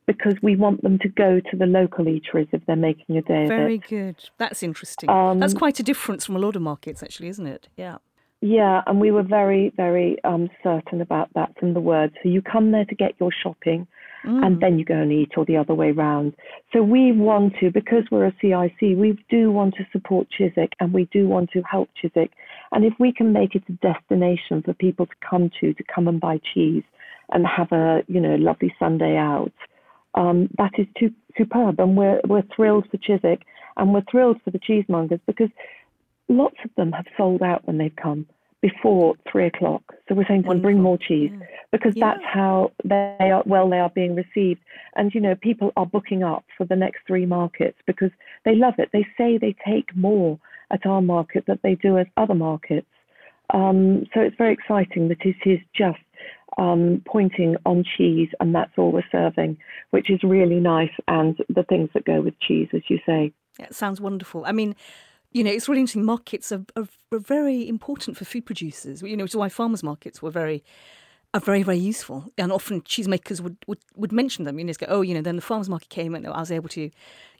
[0.09, 3.43] because we want them to go to the local eateries if they're making a day
[3.43, 3.87] of Very it.
[3.87, 4.15] good.
[4.39, 5.07] That's interesting.
[5.07, 7.67] Um, That's quite a difference from a lot of markets, actually, isn't it?
[7.77, 7.97] Yeah.
[8.41, 12.11] Yeah, and we were very, very um, certain about that from the word.
[12.23, 13.85] So you come there to get your shopping,
[14.23, 16.33] and then you go and eat, or the other way round.
[16.73, 20.91] So we want to, because we're a CIC, we do want to support Chiswick, and
[20.91, 22.31] we do want to help Chiswick.
[22.71, 26.07] And if we can make it a destination for people to come to, to come
[26.07, 26.83] and buy cheese,
[27.31, 29.53] and have a you know lovely Sunday out,
[30.15, 31.79] um, that is too superb.
[31.79, 33.41] And we're we're thrilled for Chiswick,
[33.77, 35.49] and we're thrilled for the cheesemongers because
[36.27, 38.25] lots of them have sold out when they've come
[38.61, 39.81] before three o'clock.
[40.07, 41.31] So we're saying to them, bring more cheese
[41.71, 44.59] because that's how they are well they are being received.
[44.95, 48.11] And you know, people are booking up for the next three markets because
[48.43, 48.89] they love it.
[48.91, 50.39] They say they take more
[50.71, 52.87] at our market than they do at other markets.
[53.53, 55.97] Um, so it's very exciting that it is just
[56.59, 59.57] um, pointing on cheese, and that's all we're serving,
[59.91, 60.91] which is really nice.
[61.07, 63.33] And the things that go with cheese, as you say.
[63.57, 64.43] Yeah, it sounds wonderful.
[64.45, 64.75] I mean,
[65.31, 66.05] you know, it's really interesting.
[66.05, 69.01] Markets are, are, are very important for food producers.
[69.01, 70.63] You know, is why farmers markets were very
[71.33, 72.25] are very, very useful.
[72.37, 74.57] And often cheesemakers would, would, would mention them.
[74.57, 76.69] You know, go, oh, you know, then the farmers market came and I was able
[76.69, 76.89] to,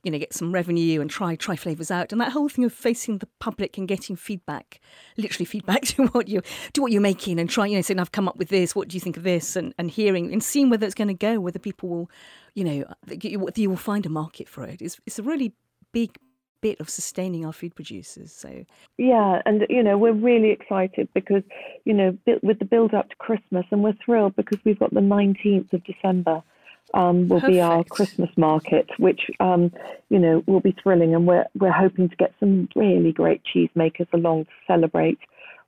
[0.03, 2.11] you know, get some revenue and try try flavors out.
[2.11, 4.79] And that whole thing of facing the public and getting feedback,
[5.17, 6.41] literally feedback to what you
[6.73, 8.75] to what you're making and trying, you know, saying I've come up with this.
[8.75, 9.55] What do you think of this?
[9.55, 12.11] And and hearing and seeing whether it's going to go, whether people will,
[12.53, 12.85] you know,
[13.23, 14.81] you will find a market for it.
[14.81, 15.53] It's it's a really
[15.91, 16.17] big
[16.61, 18.31] bit of sustaining our food producers.
[18.31, 18.65] So
[18.97, 21.43] yeah, and you know we're really excited because
[21.85, 24.99] you know with the build up to Christmas, and we're thrilled because we've got the
[24.99, 26.43] 19th of December.
[26.91, 27.53] Um, will Perfect.
[27.53, 29.71] be our Christmas market, which um,
[30.09, 34.07] you know will be thrilling, and we're we're hoping to get some really great cheesemakers
[34.11, 35.19] along to celebrate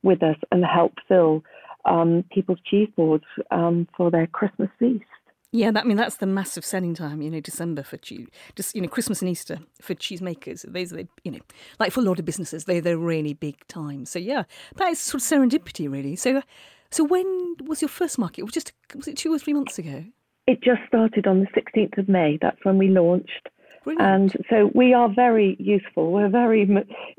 [0.01, 1.43] with us and help fill
[1.85, 5.05] um, people's cheese boards um, for their Christmas feast.
[5.53, 8.73] Yeah, that, I mean that's the massive selling time, you know, December for cheese, just
[8.73, 10.71] you know, Christmas and Easter for cheesemakers.
[10.71, 11.39] These are, you know,
[11.77, 14.09] like for a lot of businesses, they they're really big times.
[14.09, 14.43] So yeah,
[14.77, 16.15] that is sort of serendipity, really.
[16.15, 16.41] So, uh,
[16.89, 18.43] so when was your first market?
[18.43, 20.05] Was just was it two or three months ago?
[20.47, 22.37] It just started on the sixteenth of May.
[22.41, 23.49] That's when we launched.
[23.83, 24.35] Brilliant.
[24.35, 26.13] And so we are very useful.
[26.13, 26.69] We're very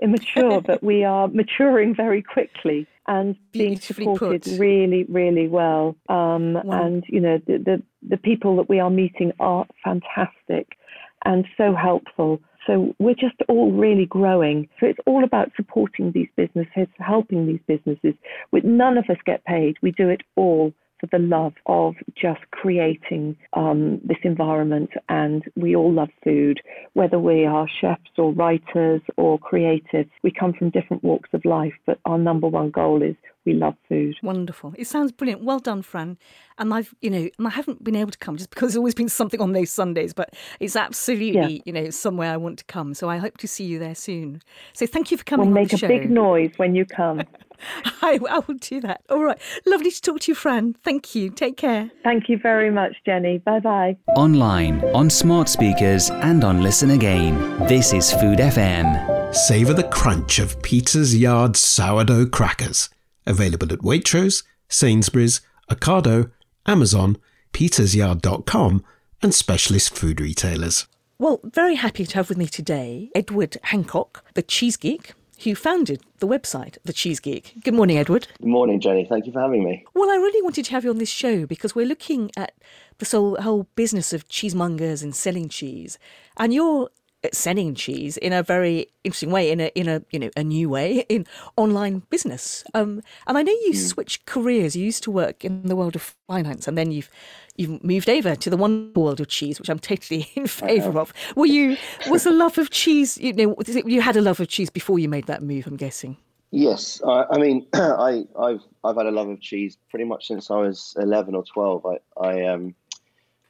[0.00, 4.58] immature, but we are maturing very quickly and being supported put.
[4.58, 5.96] really, really well.
[6.08, 6.84] Um, wow.
[6.84, 10.76] And you know, the, the the people that we are meeting are fantastic
[11.24, 12.40] and so helpful.
[12.66, 14.68] So we're just all really growing.
[14.78, 18.14] So it's all about supporting these businesses, helping these businesses.
[18.52, 19.76] With none of us get paid.
[19.82, 20.72] We do it all
[21.02, 24.90] for the love of just creating um, this environment.
[25.08, 26.60] And we all love food,
[26.92, 30.10] whether we are chefs or writers or creatives.
[30.22, 33.74] We come from different walks of life, but our number one goal is we love
[33.88, 34.14] food.
[34.22, 34.72] Wonderful.
[34.78, 35.42] It sounds brilliant.
[35.42, 36.16] Well done, Fran.
[36.58, 38.94] And I've, you know, and I haven't been able to come just because there's always
[38.94, 41.62] been something on those Sundays, but it's absolutely, yeah.
[41.64, 42.94] you know, somewhere I want to come.
[42.94, 44.42] So I hope to see you there soon.
[44.74, 47.22] So thank you for coming we'll make a big noise when you come.
[48.02, 49.02] I, I will do that.
[49.08, 49.38] All right.
[49.66, 50.74] Lovely to talk to you, Fran.
[50.82, 51.30] Thank you.
[51.30, 51.90] Take care.
[52.02, 53.38] Thank you very much, Jenny.
[53.38, 53.96] Bye bye.
[54.16, 57.38] Online, on smart speakers, and on Listen Again.
[57.66, 59.34] This is Food FM.
[59.34, 62.90] Savour the crunch of Peter's Yard sourdough crackers.
[63.26, 65.40] Available at Waitrose, Sainsbury's,
[65.70, 66.30] Ocado,
[66.66, 67.16] Amazon,
[67.52, 68.84] petersyard.com,
[69.22, 70.86] and specialist food retailers.
[71.18, 75.12] Well, very happy to have with me today Edward Hancock, the cheese geek,
[75.44, 77.54] who founded the website, The Cheese Geek.
[77.64, 78.28] Good morning, Edward.
[78.38, 79.06] Good morning, Jenny.
[79.08, 79.84] Thank you for having me.
[79.94, 82.54] Well, I really wanted to have you on this show because we're looking at
[82.98, 85.98] the whole, whole business of cheesemongers and selling cheese.
[86.36, 86.90] And you're
[87.32, 90.68] selling cheese in a very interesting way, in a in a you know a new
[90.68, 91.26] way in
[91.56, 92.64] online business.
[92.74, 93.76] Um, and I know you mm.
[93.76, 94.74] switched careers.
[94.76, 97.10] You used to work in the world of finance, and then you've
[97.56, 101.12] you've moved over to the one world of cheese, which I'm totally in favour of.
[101.36, 101.76] Were you
[102.08, 103.18] was the love of cheese?
[103.18, 105.66] You know, you had a love of cheese before you made that move.
[105.66, 106.16] I'm guessing.
[106.50, 110.50] Yes, I, I mean, I, have I've had a love of cheese pretty much since
[110.50, 111.86] I was 11 or 12.
[111.86, 112.74] I I um,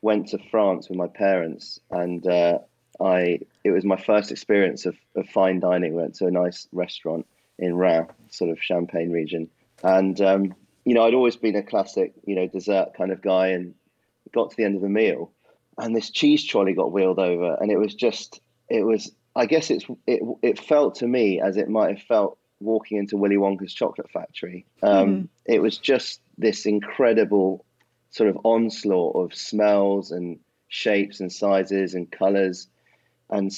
[0.03, 2.59] went to France with my parents, and uh,
[3.01, 5.95] I it was my first experience of, of fine dining.
[5.95, 7.27] We Went to a nice restaurant
[7.59, 9.49] in Reims, sort of Champagne region,
[9.83, 13.49] and um, you know I'd always been a classic you know dessert kind of guy,
[13.49, 13.75] and
[14.33, 15.33] got to the end of the meal,
[15.79, 19.71] and this cheese trolley got wheeled over, and it was just it was I guess
[19.71, 23.75] it's it it felt to me as it might have felt walking into Willy Wonka's
[23.75, 24.67] chocolate factory.
[24.83, 25.29] Um, mm.
[25.47, 27.65] It was just this incredible
[28.11, 32.69] sort of onslaught of smells and shapes and sizes and colors
[33.31, 33.51] and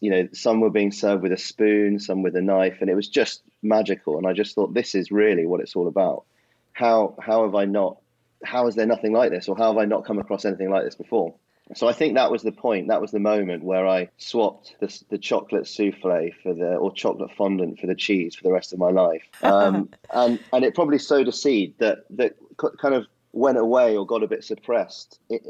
[0.00, 2.94] you know some were being served with a spoon some with a knife and it
[2.94, 4.16] was just magical.
[4.16, 6.24] And i just thought this is really what it's all about.
[6.72, 7.98] How how have i not
[8.44, 10.84] how is there nothing like this or how have i not come across anything like
[10.84, 11.34] this before?
[11.74, 15.02] So i think that was the point that was the moment where i swapped the,
[15.10, 18.78] the chocolate souffle for the or chocolate fondant for the cheese for the rest of
[18.78, 19.24] my life.
[19.42, 24.06] Um, and and it probably sowed a seed that that kind of went away or
[24.06, 25.18] got a bit suppressed.
[25.28, 25.42] It,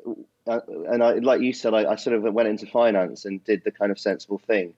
[0.49, 0.61] uh,
[0.91, 3.71] and I, like you said, I, I, sort of went into finance and did the
[3.71, 4.75] kind of sensible thing.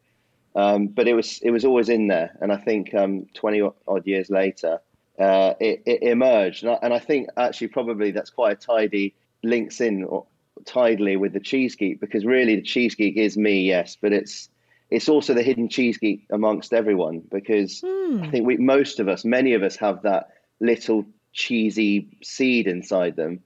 [0.56, 4.06] Um, but it was it was always in there, and I think um, twenty odd
[4.06, 4.80] years later,
[5.18, 9.14] uh, it, it, emerged, and I, and I, think actually probably that's quite a tidy
[9.44, 10.26] links in or,
[10.64, 14.48] tidily with the cheese geek because really the cheese geek is me, yes, but it's
[14.90, 18.26] it's also the hidden cheese geek amongst everyone because mm.
[18.26, 23.14] I think we most of us, many of us, have that little cheesy seed inside
[23.14, 23.40] them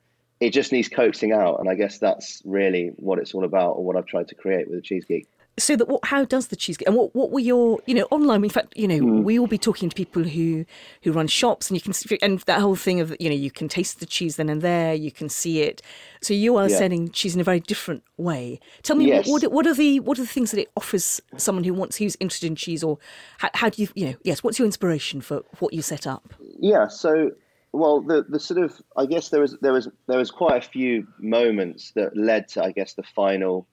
[0.45, 3.85] it just needs coaxing out, and I guess that's really what it's all about, or
[3.85, 5.27] what I've tried to create with the Cheese Geek.
[5.57, 8.09] So that what, how does the cheese geek and what, what were your you know
[8.11, 9.23] online in fact you know mm.
[9.23, 10.65] we will be talking to people who
[11.05, 13.69] who run shops and you can and that whole thing of you know you can
[13.69, 15.81] taste the cheese then and there you can see it
[16.21, 16.77] so you are yeah.
[16.77, 19.29] selling cheese in a very different way tell me yes.
[19.29, 22.17] what, what are the what are the things that it offers someone who wants who's
[22.19, 22.99] interested in cheese or
[23.39, 26.35] how, how do you you know yes what's your inspiration for what you set up
[26.59, 27.31] yeah so
[27.75, 30.69] well, the the sort of I guess there was there was there was quite a
[30.69, 33.67] few moments that led to I guess the final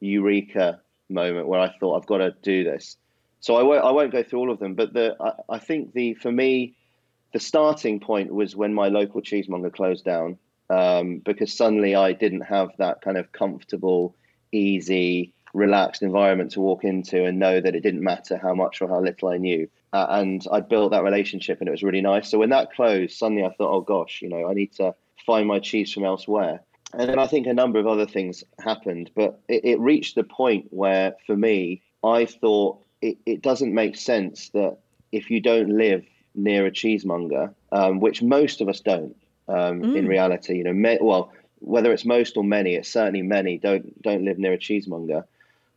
[0.00, 2.96] eureka moment where I thought I've got to do this.
[3.38, 5.92] So I won't I won't go through all of them, but the I, I think
[5.92, 6.74] the for me
[7.32, 10.38] the starting point was when my local cheesemonger closed down
[10.70, 14.16] um, because suddenly I didn't have that kind of comfortable,
[14.50, 18.88] easy, relaxed environment to walk into and know that it didn't matter how much or
[18.88, 19.68] how little I knew.
[19.94, 22.28] Uh, and I built that relationship and it was really nice.
[22.28, 24.92] So when that closed, suddenly I thought, oh gosh, you know, I need to
[25.24, 26.62] find my cheese from elsewhere.
[26.98, 30.24] And then I think a number of other things happened, but it, it reached the
[30.24, 34.78] point where for me, I thought it, it doesn't make sense that
[35.12, 36.04] if you don't live
[36.34, 39.14] near a cheesemonger, um, which most of us don't
[39.46, 39.96] um, mm.
[39.96, 40.56] in reality.
[40.56, 41.30] You know, me, well,
[41.60, 45.24] whether it's most or many, it's certainly many don't don't live near a cheesemonger.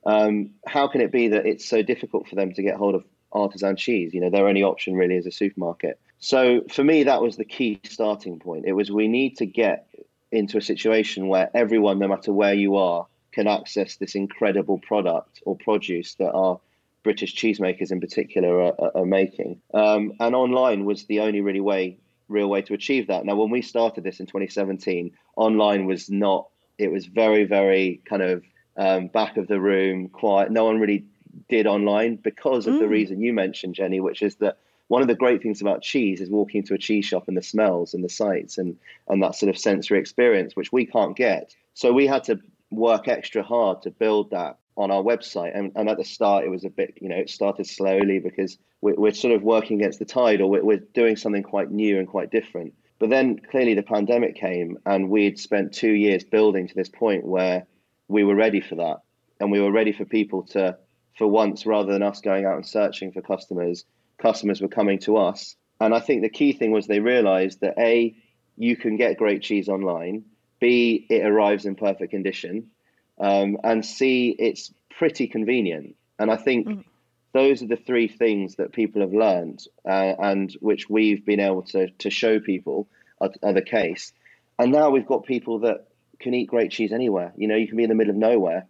[0.08, 3.04] Um, how can it be that it's so difficult for them to get hold of
[3.32, 4.14] artisan cheese?
[4.14, 6.00] You know, their only option really is a supermarket.
[6.20, 8.66] So for me, that was the key starting point.
[8.66, 9.88] It was we need to get
[10.32, 15.42] into a situation where everyone, no matter where you are, can access this incredible product
[15.46, 16.60] or produce that our
[17.04, 19.62] British cheesemakers in particular are, are making.
[19.74, 21.98] Um, and online was the only really way,
[22.28, 23.26] real way to achieve that.
[23.26, 26.48] Now, when we started this in 2017, online was not.
[26.78, 28.44] It was very, very kind of
[28.76, 30.52] um, back of the room, quiet.
[30.52, 31.06] No one really
[31.50, 32.80] did online because of mm.
[32.80, 34.58] the reason you mentioned, Jenny, which is that
[34.88, 37.42] one of the great things about cheese is walking into a cheese shop and the
[37.42, 38.78] smells and the sights and
[39.10, 41.54] and that sort of sensory experience, which we can't get.
[41.74, 42.40] So we had to
[42.72, 45.58] work extra hard to build that on our website.
[45.58, 48.58] And, and at the start, it was a bit, you know, it started slowly because
[48.82, 51.98] we're, we're sort of working against the tide or we're, we're doing something quite new
[51.98, 52.74] and quite different.
[53.00, 57.26] But then clearly the pandemic came and we'd spent two years building to this point
[57.26, 57.66] where
[58.08, 59.02] we were ready for that.
[59.40, 60.78] And we were ready for people to,
[61.18, 63.86] for once, rather than us going out and searching for customers,
[64.18, 65.56] customers were coming to us.
[65.80, 68.16] And I think the key thing was they realized that A,
[68.56, 70.26] you can get great cheese online,
[70.60, 72.72] B, it arrives in perfect condition,
[73.20, 75.96] um, and C, it's pretty convenient.
[76.20, 76.84] And I think mm.
[77.34, 81.64] those are the three things that people have learned uh, and which we've been able
[81.64, 82.88] to, to show people
[83.22, 84.14] are, are the case.
[84.58, 85.88] And now we've got people that
[86.20, 87.34] can eat great cheese anywhere.
[87.38, 88.66] You know, you can be in the middle of nowhere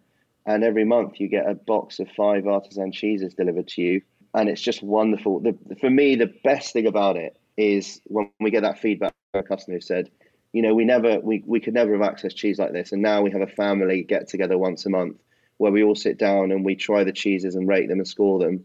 [0.48, 4.00] and every month you get a box of five artisan cheeses delivered to you.
[4.34, 5.40] And it's just wonderful.
[5.40, 9.40] The, for me, the best thing about it is when we get that feedback from
[9.40, 10.10] a customer who said,
[10.54, 12.92] you know, we never we, we could never have accessed cheese like this.
[12.92, 15.18] And now we have a family get together once a month
[15.58, 18.38] where we all sit down and we try the cheeses and rate them and score
[18.38, 18.64] them.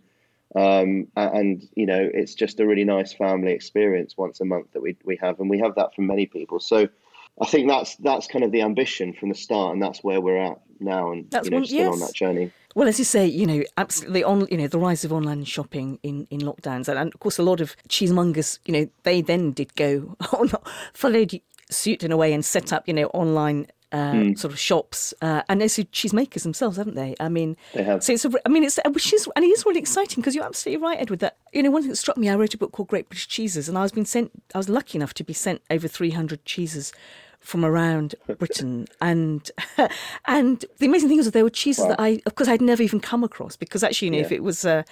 [0.56, 4.82] Um, and you know, it's just a really nice family experience once a month that
[4.82, 6.62] we we have, and we have that from many people.
[6.62, 6.88] So
[7.42, 10.38] I think that's that's kind of the ambition from the start, and that's where we're
[10.38, 11.94] at now, and that's you know, one, still yes.
[11.94, 12.52] on that journey.
[12.76, 16.00] Well, as you say, you know, absolutely on, you know, the rise of online shopping
[16.02, 19.52] in, in lockdowns, and, and of course, a lot of cheesemongers, you know, they then
[19.52, 20.52] did go on,
[20.94, 21.40] followed
[21.70, 24.38] suit in a way and set up, you know, online uh, mm.
[24.38, 27.16] sort of shops, uh, and also cheesemakers themselves, haven't they?
[27.20, 28.04] I mean, they have.
[28.04, 30.44] So it's, a, I mean, it's which is and it is really exciting because you're
[30.44, 31.20] absolutely right, Edward.
[31.20, 33.28] That you know, one thing that struck me, I wrote a book called Great British
[33.28, 36.44] Cheeses, and I was being sent, I was lucky enough to be sent over 300
[36.44, 36.92] cheeses
[37.44, 39.52] from around Britain, and
[40.26, 41.90] and the amazing thing is that there were cheeses wow.
[41.90, 44.26] that I, of course, I'd never even come across because actually, you know, yeah.
[44.26, 44.84] if it was, uh,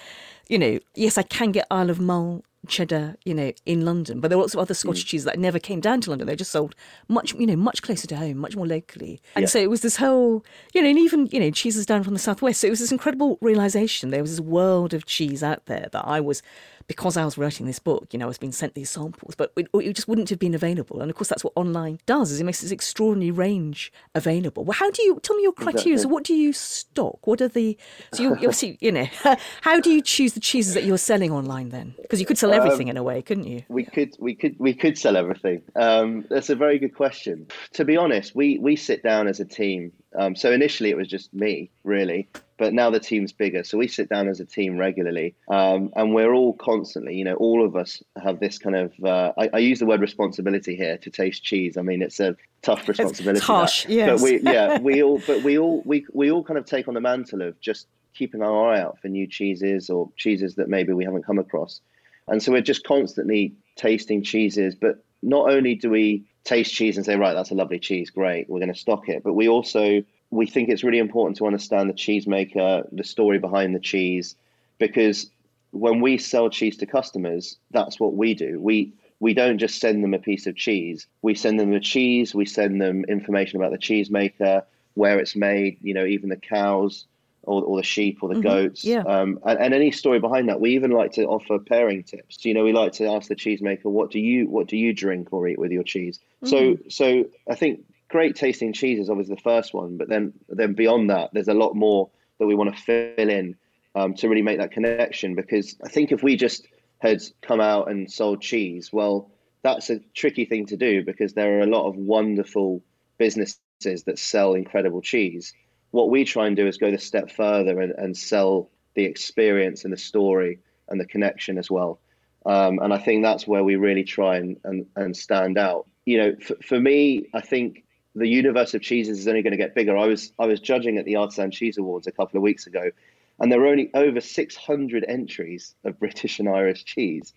[0.48, 4.20] you know, yes, I can get Isle of Mull cheddar, you know, in London.
[4.20, 5.08] But there were lots of other Scottish mm.
[5.08, 6.26] cheeses that never came down to London.
[6.26, 6.74] They just sold
[7.08, 9.20] much, you know, much closer to home, much more locally.
[9.34, 9.48] And yeah.
[9.48, 12.20] so it was this whole, you know, and even, you know, cheeses down from the
[12.20, 12.60] southwest.
[12.60, 14.10] So it was this incredible realization.
[14.10, 16.42] There was this world of cheese out there that I was
[16.86, 19.52] because I was writing this book, you know, I was being sent these samples, but
[19.56, 21.00] it, it, just wouldn't have been available.
[21.00, 24.64] And of course, that's what online does: is it makes this extraordinary range available.
[24.64, 25.94] Well, how do you tell me your criteria?
[25.94, 25.98] Exactly.
[25.98, 27.26] So, what do you stock?
[27.26, 27.76] What are the
[28.12, 29.08] so you you obviously you know
[29.62, 31.94] how do you choose the cheeses that you're selling online then?
[32.00, 33.62] Because you could sell everything um, in a way, couldn't you?
[33.68, 35.62] We could, we could, we could sell everything.
[35.76, 37.46] Um, that's a very good question.
[37.74, 39.92] To be honest, we we sit down as a team.
[40.18, 42.28] Um, so initially, it was just me, really
[42.62, 43.64] but now the team's bigger.
[43.64, 47.34] So we sit down as a team regularly, um, and we're all constantly, you know,
[47.34, 48.92] all of us have this kind of.
[49.02, 51.76] Uh, I, I, use the word responsibility here to taste cheese.
[51.76, 53.38] I mean, it's a tough responsibility.
[53.38, 54.08] It's harsh, yes.
[54.08, 56.94] But we, yeah, we all, but we all, we we all kind of take on
[56.94, 60.92] the mantle of just keeping our eye out for new cheeses or cheeses that maybe
[60.92, 61.80] we haven't come across,
[62.28, 64.76] and so we're just constantly tasting cheeses.
[64.76, 68.48] But not only do we taste cheese and say, right, that's a lovely cheese, great,
[68.48, 71.90] we're going to stock it, but we also we think it's really important to understand
[71.90, 74.34] the cheesemaker, the story behind the cheese,
[74.78, 75.30] because
[75.72, 78.58] when we sell cheese to customers, that's what we do.
[78.60, 81.06] We we don't just send them a piece of cheese.
[81.20, 82.34] We send them the cheese.
[82.34, 84.64] We send them information about the cheesemaker,
[84.94, 85.76] where it's made.
[85.82, 87.06] You know, even the cows
[87.42, 88.42] or, or the sheep or the Mhm.
[88.42, 88.84] goats.
[88.84, 89.02] Yeah.
[89.02, 90.60] Um, and, and any story behind that.
[90.60, 92.44] We even like to offer pairing tips.
[92.44, 95.28] You know, we like to ask the cheesemaker, what do you what do you drink
[95.32, 96.20] or eat with your cheese?
[96.44, 100.74] So so I think great tasting cheese is obviously the first one, but then then
[100.74, 103.56] beyond that, there's a lot more that we want to fill in
[103.94, 105.34] um, to really make that connection.
[105.34, 106.68] Because I think if we just
[106.98, 109.30] had come out and sold cheese, well,
[109.62, 112.82] that's a tricky thing to do because there are a lot of wonderful
[113.18, 115.54] businesses that sell incredible cheese.
[115.90, 119.84] What we try and do is go the step further and, and sell the experience
[119.84, 121.98] and the story and the connection as well.
[122.44, 125.86] Um, and I think that's where we really try and, and, and stand out.
[126.04, 127.84] You know, for, for me, I think
[128.14, 129.96] the universe of cheeses is only going to get bigger.
[129.96, 132.90] I was I was judging at the Artisan Cheese Awards a couple of weeks ago,
[133.38, 137.32] and there were only over 600 entries of British and Irish cheese,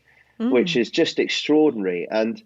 [0.52, 2.08] which is just extraordinary.
[2.10, 2.42] And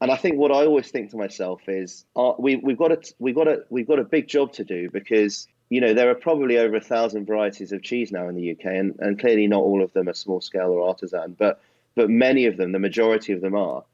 [0.00, 3.00] and I think what I always think to myself is, uh, we we've got a
[3.18, 6.14] we've got a we've got a big job to do because you know there are
[6.14, 9.62] probably over a thousand varieties of cheese now in the UK, and, and clearly not
[9.62, 11.60] all of them are small scale or artisan, but
[11.94, 13.84] but many of them, the majority of them are.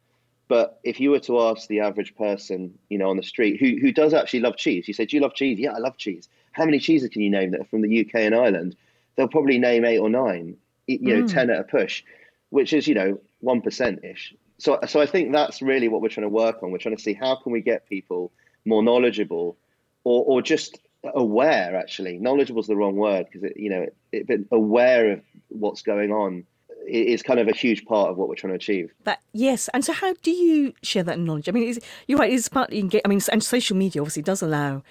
[0.50, 3.76] But if you were to ask the average person, you know, on the street who
[3.80, 6.28] who does actually love cheese, you say, "Do you love cheese?" Yeah, I love cheese.
[6.50, 8.74] How many cheeses can you name that are from the UK and Ireland?
[9.14, 10.56] They'll probably name eight or nine,
[10.88, 11.32] you know, Mm.
[11.32, 12.02] ten at a push,
[12.48, 14.34] which is you know one percent ish.
[14.58, 16.72] So so I think that's really what we're trying to work on.
[16.72, 18.32] We're trying to see how can we get people
[18.64, 19.56] more knowledgeable,
[20.02, 20.80] or or just
[21.14, 21.76] aware.
[21.76, 25.20] Actually, knowledgeable is the wrong word because it you know it, it, but aware of
[25.48, 26.44] what's going on
[26.90, 28.92] is kind of a huge part of what we're trying to achieve.
[29.04, 31.48] That yes, and so how do you share that knowledge?
[31.48, 32.32] I mean, you're right.
[32.32, 33.02] It's partly engage.
[33.04, 34.82] I mean, and social media obviously does allow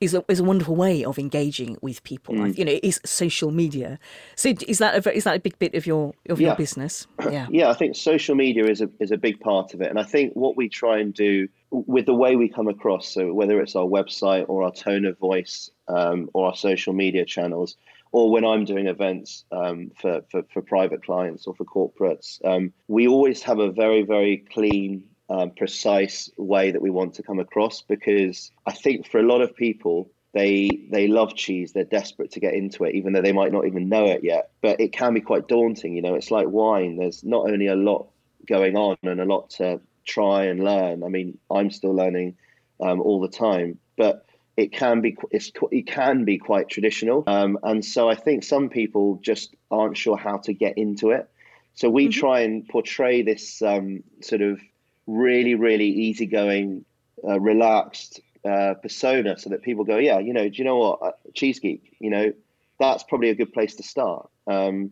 [0.00, 2.34] is a, is a wonderful way of engaging with people.
[2.34, 2.56] Mm.
[2.56, 3.98] You know, it is social media.
[4.36, 7.06] So is that a, is that a big bit of your of your business?
[7.28, 7.46] Yeah.
[7.50, 10.02] yeah, I think social media is a is a big part of it, and I
[10.02, 13.76] think what we try and do with the way we come across, so whether it's
[13.76, 17.76] our website or our tone of voice um, or our social media channels,
[18.12, 22.72] or when I'm doing events um, for, for for private clients or for corporates, um,
[22.86, 25.04] we always have a very very clean.
[25.30, 29.42] Um, precise way that we want to come across because I think for a lot
[29.42, 31.72] of people they they love cheese.
[31.72, 34.50] They're desperate to get into it even though they might not even know it yet.
[34.62, 36.14] But it can be quite daunting you know.
[36.14, 36.96] It's like wine.
[36.96, 38.08] There's not only a lot
[38.46, 41.02] going on and a lot to try and learn.
[41.02, 42.36] I mean i'm still learning
[42.80, 43.78] um, all the time.
[43.96, 44.24] But
[44.62, 48.68] it can be it's, it can be quite traditional um, and so i think some
[48.68, 51.28] people just aren't sure how to get into it.
[51.74, 54.60] So we try and portray this um, sort of
[55.06, 56.84] really really easygoing
[57.26, 61.02] uh, relaxed uh, persona so that people go, yeah, you know, do you know what,
[61.02, 62.32] Uh, cheese geek, you know,
[62.78, 64.28] that's probably a good place to start.
[64.48, 64.90] Um,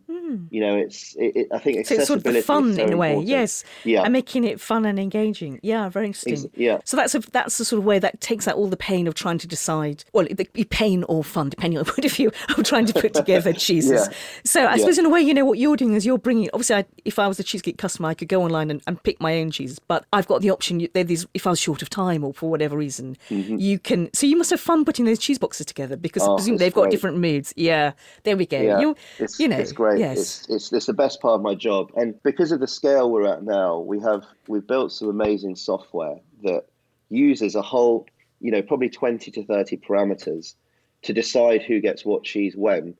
[0.51, 1.83] You know, it's, it, it, I think Hmm.
[1.85, 3.29] So it's sort of accessibility fun so in a way, important.
[3.29, 3.65] yes.
[3.85, 4.03] Yeah.
[4.03, 5.61] And making it fun and engaging.
[5.63, 6.35] Yeah, very interesting.
[6.35, 6.79] Ex- yeah.
[6.85, 9.15] So that's a, that's the sort of way that takes out all the pain of
[9.15, 12.31] trying to decide, well, the the pain or fun, depending on the point of view,
[12.57, 14.09] of trying to put together cheeses.
[14.09, 14.15] Yeah.
[14.45, 14.77] So I Yeah.
[14.79, 17.19] suppose in a way, you know, what you're doing is you're bringing, obviously, I, if
[17.19, 19.51] I was a Cheese Geek customer, I could go online and, and pick my own
[19.51, 22.35] cheese, but I've got the option, there- there's, if I was short of time or
[22.35, 25.97] for whatever reason, you can, so you must have fun putting those cheese boxes together
[25.97, 26.33] because Mm-hmm.
[26.33, 27.53] Oh, presumably it's they've got different moods.
[27.57, 27.93] Yeah,
[28.25, 28.61] there we go.
[28.61, 29.99] Yeah, you it's, you know, it's great.
[29.99, 30.19] Yes.
[30.19, 33.27] It's, it's it's the best part of my job, and because of the scale we're
[33.27, 36.65] at now, we have we've built some amazing software that
[37.09, 38.07] uses a whole,
[38.41, 40.55] you know, probably twenty to thirty parameters
[41.03, 42.95] to decide who gets what cheese when.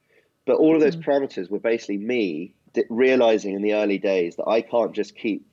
[0.47, 1.11] But all of those mm-hmm.
[1.11, 2.55] parameters were basically me
[2.89, 5.47] realizing in the early days that I can't just keep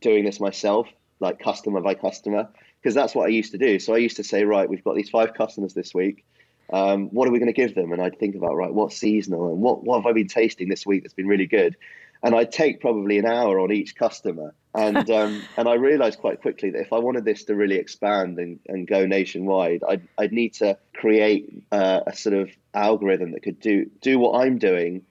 [0.00, 0.88] doing this myself,
[1.20, 2.48] like customer by customer,
[2.80, 3.78] because that's what I used to do.
[3.78, 6.24] So I used to say, right, we've got these five customers this week.
[6.72, 7.92] Um, what are we going to give them?
[7.92, 10.84] And I'd think about, right, what's seasonal and what, what have I been tasting this
[10.84, 11.76] week that's been really good?
[12.22, 14.54] And I'd take probably an hour on each customer.
[14.74, 18.38] And um, and I realized quite quickly that if I wanted this to really expand
[18.38, 23.42] and, and go nationwide, I'd, I'd need to create uh, a sort of algorithm that
[23.42, 25.02] could do do what I'm doing,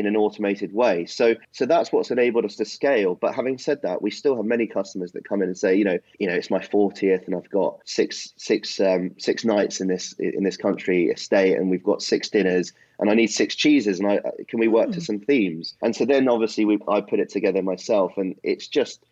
[0.00, 1.06] in an automated way.
[1.06, 3.14] So so that's what's enabled us to scale.
[3.14, 5.84] But having said that, we still have many customers that come in and say, you
[5.84, 9.88] know, you know, it's my 40th and I've got six six um, six nights in
[9.88, 14.00] this in this country estate and we've got six dinners and I need six cheeses
[14.00, 15.74] and I can we work to some themes?
[15.82, 19.04] And so then obviously we I put it together myself and it's just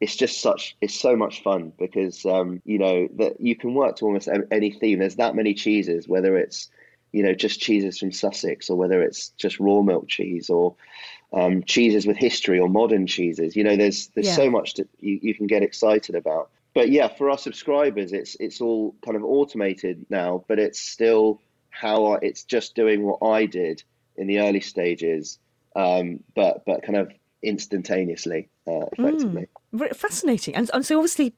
[0.00, 3.96] it's just such it's so much fun because um, you know that you can work
[3.96, 4.98] to almost any theme.
[4.98, 6.68] There's that many cheeses, whether it's
[7.12, 10.74] you know just cheeses from Sussex or whether it's just raw milk cheese or
[11.32, 13.56] um, cheeses with history or modern cheeses.
[13.56, 14.36] You know, there's there's Yeah.
[14.36, 16.50] so much that you, you can get excited about.
[16.74, 21.40] But yeah, for our subscribers, it's it's all kind of automated now, but it's still
[21.70, 23.82] how I, it's just doing what I did
[24.16, 25.38] in the early stages,
[25.74, 27.10] um, but but kind of
[27.42, 29.46] instantaneously, uh, effectively.
[29.72, 30.54] Very fascinating.
[30.54, 31.34] And, and so obviously,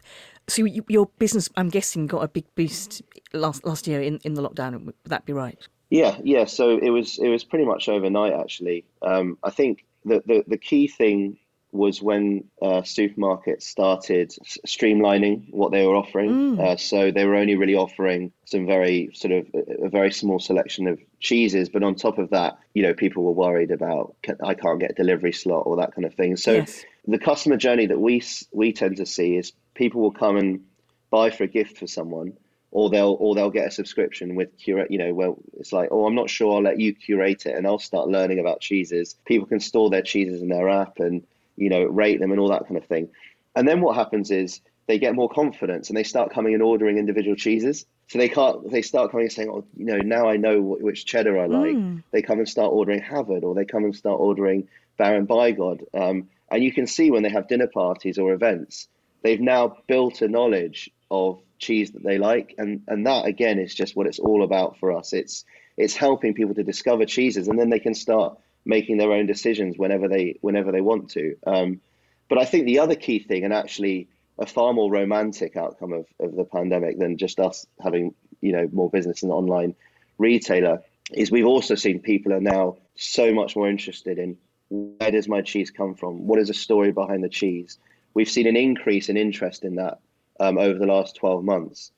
[0.49, 3.03] so you, your business, I'm guessing, got a big boost
[3.33, 4.85] last last year in, in the lockdown.
[4.85, 5.59] Would that be right?
[5.91, 6.45] Yeah, yeah.
[6.45, 8.85] So it was it was pretty much overnight actually.
[9.03, 11.39] Um, I think the, the the key thing
[11.71, 14.31] was when uh, supermarkets started
[14.67, 16.57] streamlining what they were offering.
[16.57, 16.61] Mm.
[16.61, 20.87] Uh, so they were only really offering some very sort of a very small selection
[20.87, 24.81] of cheeses, but on top of that, you know, people were worried about I can't
[24.81, 26.37] get a delivery slot or that kind of thing.
[26.37, 26.85] So yes.
[27.07, 28.23] the customer journey that we
[28.53, 30.65] we tend to see is people will come and
[31.11, 32.35] buy for a gift for someone
[32.71, 36.05] or they'll or they'll get a subscription with curate you know well it's like oh
[36.07, 39.47] i'm not sure i'll let you curate it and i'll start learning about cheeses people
[39.47, 41.23] can store their cheeses in their app and
[41.59, 43.11] you know, rate them and all that kind of thing.
[43.55, 46.97] And then what happens is they get more confidence and they start coming and ordering
[46.97, 47.85] individual cheeses.
[48.07, 48.71] So they can't.
[48.71, 51.77] They start coming and saying, "Oh, you know, now I know which cheddar I like."
[51.77, 52.03] Mm.
[52.11, 55.83] They come and start ordering Hafod, or they come and start ordering Baron Bigod.
[55.93, 58.89] Um, and you can see when they have dinner parties or events,
[59.23, 63.75] they've now built a knowledge of cheese that they like, and and that again is
[63.75, 65.13] just what it's all about for us.
[65.13, 65.45] It's
[65.77, 69.79] it's helping people to discover cheeses, and then they can start making their own decisions
[69.79, 71.37] whenever they whenever they want to.
[71.47, 71.81] Um,
[72.29, 74.09] but I think the other key thing, and actually
[74.39, 78.69] a far more romantic outcome of, of the pandemic than just us having you know
[78.73, 79.75] more business in an online
[80.19, 80.83] retailer,
[81.13, 84.37] is we've also seen people are now so much more interested in
[84.71, 86.27] where does my cheese come from?
[86.27, 87.79] What is the story behind the cheese?
[88.19, 90.01] We've seen an increase in interest in that
[90.41, 91.93] um, over the last 12 months.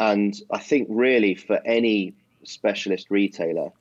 [0.00, 3.72] And I think really for any specialist retailer,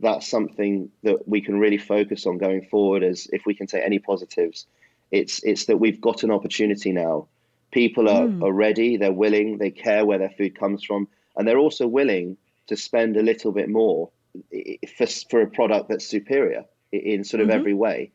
[0.00, 3.84] that's something that we can really focus on going forward as if we can take
[3.84, 4.66] any positives
[5.10, 7.28] it's it's that we've got an opportunity now
[7.70, 8.42] people are, mm.
[8.42, 11.06] are ready they're willing they care where their food comes from
[11.36, 12.34] and they're also willing
[12.66, 14.10] to spend a little bit more
[14.96, 17.58] for, for a product that's superior in sort of mm-hmm.
[17.58, 18.10] every way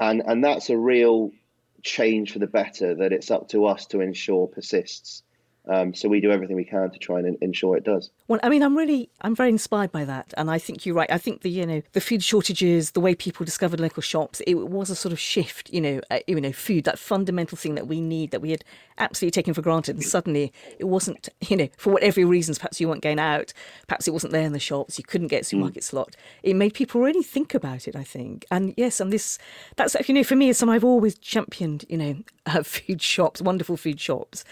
[0.00, 1.30] and and that's a real
[1.82, 5.22] change for the better that it's up to us to ensure persists
[5.68, 8.10] um, so we do everything we can to try and ensure it does.
[8.26, 11.10] Well, I mean, I'm really, I'm very inspired by that, and I think you're right.
[11.10, 14.54] I think the, you know, the food shortages, the way people discovered local shops, it
[14.54, 15.72] was a sort of shift.
[15.72, 18.64] You know, uh, you know, food, that fundamental thing that we need, that we had
[18.98, 21.28] absolutely taken for granted, and suddenly it wasn't.
[21.52, 23.52] You know, for whatever reasons, perhaps you weren't going out,
[23.86, 25.86] perhaps it wasn't there in the shops, you couldn't get supermarket mm.
[25.86, 26.16] slot.
[26.42, 27.94] It made people really think about it.
[27.94, 29.38] I think, and yes, and this,
[29.76, 32.16] that's you know, for me, as something I've always championed, you know,
[32.46, 34.44] uh, food shops, wonderful food shops,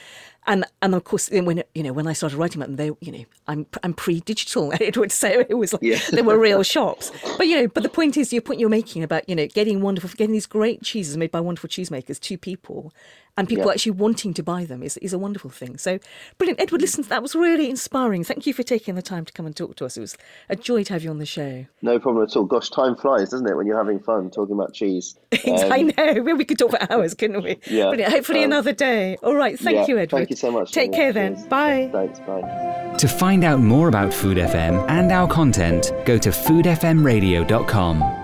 [0.47, 3.13] and and of course when you know when I started writing about them, they you
[3.13, 4.73] know I'm I'm pre-digital.
[4.81, 5.99] Edward so it was like yeah.
[6.11, 7.13] there were real shops.
[7.37, 9.81] But you know, but the point is, your point you're making about you know getting
[9.83, 12.93] wonderful, getting these great cheeses made by wonderful cheesemakers to people,
[13.41, 13.73] and people yeah.
[13.73, 15.79] actually wanting to buy them is, is a wonderful thing.
[15.79, 15.99] So
[16.37, 16.83] brilliant, Edward.
[16.83, 18.23] Listen, that was really inspiring.
[18.23, 19.97] Thank you for taking the time to come and talk to us.
[19.97, 20.19] It was
[20.51, 21.65] a joy to have you on the show.
[21.81, 22.45] No problem at all.
[22.45, 25.17] Gosh, time flies, doesn't it, when you're having fun talking about cheese?
[25.51, 26.23] Um, I know.
[26.23, 27.57] Well, we could talk for hours, couldn't we?
[27.67, 27.89] Yeah.
[27.89, 28.13] Brilliant.
[28.13, 29.17] Hopefully um, another day.
[29.23, 29.59] All right.
[29.59, 30.19] Thank yeah, you, Edward.
[30.19, 30.71] Thank you so much.
[30.71, 31.37] Take care then.
[31.37, 31.49] Cheers.
[31.49, 31.89] Bye.
[31.93, 32.21] Thanks.
[32.21, 32.95] Bye.
[32.99, 38.21] To find out more about Food FM and our content, go to foodfmradio.com.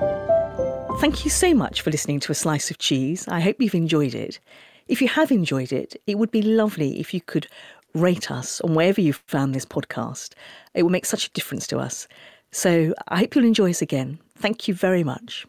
[0.99, 3.29] Thank you so much for listening to A Slice of Cheese.
[3.29, 4.41] I hope you've enjoyed it.
[4.89, 7.49] If you have enjoyed it, it would be lovely if you could
[7.95, 10.35] rate us on wherever you've found this podcast.
[10.75, 12.07] It will make such a difference to us.
[12.53, 14.19] So I hope you'll enjoy us again.
[14.37, 15.47] Thank you very much.